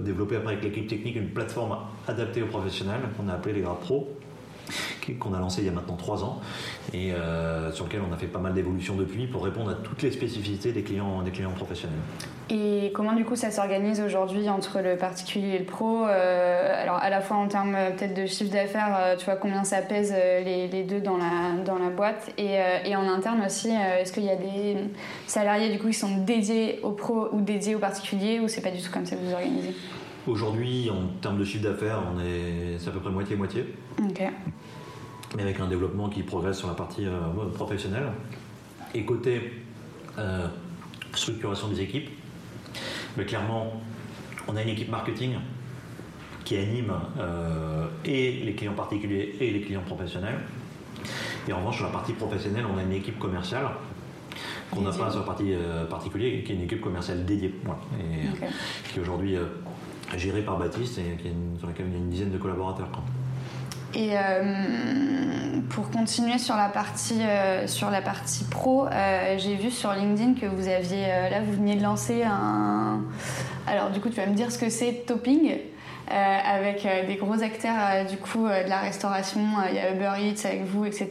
développé 0.00 0.36
après 0.36 0.52
avec 0.52 0.64
l'équipe 0.64 0.88
technique 0.88 1.16
une 1.16 1.30
plateforme 1.30 1.76
adaptée 2.08 2.42
aux 2.42 2.46
professionnels 2.46 3.00
qu'on 3.16 3.28
a 3.28 3.34
appelée 3.34 3.54
les 3.54 3.60
Gras 3.60 3.78
Pro 3.80 4.08
qu'on 5.12 5.34
a 5.34 5.38
lancé 5.38 5.62
il 5.62 5.66
y 5.66 5.68
a 5.68 5.72
maintenant 5.72 5.96
trois 5.96 6.24
ans 6.24 6.40
et 6.92 7.12
euh, 7.12 7.70
sur 7.72 7.84
lequel 7.84 8.00
on 8.08 8.12
a 8.12 8.16
fait 8.16 8.26
pas 8.26 8.38
mal 8.38 8.54
d'évolutions 8.54 8.96
depuis 8.96 9.26
pour 9.26 9.44
répondre 9.44 9.70
à 9.70 9.74
toutes 9.74 10.02
les 10.02 10.10
spécificités 10.10 10.72
des 10.72 10.82
clients, 10.82 11.22
des 11.22 11.30
clients 11.30 11.52
professionnels. 11.52 11.98
Et 12.50 12.90
comment 12.94 13.14
du 13.14 13.24
coup 13.24 13.36
ça 13.36 13.50
s'organise 13.50 14.00
aujourd'hui 14.00 14.48
entre 14.48 14.80
le 14.80 14.96
particulier 14.96 15.54
et 15.54 15.58
le 15.58 15.64
pro 15.64 16.04
euh, 16.06 16.82
Alors 16.82 16.96
à 16.96 17.10
la 17.10 17.20
fois 17.20 17.36
en 17.36 17.48
termes 17.48 17.74
euh, 17.74 17.90
peut-être 17.90 18.14
de 18.14 18.26
chiffre 18.26 18.52
d'affaires, 18.52 19.16
tu 19.18 19.24
vois 19.24 19.36
combien 19.36 19.64
ça 19.64 19.82
pèse 19.82 20.12
les, 20.12 20.68
les 20.68 20.82
deux 20.82 21.00
dans 21.00 21.16
la, 21.16 21.62
dans 21.64 21.78
la 21.78 21.90
boîte 21.90 22.32
et, 22.38 22.56
et 22.84 22.96
en 22.96 23.08
interne 23.08 23.42
aussi, 23.44 23.70
est-ce 23.70 24.12
qu'il 24.12 24.24
y 24.24 24.30
a 24.30 24.36
des 24.36 24.76
salariés 25.26 25.70
du 25.70 25.78
coup 25.78 25.88
qui 25.88 25.94
sont 25.94 26.18
dédiés 26.18 26.80
au 26.82 26.90
pro 26.90 27.28
ou 27.32 27.40
dédiés 27.40 27.74
au 27.74 27.78
particulier 27.78 28.40
ou 28.40 28.48
c'est 28.48 28.60
pas 28.60 28.70
du 28.70 28.80
tout 28.80 28.90
comme 28.92 29.06
ça 29.06 29.16
que 29.16 29.22
vous 29.22 29.32
organisez? 29.32 29.74
Aujourd'hui, 30.26 30.90
en 30.90 31.06
termes 31.20 31.38
de 31.38 31.44
chiffre 31.44 31.64
d'affaires, 31.64 32.00
on 32.14 32.18
est, 32.18 32.78
c'est 32.78 32.88
à 32.88 32.92
peu 32.92 33.00
près 33.00 33.10
moitié-moitié, 33.10 33.66
Ok. 33.98 34.22
Mais 35.36 35.42
avec 35.42 35.60
un 35.60 35.66
développement 35.66 36.08
qui 36.08 36.22
progresse 36.22 36.58
sur 36.58 36.68
la 36.68 36.74
partie 36.74 37.06
euh, 37.06 37.20
professionnelle. 37.54 38.08
Et 38.94 39.04
côté 39.04 39.52
euh, 40.18 40.46
structuration 41.14 41.68
des 41.68 41.80
équipes, 41.80 42.08
mais 43.16 43.24
clairement, 43.24 43.80
on 44.46 44.56
a 44.56 44.62
une 44.62 44.68
équipe 44.68 44.90
marketing 44.90 45.34
qui 46.44 46.56
anime 46.56 46.92
euh, 47.18 47.86
et 48.04 48.32
les 48.44 48.54
clients 48.54 48.74
particuliers 48.74 49.34
et 49.40 49.50
les 49.50 49.60
clients 49.62 49.82
professionnels. 49.84 50.38
Et 51.48 51.52
en 51.52 51.58
revanche, 51.58 51.76
sur 51.76 51.86
la 51.86 51.92
partie 51.92 52.12
professionnelle, 52.12 52.64
on 52.72 52.78
a 52.78 52.82
une 52.82 52.92
équipe 52.92 53.18
commerciale 53.18 53.66
qu'on 54.70 54.82
n'a 54.82 54.90
pas 54.92 55.10
sur 55.10 55.20
la 55.20 55.26
partie 55.26 55.52
euh, 55.52 55.84
particulier, 55.86 56.42
qui 56.44 56.52
est 56.52 56.54
une 56.54 56.62
équipe 56.62 56.80
commerciale 56.80 57.24
dédiée. 57.24 57.54
Voilà. 57.64 57.80
Et, 57.98 58.28
Ok. 58.28 58.50
qui 58.92 58.98
est 58.98 59.02
aujourd'hui 59.02 59.36
euh, 59.36 59.46
gérée 60.16 60.42
par 60.42 60.58
Baptiste 60.58 60.98
et 60.98 61.16
qui 61.20 61.28
est 61.28 61.32
une- 61.32 61.58
sur 61.58 61.66
laquelle 61.66 61.86
il 61.88 61.92
y 61.92 61.96
a 61.96 61.98
une 61.98 62.10
dizaine 62.10 62.30
de 62.30 62.38
collaborateurs. 62.38 62.90
quoi. 62.90 63.02
Et 63.96 64.10
euh, 64.12 65.60
pour 65.70 65.90
continuer 65.90 66.38
sur 66.38 66.56
la 66.56 66.68
partie, 66.68 67.22
euh, 67.22 67.66
sur 67.68 67.90
la 67.90 68.02
partie 68.02 68.44
pro, 68.44 68.86
euh, 68.86 69.36
j'ai 69.38 69.54
vu 69.54 69.70
sur 69.70 69.92
LinkedIn 69.92 70.34
que 70.34 70.46
vous 70.46 70.68
aviez, 70.68 71.06
là, 71.06 71.40
vous 71.40 71.52
veniez 71.52 71.76
de 71.76 71.82
lancer 71.82 72.24
un. 72.24 73.02
Alors, 73.66 73.90
du 73.90 74.00
coup, 74.00 74.08
tu 74.08 74.16
vas 74.16 74.26
me 74.26 74.34
dire 74.34 74.50
ce 74.50 74.58
que 74.58 74.68
c'est 74.68 75.04
Topping? 75.06 75.58
Euh, 76.10 76.38
avec 76.44 76.84
euh, 76.84 77.06
des 77.06 77.16
gros 77.16 77.42
acteurs 77.42 77.76
euh, 77.78 78.04
du 78.04 78.18
coup 78.18 78.44
de 78.44 78.68
la 78.68 78.80
restauration, 78.80 79.40
il 79.70 79.76
y 79.76 79.78
a 79.78 79.94
Uber 79.94 80.12
Eats 80.20 80.46
avec 80.46 80.66
vous, 80.66 80.84
etc. 80.84 81.08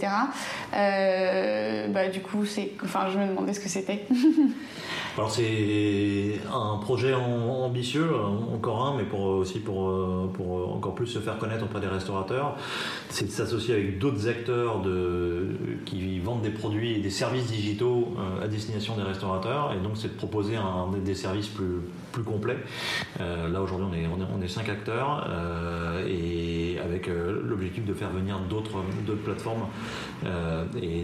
Bah, 0.72 2.08
du 2.10 2.22
coup, 2.22 2.46
c'est, 2.46 2.72
enfin, 2.84 3.08
je 3.12 3.18
me 3.18 3.28
demandais 3.28 3.54
ce 3.54 3.60
que 3.60 3.70
c'était. 3.70 4.06
Alors 5.18 5.30
c'est 5.30 6.40
un 6.52 6.78
projet 6.78 7.14
ambitieux, 7.14 8.10
encore 8.52 8.84
un, 8.84 8.98
mais 8.98 9.04
pour, 9.04 9.22
aussi 9.22 9.60
pour, 9.60 9.78
encore 10.76 10.96
plus 10.96 11.06
se 11.06 11.20
faire 11.20 11.38
connaître 11.38 11.64
auprès 11.64 11.82
des 11.82 11.88
restaurateurs, 11.88 12.56
c'est 13.10 13.26
de 13.26 13.32
s'associer 13.32 13.76
avec 13.76 14.00
d'autres 14.00 14.28
acteurs 14.28 14.82
qui 15.86 16.20
vendent 16.20 16.42
des 16.42 16.50
produits 16.50 16.96
et 16.96 17.00
des 17.00 17.12
services 17.12 17.46
digitaux 17.46 18.16
à 18.42 18.48
destination 18.48 18.96
des 18.96 19.04
restaurateurs, 19.04 19.74
et 19.74 19.84
donc 19.84 19.98
c'est 19.98 20.08
de 20.08 20.18
proposer 20.18 20.56
un, 20.56 20.90
des 20.98 21.14
services 21.14 21.50
plus, 21.50 21.82
plus 22.14 22.24
complets. 22.24 22.58
Euh, 23.20 23.50
là 23.50 23.62
aujourd'hui 23.62 23.88
on 23.92 23.94
est, 23.94 24.28
on, 24.34 24.42
est, 24.42 24.48
cinq 24.48 24.70
acteurs, 24.70 25.28
euh, 25.30 26.08
et 26.08 26.80
avec 26.80 27.10
euh, 27.10 27.42
l'objectif 27.44 27.84
de 27.84 27.94
faire 27.94 28.12
venir 28.12 28.40
d'autres 28.40 28.82
plateformes 29.26 29.68
et 30.82 31.04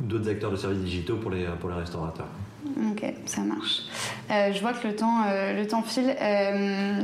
d'autres 0.00 0.28
acteurs 0.28 0.52
de 0.52 0.56
services 0.56 0.84
digitaux 0.84 1.16
pour 1.16 1.30
les, 1.30 1.46
pour 1.58 1.70
les 1.70 1.76
restaurateurs. 1.76 2.28
Ok, 2.92 3.04
ça 3.24 3.40
marche. 3.40 3.82
Je 4.28 4.60
vois 4.60 4.74
que 4.74 4.86
le 4.86 4.94
temps, 4.94 5.22
euh, 5.26 5.58
le 5.58 5.66
temps 5.66 5.82
file. 5.82 6.14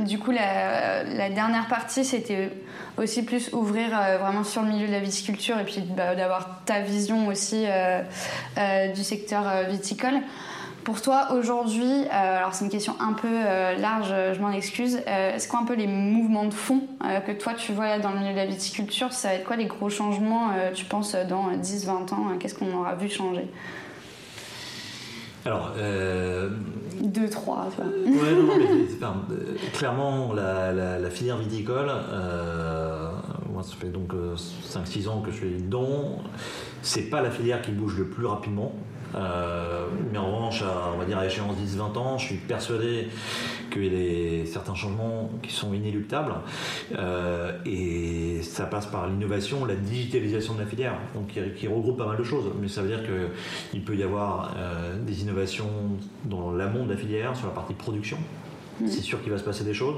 Du 0.05 0.19
coup, 0.19 0.31
la, 0.31 1.29
dernière 1.29 1.67
partie, 1.67 2.05
c'était 2.05 2.51
aussi 2.97 3.25
plus 3.25 3.51
ouvrir 3.53 3.89
vraiment 4.19 4.43
sur 4.43 4.61
le 4.61 4.69
milieu 4.69 4.87
de 4.87 4.91
la 4.91 4.99
viticulture 4.99 5.59
et 5.59 5.65
puis 5.65 5.81
bah, 5.95 6.15
d'avoir 6.15 6.63
ta 6.65 6.81
vision 6.81 7.27
aussi 7.27 7.65
du 8.95 9.03
secteur 9.03 9.43
viticole. 9.69 10.21
Pour 10.87 11.01
toi, 11.01 11.33
aujourd'hui, 11.37 11.83
euh, 12.05 12.37
alors 12.37 12.53
c'est 12.53 12.63
une 12.63 12.71
question 12.71 12.95
un 13.01 13.11
peu 13.11 13.27
euh, 13.29 13.75
large, 13.75 14.07
je 14.33 14.39
m'en 14.39 14.51
excuse, 14.51 15.01
euh, 15.05 15.35
est-ce 15.35 15.49
quoi 15.49 15.59
un 15.59 15.65
peu 15.65 15.73
les 15.75 15.85
mouvements 15.85 16.45
de 16.45 16.53
fond 16.53 16.79
euh, 17.03 17.19
que 17.19 17.33
toi 17.33 17.53
tu 17.55 17.73
vois 17.73 17.87
là 17.87 17.99
dans 17.99 18.11
le 18.13 18.19
milieu 18.19 18.31
de 18.31 18.37
la 18.37 18.45
viticulture 18.45 19.11
Ça 19.11 19.27
va 19.27 19.33
être 19.33 19.43
quoi 19.43 19.57
les 19.57 19.65
gros 19.65 19.89
changements, 19.89 20.51
euh, 20.57 20.71
tu 20.73 20.85
penses, 20.85 21.13
dans 21.29 21.51
10-20 21.57 22.13
ans 22.13 22.27
Qu'est-ce 22.39 22.55
qu'on 22.55 22.73
aura 22.73 22.95
vu 22.95 23.09
changer? 23.09 23.49
Alors, 25.45 25.73
euh, 25.77 26.51
2, 27.01 27.29
3, 27.29 27.67
tu 27.75 27.81
vois. 27.81 27.91
ouais, 28.23 28.35
non, 28.35 28.43
non, 28.43 28.53
mais 28.57 28.65
enfin, 28.95 29.15
euh, 29.31 29.55
clairement, 29.73 30.31
la, 30.31 30.71
la- 30.71 30.99
la 30.99 31.09
filière 31.09 31.35
viticole, 31.35 31.89
euh, 31.91 33.09
moi, 33.51 33.61
ça 33.61 33.73
fait 33.77 33.89
donc 33.89 34.13
5-6 34.63 35.09
ans 35.09 35.19
que 35.19 35.31
je 35.31 35.35
suis 35.35 35.61
dedans. 35.61 36.19
C'est 36.81 37.09
pas 37.09 37.21
la 37.21 37.29
filière 37.29 37.61
qui 37.61 37.71
bouge 37.71 37.97
le 37.97 38.05
plus 38.07 38.25
rapidement. 38.25 38.71
Euh, 39.15 39.87
mais 40.11 40.17
en 40.17 40.35
revanche, 40.35 40.61
à, 40.61 40.91
on 40.93 40.97
va 40.97 41.05
dire 41.05 41.17
à 41.17 41.25
échéance 41.25 41.55
10-20 41.57 41.97
ans, 41.97 42.17
je 42.17 42.25
suis 42.25 42.35
persuadé 42.35 43.07
qu'il 43.71 43.93
y 43.93 44.41
a 44.41 44.45
certains 44.45 44.75
changements 44.75 45.29
qui 45.41 45.53
sont 45.53 45.73
inéluctables. 45.73 46.33
et 47.65 48.41
ça 48.41 48.65
passe 48.65 48.85
par 48.87 49.07
l'innovation, 49.07 49.65
la 49.65 49.75
digitalisation 49.75 50.53
de 50.55 50.61
la 50.61 50.65
filière, 50.65 50.97
donc 51.15 51.27
qui, 51.55 51.67
regroupe 51.67 51.97
pas 51.97 52.07
mal 52.07 52.17
de 52.17 52.23
choses. 52.23 52.45
Mais 52.61 52.67
ça 52.67 52.81
veut 52.81 52.89
dire 52.89 53.03
qu'il 53.71 53.83
peut 53.83 53.95
y 53.95 54.03
avoir 54.03 54.55
des 55.05 55.21
innovations 55.21 55.69
dans 56.25 56.51
l'amont 56.51 56.85
de 56.85 56.91
la 56.91 56.97
filière, 56.97 57.35
sur 57.35 57.47
la 57.47 57.53
partie 57.53 57.73
production. 57.73 58.17
Mm. 58.79 58.87
c'est 58.87 59.01
sûr 59.01 59.21
qu'il 59.21 59.31
va 59.31 59.37
se 59.37 59.43
passer 59.43 59.63
des 59.63 59.73
choses. 59.73 59.95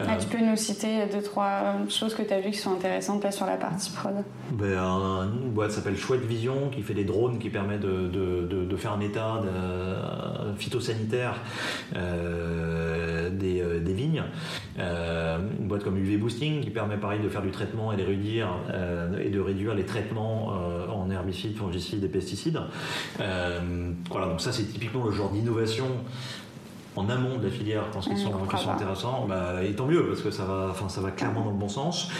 Ah, 0.00 0.16
tu 0.16 0.26
peux 0.26 0.42
nous 0.44 0.56
citer 0.56 1.06
deux, 1.12 1.22
trois 1.22 1.74
choses 1.88 2.14
que 2.14 2.22
tu 2.22 2.32
as 2.32 2.40
vues 2.40 2.50
qui 2.50 2.58
sont 2.58 2.72
intéressantes 2.72 3.22
là 3.22 3.30
sur 3.30 3.46
la 3.46 3.56
partie 3.56 3.90
prod? 3.90 4.14
Ben, 4.52 4.76
Une 4.76 5.50
boîte 5.50 5.72
s'appelle 5.72 5.96
Chouette 5.96 6.24
Vision 6.24 6.70
qui 6.70 6.82
fait 6.82 6.94
des 6.94 7.04
drones 7.04 7.38
qui 7.38 7.50
permet 7.50 7.78
de, 7.78 8.08
de, 8.08 8.64
de, 8.64 8.76
faire 8.76 8.92
un 8.92 9.00
état 9.00 9.40
de, 9.42 10.56
phytosanitaire 10.56 11.34
euh, 11.96 13.30
des, 13.30 13.60
euh, 13.60 13.80
des, 13.80 13.92
vignes. 13.92 14.22
Euh, 14.78 15.38
une 15.58 15.68
boîte 15.68 15.84
comme 15.84 15.96
UV 15.98 16.16
Boosting 16.16 16.60
qui 16.60 16.70
permet 16.70 16.96
pareil 16.96 17.20
de 17.20 17.28
faire 17.28 17.42
du 17.42 17.50
traitement 17.50 17.92
et 17.92 17.96
de 17.96 18.04
réduire, 18.04 18.48
et 19.22 19.30
de 19.30 19.40
réduire 19.40 19.74
les 19.74 19.84
traitements 19.84 20.48
en 20.92 21.10
herbicides, 21.10 21.56
fongicides 21.56 22.02
et 22.02 22.08
pesticides. 22.08 22.60
voilà, 23.18 24.26
donc 24.26 24.40
ça 24.40 24.52
c'est 24.52 24.64
typiquement 24.64 25.04
le 25.04 25.12
genre 25.12 25.30
d'innovation 25.30 25.86
en 26.96 27.08
amont 27.08 27.38
de 27.38 27.44
la 27.44 27.50
filière 27.50 27.84
quand 27.92 28.04
ils 28.06 28.18
sont, 28.18 28.32
intéressants, 28.70 29.26
bah, 29.28 29.62
et 29.62 29.72
tant 29.72 29.86
mieux 29.86 30.06
parce 30.06 30.22
que 30.22 30.30
ça 30.30 30.44
va, 30.44 30.68
enfin, 30.70 30.88
ça 30.88 31.00
va 31.00 31.10
clairement 31.10 31.44
dans 31.44 31.50
le 31.50 31.56
bon 31.56 31.68
sens. 31.68 32.10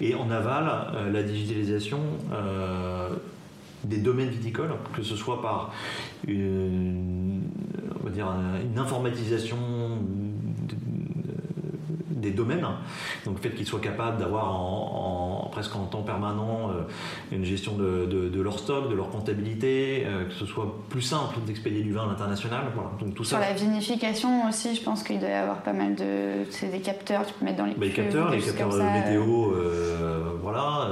Et 0.00 0.14
en 0.14 0.30
aval, 0.30 0.70
euh, 0.94 1.10
la 1.10 1.22
digitalisation 1.22 2.00
euh, 2.32 3.10
des 3.84 3.98
domaines 3.98 4.30
viticoles, 4.30 4.72
que 4.94 5.02
ce 5.02 5.14
soit 5.14 5.42
par 5.42 5.72
une, 6.26 7.42
on 8.00 8.04
va 8.04 8.10
dire, 8.10 8.26
une 8.62 8.78
informatisation 8.78 9.58
des 12.24 12.30
domaines. 12.30 12.66
Donc 13.24 13.36
le 13.36 13.40
fait 13.40 13.54
qu'ils 13.54 13.66
soient 13.66 13.80
capables 13.80 14.18
d'avoir 14.18 14.54
en, 14.54 15.48
presque 15.52 15.74
en 15.76 15.84
temps 15.84 16.02
permanent 16.02 16.70
euh, 16.70 16.82
une 17.30 17.44
gestion 17.44 17.72
de, 17.76 18.40
leur 18.40 18.58
stock, 18.58 18.90
de 18.90 18.94
leur 18.94 19.10
comptabilité, 19.10 20.04
euh, 20.06 20.24
que 20.24 20.32
ce 20.32 20.46
soit 20.46 20.74
plus 20.88 21.02
simple 21.02 21.38
d'expédier 21.46 21.82
du 21.82 21.92
vin 21.92 22.04
à 22.04 22.06
l'international. 22.06 22.64
Donc 23.00 23.14
tout 23.14 23.24
Sur 23.24 23.38
la 23.38 23.52
vinification 23.52 24.48
aussi, 24.48 24.74
je 24.74 24.82
pense 24.82 25.02
qu'il 25.02 25.20
doit 25.20 25.28
y 25.28 25.32
avoir 25.32 25.62
pas 25.62 25.72
mal 25.72 25.94
de 25.94 26.44
c'est 26.50 26.70
des 26.70 26.80
capteurs, 26.80 27.26
tu 27.26 27.34
peux 27.34 27.44
mettre 27.44 27.58
dans 27.58 27.66
les 27.66 27.74
bah, 27.74 27.86
Les 27.86 27.92
capteurs, 27.92 28.30
les 28.30 28.40
capteurs 28.40 28.72
météo, 28.72 29.52
euh, 29.52 30.32
voilà, 30.42 30.88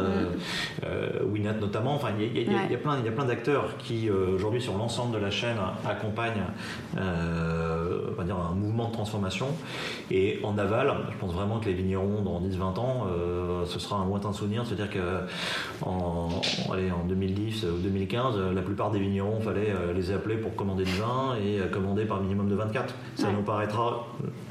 mm. 0.83 1.33
Winat 1.33 1.55
notamment. 1.55 1.95
Enfin, 1.95 2.09
il 2.19 2.37
y, 2.37 2.43
a 2.43 2.79
plein, 2.79 2.99
il 2.99 3.05
y 3.05 3.09
a 3.09 3.13
plein 3.13 3.25
d'acteurs 3.25 3.77
qui 3.79 4.11
aujourd'hui 4.11 4.61
sur 4.61 4.77
l'ensemble 4.77 5.15
de 5.15 5.19
la 5.19 5.31
chaîne 5.31 5.57
accompagnent, 5.87 6.45
on 8.13 8.17
va 8.17 8.25
dire 8.25 8.37
un 8.37 8.55
mouvement 8.55 8.89
de 8.89 8.93
transformation. 8.93 9.49
Et 10.11 10.41
en 10.43 10.59
aval, 10.59 10.93
je 11.11 11.19
pense 11.19 11.33
vraiment 11.33 11.59
que 11.59 11.67
les 11.67 11.75
vignerons, 11.75 12.23
dans 12.23 12.41
10-20 12.41 12.79
ans, 12.79 13.07
euh, 13.11 13.65
ce 13.67 13.79
sera 13.79 13.97
un 13.97 14.07
lointain 14.07 14.33
souvenir. 14.33 14.65
C'est-à-dire 14.67 14.91
qu'en 14.91 16.29
en 16.29 17.05
2010 17.07 17.65
ou 17.65 17.79
2015, 17.79 18.39
la 18.55 18.63
plupart 18.63 18.91
des 18.91 18.99
vignerons, 18.99 19.37
il 19.39 19.45
fallait 19.45 19.71
euh, 19.71 19.93
les 19.93 20.13
appeler 20.13 20.37
pour 20.37 20.55
commander 20.55 20.85
du 20.85 20.93
vin 20.93 21.37
et 21.37 21.61
commander 21.71 22.05
par 22.05 22.21
minimum 22.21 22.49
de 22.49 22.55
24. 22.55 22.95
Ça 23.17 23.31
nous 23.31 23.43
paraîtra, 23.43 24.07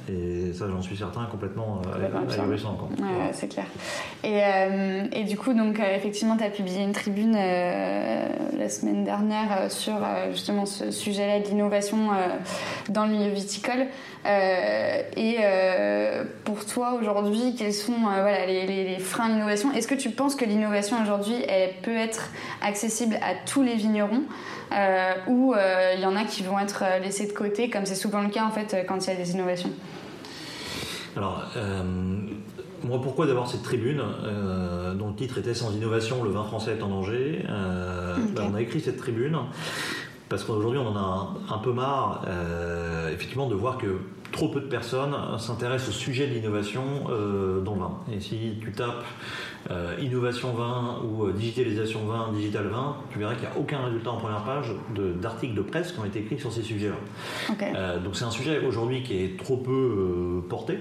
et 0.10 0.54
ça 0.54 0.68
j'en 0.70 0.82
suis 0.82 0.98
certain, 0.98 1.26
complètement 1.26 1.82
euh, 1.88 2.42
ahurissant. 2.42 2.78
Ouais, 3.00 3.32
c'est 3.34 3.48
clair. 3.48 3.66
Et, 4.24 4.42
et, 5.20 5.24
du 5.24 5.38
coup, 5.38 5.54
donc, 5.54 5.80
effectivement, 5.80 6.38
tu 6.38 6.44
as 6.44 6.50
publié 6.50 6.84
une 6.84 6.92
tribune 6.92 7.34
la 7.34 8.70
semaine 8.70 9.04
dernière 9.04 9.72
sur 9.72 9.96
justement 10.32 10.66
ce 10.66 10.92
sujet-là 10.92 11.40
de 11.40 11.46
l'innovation 11.46 12.10
dans 12.90 13.06
le 13.06 13.12
milieu 13.12 13.30
viticole. 13.30 13.51
Et 14.26 15.38
pour 16.44 16.66
toi 16.66 16.94
aujourd'hui 17.00 17.56
Quels 17.58 17.74
sont 17.74 17.94
euh, 17.94 18.22
voilà, 18.22 18.46
les, 18.46 18.98
freins 19.00 19.26
à 19.26 19.30
l'innovation? 19.30 19.72
Est-ce 19.72 19.88
que 19.88 19.96
tu 19.96 20.10
penses 20.10 20.36
que 20.36 20.46
l'innovation 20.46 21.02
aujourd'hui, 21.02 21.36
elle 21.48 21.74
peut 21.82 21.96
être 21.96 22.30
accessible 22.62 23.16
à 23.16 23.34
tous 23.46 23.64
les 23.64 23.76
vignerons? 23.76 24.24
Euh, 24.72 25.14
ou 25.28 25.54
euh, 25.54 25.94
il 25.96 26.02
y 26.02 26.06
en 26.06 26.16
a 26.16 26.24
qui 26.24 26.44
vont 26.44 26.60
être 26.60 26.84
laissés 27.02 27.28
de 27.28 27.34
côté, 27.34 27.70
comme 27.70 27.86
c'est 27.86 27.96
souvent 27.96 28.22
le 28.22 28.30
cas 28.30 28.46
en 28.46 28.52
fait 28.52 28.86
quand 28.88 29.06
il 29.06 29.10
y 29.10 29.14
a 29.14 29.16
des 29.16 29.32
innovations? 29.32 29.72
Alors, 31.18 31.44
moi, 32.84 33.02
pourquoi 33.02 33.28
d'avoir 33.28 33.50
cette 33.50 33.64
tribune 33.64 34.02
dont 34.98 35.10
le 35.10 35.16
titre 35.16 35.38
était 35.40 35.54
Sans 35.54 35.74
innovation, 35.74 36.24
le 36.24 36.30
vin 36.30 36.46
français 36.46 36.78
est 36.78 36.84
en 36.84 36.88
danger 36.88 37.46
ben, 37.48 38.50
On 38.50 38.56
a 38.56 38.62
écrit 38.62 38.80
cette 38.80 38.98
tribune 38.98 39.38
parce 40.32 40.46
qu'aujourd'hui, 40.46 40.80
on 40.80 40.88
en 40.88 40.96
a 40.96 41.54
un, 41.54 41.58
peu 41.58 41.74
marre, 41.74 42.26
effectivement, 43.12 43.48
de 43.48 43.54
voir 43.54 43.78
que 43.78 44.00
trop 44.32 44.48
peu 44.48 44.62
de 44.62 44.68
personnes 44.68 45.16
s'intéressent 45.38 45.90
au 45.90 45.92
sujet 45.92 46.28
de 46.28 46.34
l'innovation 46.34 46.84
euh, 47.10 47.62
dans 47.62 47.74
le 47.76 47.80
vin. 47.82 48.00
Et 48.12 48.20
si 48.20 48.58
tu 48.62 48.72
tapes 48.72 49.04
euh, 49.70 49.96
innovation 50.02 50.54
vin 50.54 51.02
ou 51.06 51.26
euh, 51.26 51.34
digitalisation 51.34 52.06
vin, 52.06 52.32
digital 52.34 52.66
vin, 52.68 52.98
tu 53.12 53.20
verras 53.20 53.36
qu'il 53.36 53.44
n'y 53.48 53.54
a 53.54 53.58
aucun 53.60 53.86
résultat 53.86 54.10
en 54.10 54.18
première 54.18 54.44
page 54.44 54.74
d'articles 55.22 55.54
de, 55.54 55.62
presse 55.62 55.92
qui 55.92 56.00
ont 56.00 56.06
été 56.06 56.20
écrits 56.20 56.40
sur 56.40 56.52
ces 56.52 56.64
sujets-là. 56.64 57.98
donc 58.04 58.16
c'est 58.16 58.26
un 58.26 58.32
sujet 58.32 58.60
aujourd'hui 58.66 59.04
qui 59.04 59.24
est 59.24 59.38
trop 59.38 59.58
peu 59.58 60.44
porté. 60.50 60.80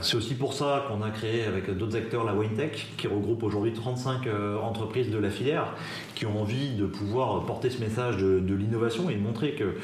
c'est 0.00 0.16
aussi 0.16 0.34
pour 0.34 0.54
ça 0.54 0.86
qu'on 0.88 1.02
a 1.02 1.10
créé 1.10 1.44
avec 1.44 1.70
d'autres 1.76 1.96
acteurs 1.96 2.24
la 2.24 2.34
WineTech, 2.34 2.86
qui 2.96 3.06
regroupe 3.06 3.42
aujourd'hui 3.42 3.72
35 3.72 4.26
entreprises 4.62 5.10
de 5.10 5.18
la 5.18 5.30
filière 5.30 5.74
qui 6.14 6.24
ont 6.24 6.40
envie 6.40 6.70
de 6.70 6.86
pouvoir 6.86 7.44
porter 7.44 7.68
ce 7.68 7.80
message 7.80 8.16
de, 8.16 8.40
de 8.40 8.54
l'innovation 8.54 9.10
et 9.10 9.16
montrer 9.16 9.52
que 9.52 9.76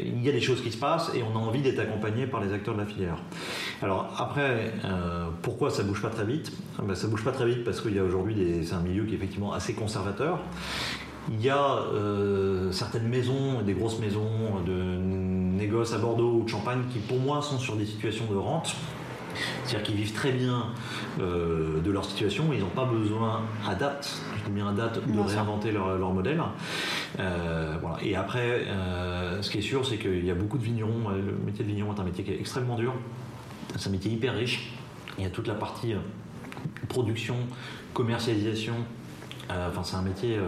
il 0.00 0.22
y 0.24 0.28
a 0.28 0.32
des 0.32 0.40
choses 0.40 0.62
qui 0.62 0.72
se 0.72 0.78
passent 0.78 1.10
et 1.14 1.22
on 1.22 1.36
a 1.38 1.40
envie 1.40 1.60
d'être 1.60 1.78
accompagné 1.78 2.26
par 2.26 2.40
les 2.40 2.52
acteurs 2.52 2.74
de 2.74 2.80
la 2.80 2.86
filière. 2.86 3.18
Alors 3.82 4.14
après, 4.18 4.72
euh, 4.84 5.28
pourquoi 5.42 5.70
ça 5.70 5.82
bouge 5.82 6.02
pas 6.02 6.10
très 6.10 6.24
vite 6.24 6.52
ah 6.78 6.82
ben, 6.86 6.94
Ça 6.94 7.06
bouge 7.06 7.24
pas 7.24 7.32
très 7.32 7.46
vite 7.46 7.64
parce 7.64 7.80
qu'il 7.80 7.94
y 7.94 7.98
a 7.98 8.04
aujourd'hui 8.04 8.62
c'est 8.64 8.74
un 8.74 8.80
milieu 8.80 9.04
qui 9.04 9.12
est 9.12 9.16
effectivement 9.16 9.52
assez 9.52 9.74
conservateur. 9.74 10.40
Il 11.30 11.40
y 11.40 11.50
a 11.50 11.78
euh, 11.92 12.72
certaines 12.72 13.08
maisons, 13.08 13.62
des 13.62 13.74
grosses 13.74 14.00
maisons 14.00 14.60
de 14.66 14.72
négoces 14.72 15.92
à 15.92 15.98
Bordeaux 15.98 16.40
ou 16.40 16.44
de 16.44 16.48
Champagne 16.48 16.82
qui 16.92 16.98
pour 16.98 17.18
moi 17.18 17.40
sont 17.42 17.58
sur 17.58 17.76
des 17.76 17.86
situations 17.86 18.26
de 18.30 18.36
rente. 18.36 18.74
C'est-à-dire 19.64 19.82
qu'ils 19.82 19.96
vivent 19.96 20.12
très 20.12 20.32
bien 20.32 20.66
euh, 21.20 21.80
de 21.80 21.90
leur 21.90 22.04
situation, 22.04 22.44
ils 22.52 22.60
n'ont 22.60 22.66
pas 22.66 22.84
besoin 22.84 23.42
à 23.68 23.74
date, 23.74 24.20
je 24.38 24.44
dis 24.44 24.50
bien 24.50 24.68
à 24.68 24.72
date, 24.72 25.00
de 25.06 25.20
réinventer 25.20 25.72
leur, 25.72 26.12
modèle. 26.12 26.42
Euh, 27.18 27.76
Et 28.02 28.16
après, 28.16 28.64
euh, 28.66 29.42
ce 29.42 29.50
qui 29.50 29.58
est 29.58 29.62
sûr, 29.62 29.86
c'est 29.86 29.96
qu'il 29.96 30.24
y 30.24 30.30
a 30.30 30.34
beaucoup 30.34 30.58
de 30.58 30.64
vignerons. 30.64 31.10
Le 31.10 31.38
métier 31.44 31.64
de 31.64 31.70
vigneron 31.70 31.94
est 31.94 32.00
un 32.00 32.04
métier 32.04 32.24
qui 32.24 32.32
est 32.32 32.40
extrêmement 32.40 32.76
dur. 32.76 32.94
C'est 33.76 33.88
un 33.88 33.92
métier 33.92 34.10
hyper 34.10 34.34
riche. 34.34 34.72
Il 35.18 35.24
y 35.24 35.26
a 35.26 35.30
toute 35.30 35.46
la 35.46 35.54
partie 35.54 35.94
production, 36.88 37.36
commercialisation. 37.94 38.74
Enfin, 39.48 39.82
c'est 39.82 39.96
un 39.96 40.02
métier 40.02 40.38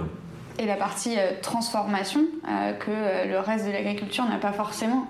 et 0.58 0.66
la 0.66 0.76
partie 0.76 1.18
euh, 1.18 1.32
transformation 1.40 2.20
euh, 2.48 2.72
que 2.74 2.90
euh, 2.90 3.24
le 3.24 3.38
reste 3.38 3.66
de 3.66 3.72
l'agriculture 3.72 4.24
n'a 4.24 4.38
pas 4.38 4.52
forcément. 4.52 5.06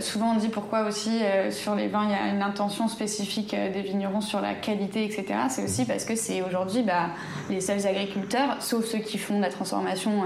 souvent 0.00 0.32
on 0.32 0.36
dit 0.36 0.48
pourquoi 0.48 0.82
aussi 0.82 1.20
sur 1.50 1.74
les 1.74 1.88
vins 1.88 2.04
il 2.04 2.10
y 2.10 2.14
a 2.14 2.32
une 2.34 2.42
intention 2.42 2.88
spécifique 2.88 3.54
des 3.54 3.82
vignerons 3.82 4.20
sur 4.20 4.40
la 4.40 4.54
qualité, 4.54 5.04
etc. 5.04 5.26
C'est 5.48 5.64
aussi 5.64 5.84
parce 5.84 6.04
que 6.04 6.14
c'est 6.14 6.42
aujourd'hui 6.42 6.82
bah, 6.82 7.10
les 7.50 7.60
seuls 7.60 7.86
agriculteurs, 7.86 8.56
sauf 8.60 8.84
ceux 8.84 8.98
qui 8.98 9.18
font 9.18 9.36
de 9.38 9.42
la 9.42 9.50
transformation, 9.50 10.24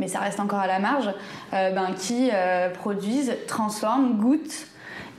mais 0.00 0.08
ça 0.08 0.20
reste 0.20 0.40
encore 0.40 0.58
à 0.58 0.66
la 0.66 0.78
marge, 0.78 1.10
ben, 1.52 1.92
qui 1.96 2.30
produisent, 2.80 3.36
transforment, 3.46 4.16
goûtent 4.16 4.66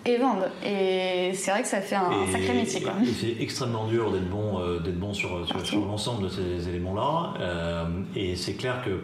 et 0.07 0.17
vendent. 0.17 0.49
Et 0.65 1.31
c'est 1.33 1.51
vrai 1.51 1.61
que 1.61 1.67
ça 1.67 1.81
fait 1.81 1.95
un 1.95 2.11
sacré 2.31 2.53
métier. 2.53 2.81
Quoi. 2.81 2.93
c'est 3.19 3.41
extrêmement 3.41 3.87
dur 3.87 4.11
d'être 4.11 4.29
bon, 4.29 4.59
euh, 4.59 4.79
d'être 4.79 4.99
bon 4.99 5.13
sur, 5.13 5.45
sur, 5.63 5.85
l'ensemble 5.85 6.23
de 6.23 6.29
ces 6.29 6.69
éléments-là. 6.69 7.33
Euh, 7.39 7.85
et 8.15 8.35
c'est 8.35 8.53
clair 8.53 8.81
que 8.83 9.01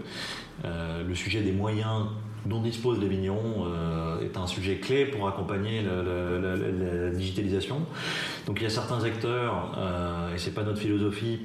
euh, 0.65 1.03
le 1.03 1.15
sujet 1.15 1.41
des 1.41 1.51
moyens 1.51 2.05
dont 2.45 2.61
disposent 2.61 2.99
les 2.99 3.07
vignerons 3.07 3.67
est 4.21 4.35
un 4.35 4.47
sujet 4.47 4.75
clé 4.75 5.05
pour 5.05 5.29
accompagner 5.29 5.81
la, 5.81 7.09
digitalisation. 7.11 7.77
Donc 8.45 8.59
il 8.59 8.63
y 8.63 8.65
a 8.65 8.69
certains 8.69 9.01
acteurs, 9.05 9.79
et 10.35 10.37
c'est 10.37 10.53
pas 10.53 10.63
notre 10.63 10.79
philosophie, 10.79 11.39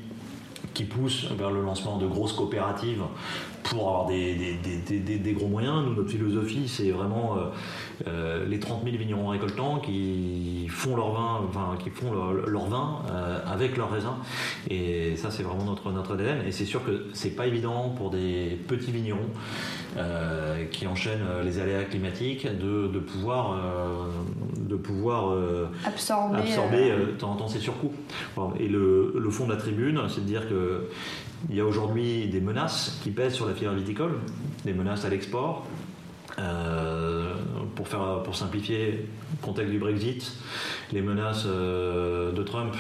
qui 0.79 0.85
poussent 0.85 1.27
vers 1.37 1.51
le 1.51 1.61
lancement 1.61 1.99
de 1.99 2.07
grosses 2.07 2.35
coopératives 2.35 3.03
pour 3.65 3.89
avoir 3.89 4.07
des, 4.07 5.33
gros 5.37 5.49
moyens. 5.49 5.85
Nous, 5.85 5.95
notre 5.97 6.09
philosophie, 6.09 6.69
c'est 6.69 6.93
vraiment 6.93 7.37
euh, 7.37 7.41
euh, 8.07 8.47
les 8.47 8.61
30 8.61 8.85
000 8.85 8.97
vignerons 8.97 9.27
récoltants 9.27 9.81
qui 9.81 10.69
font 10.71 10.95
leur 10.95 11.11
vin, 11.11 11.41
enfin, 11.49 11.77
qui 11.83 11.91
font 11.91 12.13
leur, 12.13 12.67
vin 12.67 13.03
euh, 13.11 13.41
avec. 13.45 13.73
Et 14.71 15.17
ça, 15.17 15.33
c'est 15.33 15.43
vraiment 15.43 15.65
notre, 15.65 15.91
notre 15.91 16.13
ADN. 16.13 16.47
Et 16.47 16.53
c'est 16.53 16.65
sûr 16.65 16.85
que 16.85 17.07
c'est 17.13 17.35
pas 17.35 17.49
évident 17.49 17.93
pour 17.97 18.11
des 18.11 18.57
petits 18.69 18.93
vignerons 18.93 19.31
qui 20.71 20.87
enchaînent 20.87 21.27
les 21.45 21.59
aléas 21.59 21.85
climatiques 21.85 22.47
de, 22.47 22.99
pouvoir, 22.99 23.59
de 24.57 24.77
pouvoir 24.77 25.37
absorber, 25.85 26.39
absorber 26.39 26.91
de 26.91 27.13
temps 27.13 27.33
en 27.33 27.37
temps 27.37 27.49
ces 27.49 27.59
surcoûts. 27.59 27.93
Et 28.59 28.69
le, 28.69 29.15
le 29.19 29.31
fond 29.31 29.47
de 29.47 29.53
la 29.53 29.57
tribune, 29.59 30.01
c'est 30.09 30.21
de 30.21 30.27
dire 30.27 30.49
que 30.49 30.89
il 31.51 31.57
y 31.57 31.61
a 31.61 31.65
aujourd'hui 31.65 32.27
des 32.27 32.41
menaces 32.41 32.99
qui 33.03 33.11
pèsent 33.11 33.35
sur 33.35 33.47
la 33.47 33.55
filière 33.55 33.75
viticole, 33.75 34.19
des 34.65 34.73
menaces 34.73 35.05
à 35.05 35.09
l'export. 35.09 35.67
Euh, 36.39 37.35
pour, 37.75 37.89
faire, 37.89 38.23
pour 38.25 38.35
simplifier, 38.35 39.09
le 39.31 39.47
contexte 39.47 39.71
du 39.71 39.79
Brexit, 39.79 40.33
les 40.93 41.01
menaces 41.01 41.47
de 41.47 42.43
Trump 42.43 42.75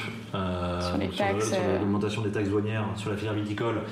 sur 1.10 1.56
l'augmentation 1.80 2.22
des 2.22 2.30
taxes 2.30 2.48
douanières 2.48 2.84
sur 2.96 3.10
la 3.10 3.16
filière 3.16 3.34
viticole 3.34 3.82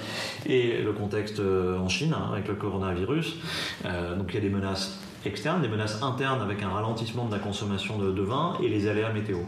et 0.46 0.82
le 0.82 0.92
contexte 0.92 1.40
en 1.40 1.88
Chine 1.88 2.12
hein, 2.12 2.30
avec 2.32 2.48
le 2.48 2.54
coronavirus. 2.54 3.36
donc 3.84 4.26
il 4.30 4.34
y 4.34 4.38
a 4.38 4.40
des 4.40 4.50
menaces 4.50 4.98
externes, 5.26 5.60
des 5.60 5.68
menaces 5.68 6.02
internes 6.02 6.40
avec 6.40 6.62
un 6.62 6.68
ralentissement 6.68 7.26
de 7.26 7.32
la 7.32 7.38
consommation 7.38 7.98
de, 7.98 8.22
vin 8.22 8.56
et 8.62 8.68
les 8.68 8.88
aléas 8.88 9.12
météo. 9.12 9.38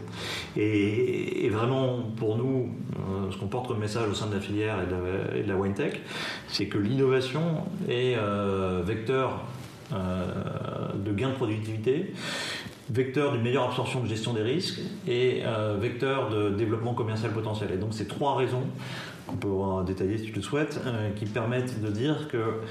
Et, 0.55 1.49
vraiment, 1.49 1.99
pour 2.17 2.37
nous, 2.37 2.69
euh, 2.93 3.31
ce 3.31 3.37
qu'on 3.37 3.47
porte 3.47 3.67
comme 3.67 3.79
message 3.79 4.07
au 4.09 4.13
sein 4.13 4.27
de 4.27 4.35
la 4.35 4.41
filière 4.41 4.77
et 4.81 5.41
de 5.43 5.47
la, 5.47 5.55
wine 5.55 5.73
tech, 5.73 5.93
c'est 6.47 6.67
que 6.67 6.77
l'innovation 6.77 7.63
est 7.87 8.15
euh, 8.17 8.81
vecteur 8.85 9.31
euh, 9.31 9.58
de 9.91 11.11
gain 11.13 11.29
de 11.29 11.33
productivité, 11.33 12.13
vecteur 12.89 13.33
d'une 13.33 13.41
meilleure 13.41 13.65
absorption 13.65 14.01
de 14.01 14.07
gestion 14.07 14.33
des 14.33 14.41
risques 14.41 14.79
et 15.07 15.43
vecteur 15.79 16.29
de 16.29 16.49
développement 16.49 16.93
commercial 16.93 17.31
potentiel. 17.31 17.71
Et 17.71 17.77
donc 17.77 17.93
ces 17.93 18.07
trois 18.07 18.35
raisons 18.35 18.63
on 19.31 19.35
peut 19.35 19.49
détailler 19.85 20.17
si 20.17 20.25
tu 20.25 20.33
le 20.33 20.41
souhaites, 20.41 20.79
euh, 20.85 21.09
qui 21.11 21.25
permettent 21.25 21.81
de 21.81 21.89
dire 21.89 22.27
que 22.29 22.61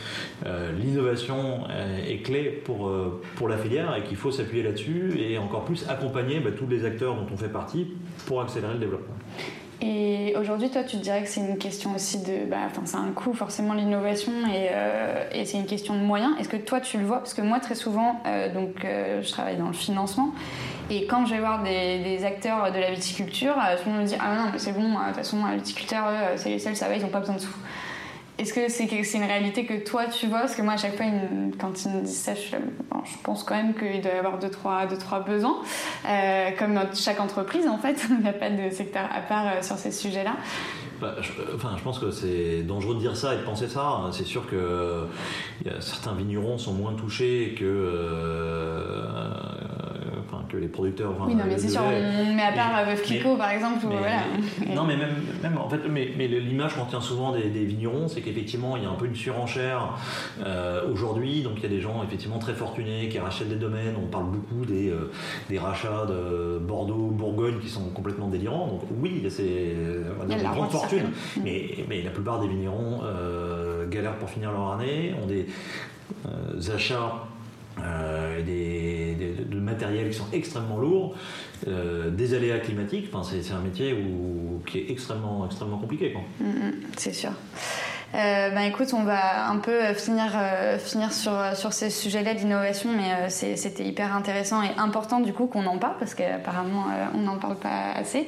euh, 0.46 0.72
l'innovation 0.72 1.68
est, 1.68 2.22
clé 2.22 2.44
pour, 2.64 2.88
euh, 2.88 3.20
pour 3.36 3.48
la 3.48 3.56
filière 3.56 3.94
et 3.96 4.02
qu'il 4.02 4.16
faut 4.16 4.30
s'appuyer 4.30 4.62
là-dessus 4.62 5.14
et 5.18 5.38
encore 5.38 5.64
plus 5.64 5.88
accompagner 5.88 6.40
bah, 6.40 6.50
tous 6.56 6.66
les 6.66 6.84
acteurs 6.84 7.14
dont 7.14 7.26
on 7.32 7.36
fait 7.36 7.48
partie 7.48 7.88
pour 8.26 8.40
accélérer 8.40 8.74
le 8.74 8.80
développement. 8.80 9.14
Et 9.80 10.34
aujourd'hui, 10.36 10.70
toi, 10.70 10.82
tu 10.82 10.96
te 10.96 11.02
dirais 11.02 11.22
que 11.22 11.28
c'est 11.28 11.40
une 11.40 11.58
question 11.58 11.94
aussi 11.94 12.18
de. 12.18 12.46
Bah, 12.50 12.56
enfin, 12.66 12.82
c'est 12.84 12.96
un 12.96 13.12
coût, 13.14 13.32
forcément, 13.32 13.74
l'innovation, 13.74 14.32
et, 14.52 14.70
et 15.38 15.44
c'est 15.44 15.58
une 15.58 15.66
question 15.66 15.94
de 15.94 16.00
moyens. 16.00 16.32
Est-ce 16.40 16.48
que 16.48 16.56
toi, 16.56 16.80
tu 16.80 16.98
le 16.98 17.06
vois? 17.06 17.18
Parce 17.18 17.34
que 17.34 17.42
moi, 17.42 17.60
très 17.60 17.76
souvent, 17.76 18.20
donc, 18.54 18.82
je 18.82 19.30
travaille 19.30 19.56
dans 19.56 19.68
le 19.68 19.72
financement, 19.72 20.32
et 20.90 21.06
quand 21.06 21.26
je 21.26 21.34
vais 21.34 21.40
voir 21.40 21.62
des, 21.62 22.24
acteurs 22.24 22.72
de 22.72 22.78
la 22.78 22.90
viticulture, 22.90 23.54
euh, 23.58 23.76
tout 23.76 23.88
le 23.88 23.92
monde 23.92 24.02
me 24.02 24.06
dit 24.06 24.16
Ah 24.18 24.34
non, 24.36 24.50
mais 24.52 24.58
c'est 24.58 24.72
bon, 24.72 24.84
euh, 24.84 25.02
de 25.02 25.06
toute 25.08 25.16
façon, 25.16 25.44
les 25.46 25.56
viticulteurs, 25.56 26.08
eux, 26.08 26.36
c'est 26.36 26.48
les 26.48 26.58
seuls, 26.58 26.76
ça 26.76 26.88
va, 26.88 26.96
ils 26.96 27.02
n'ont 27.02 27.08
pas 27.08 27.20
besoin 27.20 27.34
de 27.34 27.40
sous. 27.40 27.54
Est-ce 28.38 28.52
que 28.52 28.68
c'est 28.68 29.18
une 29.18 29.24
réalité 29.24 29.66
que 29.66 29.84
toi 29.84 30.06
tu 30.06 30.28
vois? 30.28 30.40
Parce 30.40 30.54
que 30.54 30.62
moi, 30.62 30.74
à 30.74 30.76
chaque 30.76 30.96
fois, 30.96 31.06
quand 31.58 31.84
ils 31.84 31.90
me 31.90 32.00
disent 32.02 32.20
ça, 32.20 32.34
je, 32.34 32.56
pense 33.24 33.42
quand 33.42 33.56
même 33.56 33.74
qu'il 33.74 34.00
doit 34.00 34.12
y 34.12 34.16
avoir 34.16 34.38
deux, 34.38 34.50
trois, 34.50 34.86
deux, 34.86 34.96
trois 34.96 35.20
besoins. 35.20 35.60
Euh, 36.08 36.50
comme 36.56 36.74
dans 36.74 36.86
chaque 36.94 37.18
entreprise, 37.18 37.66
en 37.66 37.78
fait, 37.78 38.06
il 38.10 38.18
n'y 38.20 38.28
a 38.28 38.32
pas 38.32 38.50
de 38.50 38.70
secteur 38.70 39.08
à 39.12 39.20
part 39.20 39.64
sur 39.64 39.76
ces 39.76 39.90
sujets-là. 39.90 40.36
Bah, 41.00 41.16
je, 41.20 41.30
enfin, 41.54 41.74
je 41.76 41.82
pense 41.82 41.98
que 41.98 42.10
c'est 42.10 42.62
dangereux 42.62 42.94
de 42.94 43.00
dire 43.00 43.16
ça 43.16 43.34
et 43.34 43.38
de 43.38 43.42
penser 43.42 43.68
ça. 43.68 44.02
C'est 44.12 44.26
sûr 44.26 44.48
que 44.48 45.06
certains 45.80 46.14
vignerons 46.14 46.58
sont 46.58 46.74
moins 46.74 46.94
touchés 46.94 47.56
que 47.58 49.04
que 50.48 50.56
les 50.56 50.68
producteurs. 50.68 51.14
oui, 51.26 51.34
non, 51.34 51.44
mais 51.46 51.58
c'est 51.58 51.68
sûr, 51.68 51.82
on 51.82 52.34
met 52.34 52.42
à 52.42 52.52
part 52.52 52.84
Veuve 52.86 53.02
Clicquot 53.02 53.36
par 53.36 53.50
exemple. 53.50 53.86
Non, 54.74 54.84
mais 54.84 54.96
même, 54.96 55.14
même 55.42 55.58
en 55.58 55.68
fait, 55.68 55.80
mais, 55.88 56.12
mais 56.16 56.28
l'image 56.28 56.74
qu'on 56.74 56.84
tient 56.84 57.00
souvent 57.00 57.32
des, 57.32 57.48
vignerons, 57.64 58.08
c'est 58.08 58.20
qu'effectivement, 58.20 58.76
il 58.76 58.82
y 58.82 58.86
a 58.86 58.90
un 58.90 58.94
peu 58.94 59.06
une 59.06 59.14
surenchère 59.14 59.94
euh, 60.44 60.90
aujourd'hui. 60.90 61.42
Donc, 61.42 61.54
il 61.56 61.62
y 61.62 61.66
a 61.66 61.68
des 61.68 61.80
gens 61.80 62.02
effectivement 62.02 62.38
très 62.38 62.54
fortunés 62.54 63.08
qui 63.08 63.18
rachètent 63.18 63.48
des 63.48 63.56
domaines. 63.56 63.94
On 64.02 64.06
parle 64.06 64.26
beaucoup 64.26 64.64
des, 64.64 64.90
euh, 64.90 65.10
des 65.48 65.58
rachats 65.58 66.06
de 66.06 66.58
Bordeaux, 66.58 67.08
Bourgogne 67.10 67.58
qui 67.60 67.68
sont 67.68 67.88
complètement 67.90 68.28
délirants. 68.28 68.66
Donc, 68.68 68.82
oui, 69.02 69.24
c'est 69.28 69.42
il 69.44 70.30
y 70.30 70.34
a 70.34 70.38
une 70.38 70.50
grande 70.50 70.70
fortune. 70.70 71.10
Mais, 71.42 71.84
mais 71.88 72.02
la 72.02 72.10
plupart 72.10 72.40
des 72.40 72.48
vignerons 72.48 73.00
euh, 73.02 73.88
galèrent 73.88 74.16
pour 74.16 74.30
finir 74.30 74.52
leur 74.52 74.72
année, 74.72 75.14
ont 75.22 75.26
des 75.26 75.46
achats 76.70 77.28
euh, 77.84 78.42
des, 78.42 79.07
de 79.18 79.58
matériel 79.58 80.10
qui 80.10 80.16
sont 80.16 80.28
extrêmement 80.32 80.78
lourds, 80.78 81.14
euh, 81.66 82.10
des 82.10 82.34
aléas 82.34 82.58
climatiques. 82.58 83.10
Enfin, 83.12 83.28
c'est, 83.28 83.52
un 83.52 83.60
métier 83.60 83.96
qui 84.66 84.78
est 84.78 84.90
extrêmement, 84.90 85.46
extrêmement 85.46 85.78
compliqué. 85.78 86.14
Mm, 86.40 86.44
mm, 86.44 86.72
c'est 86.96 87.14
sûr. 87.14 87.30
Euh, 88.14 88.50
ben 88.50 88.62
écoute, 88.62 88.88
on 88.94 89.02
va 89.02 89.50
un 89.50 89.58
peu 89.58 89.92
finir, 89.92 90.32
finir 90.78 91.12
sur, 91.12 91.32
sur 91.54 91.74
ces 91.74 91.90
sujets-là 91.90 92.32
d'innovation, 92.32 92.88
mais 92.96 93.28
c'était 93.28 93.84
hyper 93.84 94.16
intéressant 94.16 94.62
et 94.62 94.70
important 94.78 95.20
du 95.20 95.34
coup 95.34 95.46
qu'on 95.46 95.66
en 95.66 95.76
parle 95.76 95.98
parce 95.98 96.14
qu'apparemment 96.14 96.86
on 97.14 97.18
n'en 97.18 97.36
parle 97.36 97.56
pas 97.56 97.92
assez. 97.94 98.26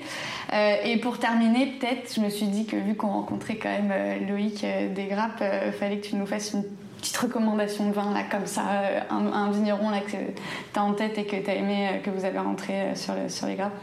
et 0.53 0.99
pour 0.99 1.19
terminer, 1.19 1.79
peut-être, 1.79 2.15
je 2.15 2.21
me 2.21 2.29
suis 2.29 2.49
dit 2.49 2.67
que 2.67 2.77
vu 2.77 2.95
qu'on 2.95 3.09
rencontrait 3.09 3.57
quand 3.57 3.71
même 3.71 4.29
Loïc 4.29 4.67
Desgrappes, 4.95 5.43
il 5.65 5.73
fallait 5.73 5.97
que 5.97 6.09
tu 6.09 6.17
nous 6.17 6.27
fasses 6.27 6.53
une 6.53 6.65
petite 7.01 7.17
recommandation 7.17 7.89
de 7.89 7.93
vin 7.93 8.13
là 8.13 8.23
comme 8.31 8.47
ça, 8.47 8.63
euh, 8.71 9.01
un, 9.11 9.51
vigneron 9.51 9.91
là 9.91 10.01
que 10.01 10.11
tu 10.11 10.79
as 10.79 10.83
en 10.83 10.93
tête 10.93 11.19
et 11.19 11.25
que 11.25 11.37
tu 11.37 11.51
as 11.51 11.55
aimé, 11.55 11.89
euh, 11.89 11.99
que 11.99 12.11
vous 12.11 12.25
avez 12.25 12.39
rentré 12.39 12.75
euh, 12.75 12.95
sur, 12.95 13.15
sur 13.29 13.47
les 13.47 13.57
grappes 13.57 13.77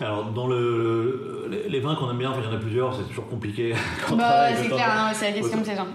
alors, 0.00 0.24
dans 0.32 0.46
le, 0.46 1.50
les 1.68 1.80
vins 1.80 1.94
qu'on 1.94 2.10
aime 2.10 2.16
bien, 2.16 2.32
il 2.38 2.44
y 2.44 2.48
en 2.48 2.56
a 2.56 2.58
plusieurs, 2.58 2.94
c'est 2.94 3.06
toujours 3.08 3.28
compliqué. 3.28 3.74
Bah, 4.16 4.54
c'est 4.54 4.68
clair, 4.68 4.88
hein, 4.90 5.10
c'est 5.12 5.26
la 5.26 5.32
question 5.32 5.60
de 5.60 5.64
ces 5.64 5.76
gens. 5.76 5.86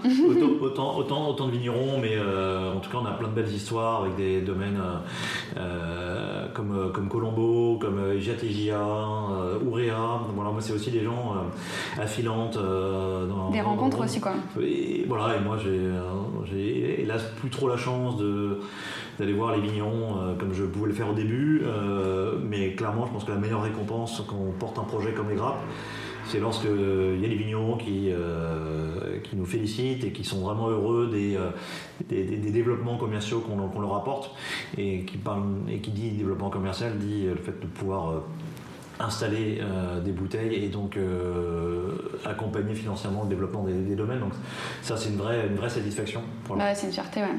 autant, 0.60 0.96
autant, 0.96 1.28
autant, 1.28 1.46
de 1.46 1.52
vignerons, 1.52 1.98
mais 2.00 2.16
euh, 2.16 2.72
en 2.72 2.80
tout 2.80 2.90
cas, 2.90 2.98
on 3.02 3.06
a 3.06 3.12
plein 3.12 3.28
de 3.28 3.34
belles 3.34 3.52
histoires 3.52 4.02
avec 4.02 4.16
des 4.16 4.40
domaines 4.42 4.80
euh, 4.80 5.58
euh, 5.58 6.46
comme, 6.54 6.92
comme 6.92 7.08
Colombo, 7.08 7.78
comme 7.80 8.18
Jatégia, 8.18 8.80
Ouréa. 9.64 10.20
Voilà, 10.34 10.50
moi, 10.50 10.60
c'est 10.60 10.72
aussi 10.72 10.90
des 10.90 11.02
gens 11.02 11.34
affilantes. 12.00 12.58
des 13.52 13.60
rencontres 13.60 14.04
aussi, 14.04 14.20
quoi. 14.20 14.34
Et, 14.60 15.04
voilà, 15.08 15.36
et 15.36 15.40
moi, 15.40 15.56
j'ai 15.58 17.02
hélas 17.02 17.22
plus 17.40 17.50
trop 17.50 17.68
la 17.68 17.76
chance 17.76 18.16
de 18.16 18.60
d'aller 19.18 19.32
voir 19.32 19.54
les 19.56 19.60
vignerons 19.60 20.18
euh, 20.18 20.34
comme 20.34 20.52
je 20.52 20.64
pouvais 20.64 20.88
le 20.88 20.94
faire 20.94 21.08
au 21.08 21.14
début. 21.14 21.62
Euh, 21.64 22.38
mais 22.42 22.72
clairement, 22.74 23.06
je 23.06 23.12
pense 23.12 23.24
que 23.24 23.32
la 23.32 23.38
meilleure 23.38 23.62
récompense 23.62 24.22
quand 24.26 24.36
on 24.36 24.52
porte 24.52 24.78
un 24.78 24.84
projet 24.84 25.12
comme 25.12 25.30
les 25.30 25.36
grappes, 25.36 25.62
c'est 26.28 26.40
lorsqu'il 26.40 27.20
y 27.20 27.24
a 27.24 27.28
des 27.28 27.36
vignerons 27.36 27.76
qui, 27.76 28.10
euh, 28.10 29.18
qui 29.22 29.36
nous 29.36 29.46
félicitent 29.46 30.04
et 30.04 30.10
qui 30.10 30.24
sont 30.24 30.40
vraiment 30.40 30.68
heureux 30.68 31.08
des, 31.08 31.38
des, 32.08 32.50
développements 32.50 32.96
commerciaux 32.96 33.40
qu'on 33.40 33.80
leur 33.80 33.94
apporte. 33.94 34.34
Et 34.76 35.04
qui, 35.04 35.20
et 35.68 35.78
qui 35.78 35.90
dit 35.92 36.10
développement 36.10 36.50
commercial 36.50 36.98
dit 36.98 37.26
le 37.26 37.36
fait 37.36 37.60
de 37.60 37.66
pouvoir 37.66 38.24
installer 38.98 39.60
des 40.04 40.10
bouteilles 40.10 40.64
et 40.64 40.68
donc 40.68 40.98
accompagner 42.24 42.74
financièrement 42.74 43.22
le 43.22 43.28
développement 43.28 43.62
des, 43.62 43.94
domaines. 43.94 44.18
Donc 44.18 44.32
ça, 44.82 44.96
c'est 44.96 45.10
une 45.10 45.18
vraie, 45.18 45.46
une 45.46 45.54
vraie 45.54 45.70
satisfaction. 45.70 46.22
Bah, 46.48 46.74
c'est 46.74 46.88
une 46.88 46.92
fierté, 46.92 47.20
ouais. 47.20 47.36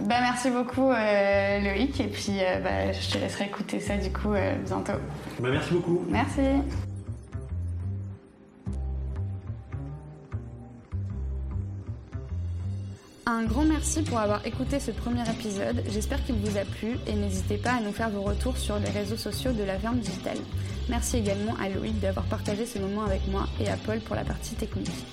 Bah, 0.00 0.16
merci 0.20 0.50
beaucoup 0.50 0.90
euh, 0.90 1.60
Loïc 1.60 2.00
et 2.00 2.08
puis 2.08 2.38
euh, 2.40 2.60
bah, 2.60 2.92
je 2.92 3.10
te 3.10 3.18
laisserai 3.18 3.46
écouter 3.46 3.80
ça 3.80 3.96
du 3.96 4.12
coup 4.12 4.32
euh, 4.32 4.54
bientôt. 4.64 4.92
Bah, 5.40 5.48
merci 5.50 5.72
beaucoup. 5.72 6.04
Merci. 6.08 6.40
Un 13.28 13.42
grand 13.44 13.64
merci 13.64 14.02
pour 14.02 14.18
avoir 14.18 14.46
écouté 14.46 14.78
ce 14.78 14.92
premier 14.92 15.28
épisode. 15.28 15.82
J'espère 15.88 16.24
qu'il 16.24 16.36
vous 16.36 16.56
a 16.56 16.64
plu 16.64 16.96
et 17.08 17.14
n'hésitez 17.14 17.56
pas 17.56 17.72
à 17.72 17.80
nous 17.80 17.92
faire 17.92 18.08
vos 18.08 18.22
retours 18.22 18.56
sur 18.56 18.78
les 18.78 18.88
réseaux 18.88 19.16
sociaux 19.16 19.52
de 19.52 19.64
la 19.64 19.78
ferme 19.78 19.98
digitale. 19.98 20.38
Merci 20.88 21.16
également 21.16 21.54
à 21.60 21.68
Loïc 21.68 21.98
d'avoir 21.98 22.24
partagé 22.26 22.64
ce 22.66 22.78
moment 22.78 23.02
avec 23.02 23.26
moi 23.28 23.46
et 23.60 23.68
à 23.68 23.76
Paul 23.76 23.98
pour 23.98 24.14
la 24.14 24.22
partie 24.22 24.54
technique. 24.54 25.04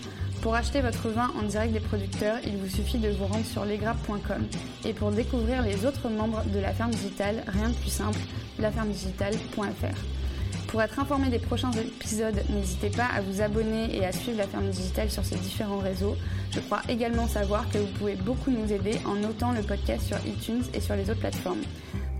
Pour 0.43 0.55
acheter 0.55 0.81
votre 0.81 1.07
vin 1.07 1.31
en 1.39 1.43
direct 1.43 1.71
des 1.71 1.79
producteurs, 1.79 2.35
il 2.45 2.57
vous 2.57 2.67
suffit 2.67 2.97
de 2.97 3.07
vous 3.07 3.27
rendre 3.27 3.45
sur 3.45 3.63
lesgrappes.com. 3.63 4.45
Et 4.83 4.91
pour 4.91 5.11
découvrir 5.11 5.61
les 5.61 5.85
autres 5.85 6.09
membres 6.09 6.43
de 6.53 6.59
la 6.59 6.73
ferme 6.73 6.91
digitale, 6.91 7.45
rien 7.47 7.69
de 7.69 7.75
plus 7.75 7.89
simple, 7.89 8.19
lafermedigitale.fr. 8.59 10.67
Pour 10.67 10.81
être 10.81 10.99
informé 10.99 11.29
des 11.29 11.39
prochains 11.39 11.71
épisodes, 11.71 12.43
n'hésitez 12.49 12.89
pas 12.89 13.07
à 13.15 13.21
vous 13.21 13.41
abonner 13.41 13.95
et 13.95 14.05
à 14.05 14.11
suivre 14.11 14.37
la 14.37 14.47
ferme 14.47 14.69
digitale 14.69 15.09
sur 15.09 15.23
ses 15.23 15.37
différents 15.37 15.77
réseaux. 15.77 16.17
Je 16.51 16.59
crois 16.59 16.81
également 16.89 17.29
savoir 17.29 17.69
que 17.69 17.77
vous 17.77 17.93
pouvez 17.97 18.15
beaucoup 18.15 18.51
nous 18.51 18.73
aider 18.73 18.99
en 19.05 19.15
notant 19.15 19.53
le 19.53 19.61
podcast 19.61 20.05
sur 20.05 20.17
iTunes 20.27 20.63
et 20.73 20.81
sur 20.81 20.97
les 20.97 21.09
autres 21.09 21.21
plateformes. 21.21 21.61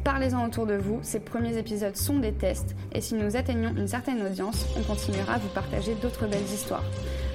Parlez-en 0.05 0.45
autour 0.45 0.65
de 0.65 0.75
vous, 0.75 0.99
ces 1.01 1.19
premiers 1.19 1.57
épisodes 1.57 1.97
sont 1.97 2.19
des 2.19 2.33
tests 2.33 2.73
et 2.93 3.01
si 3.01 3.15
nous 3.15 3.35
atteignons 3.35 3.73
une 3.75 3.87
certaine 3.89 4.25
audience, 4.25 4.65
on 4.77 4.83
continuera 4.83 5.33
à 5.33 5.37
vous 5.39 5.49
partager 5.49 5.93
d'autres 5.95 6.27
belles 6.27 6.53
histoires. 6.53 6.83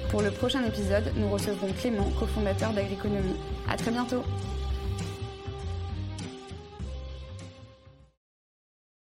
Pour 0.09 0.23
le 0.23 0.31
prochain 0.31 0.63
épisode, 0.65 1.13
nous 1.17 1.29
recevrons 1.29 1.71
Clément, 1.71 2.09
cofondateur 2.19 2.73
d'Agriconomie. 2.73 3.35
À 3.69 3.77
très 3.77 3.91
bientôt! 3.91 4.23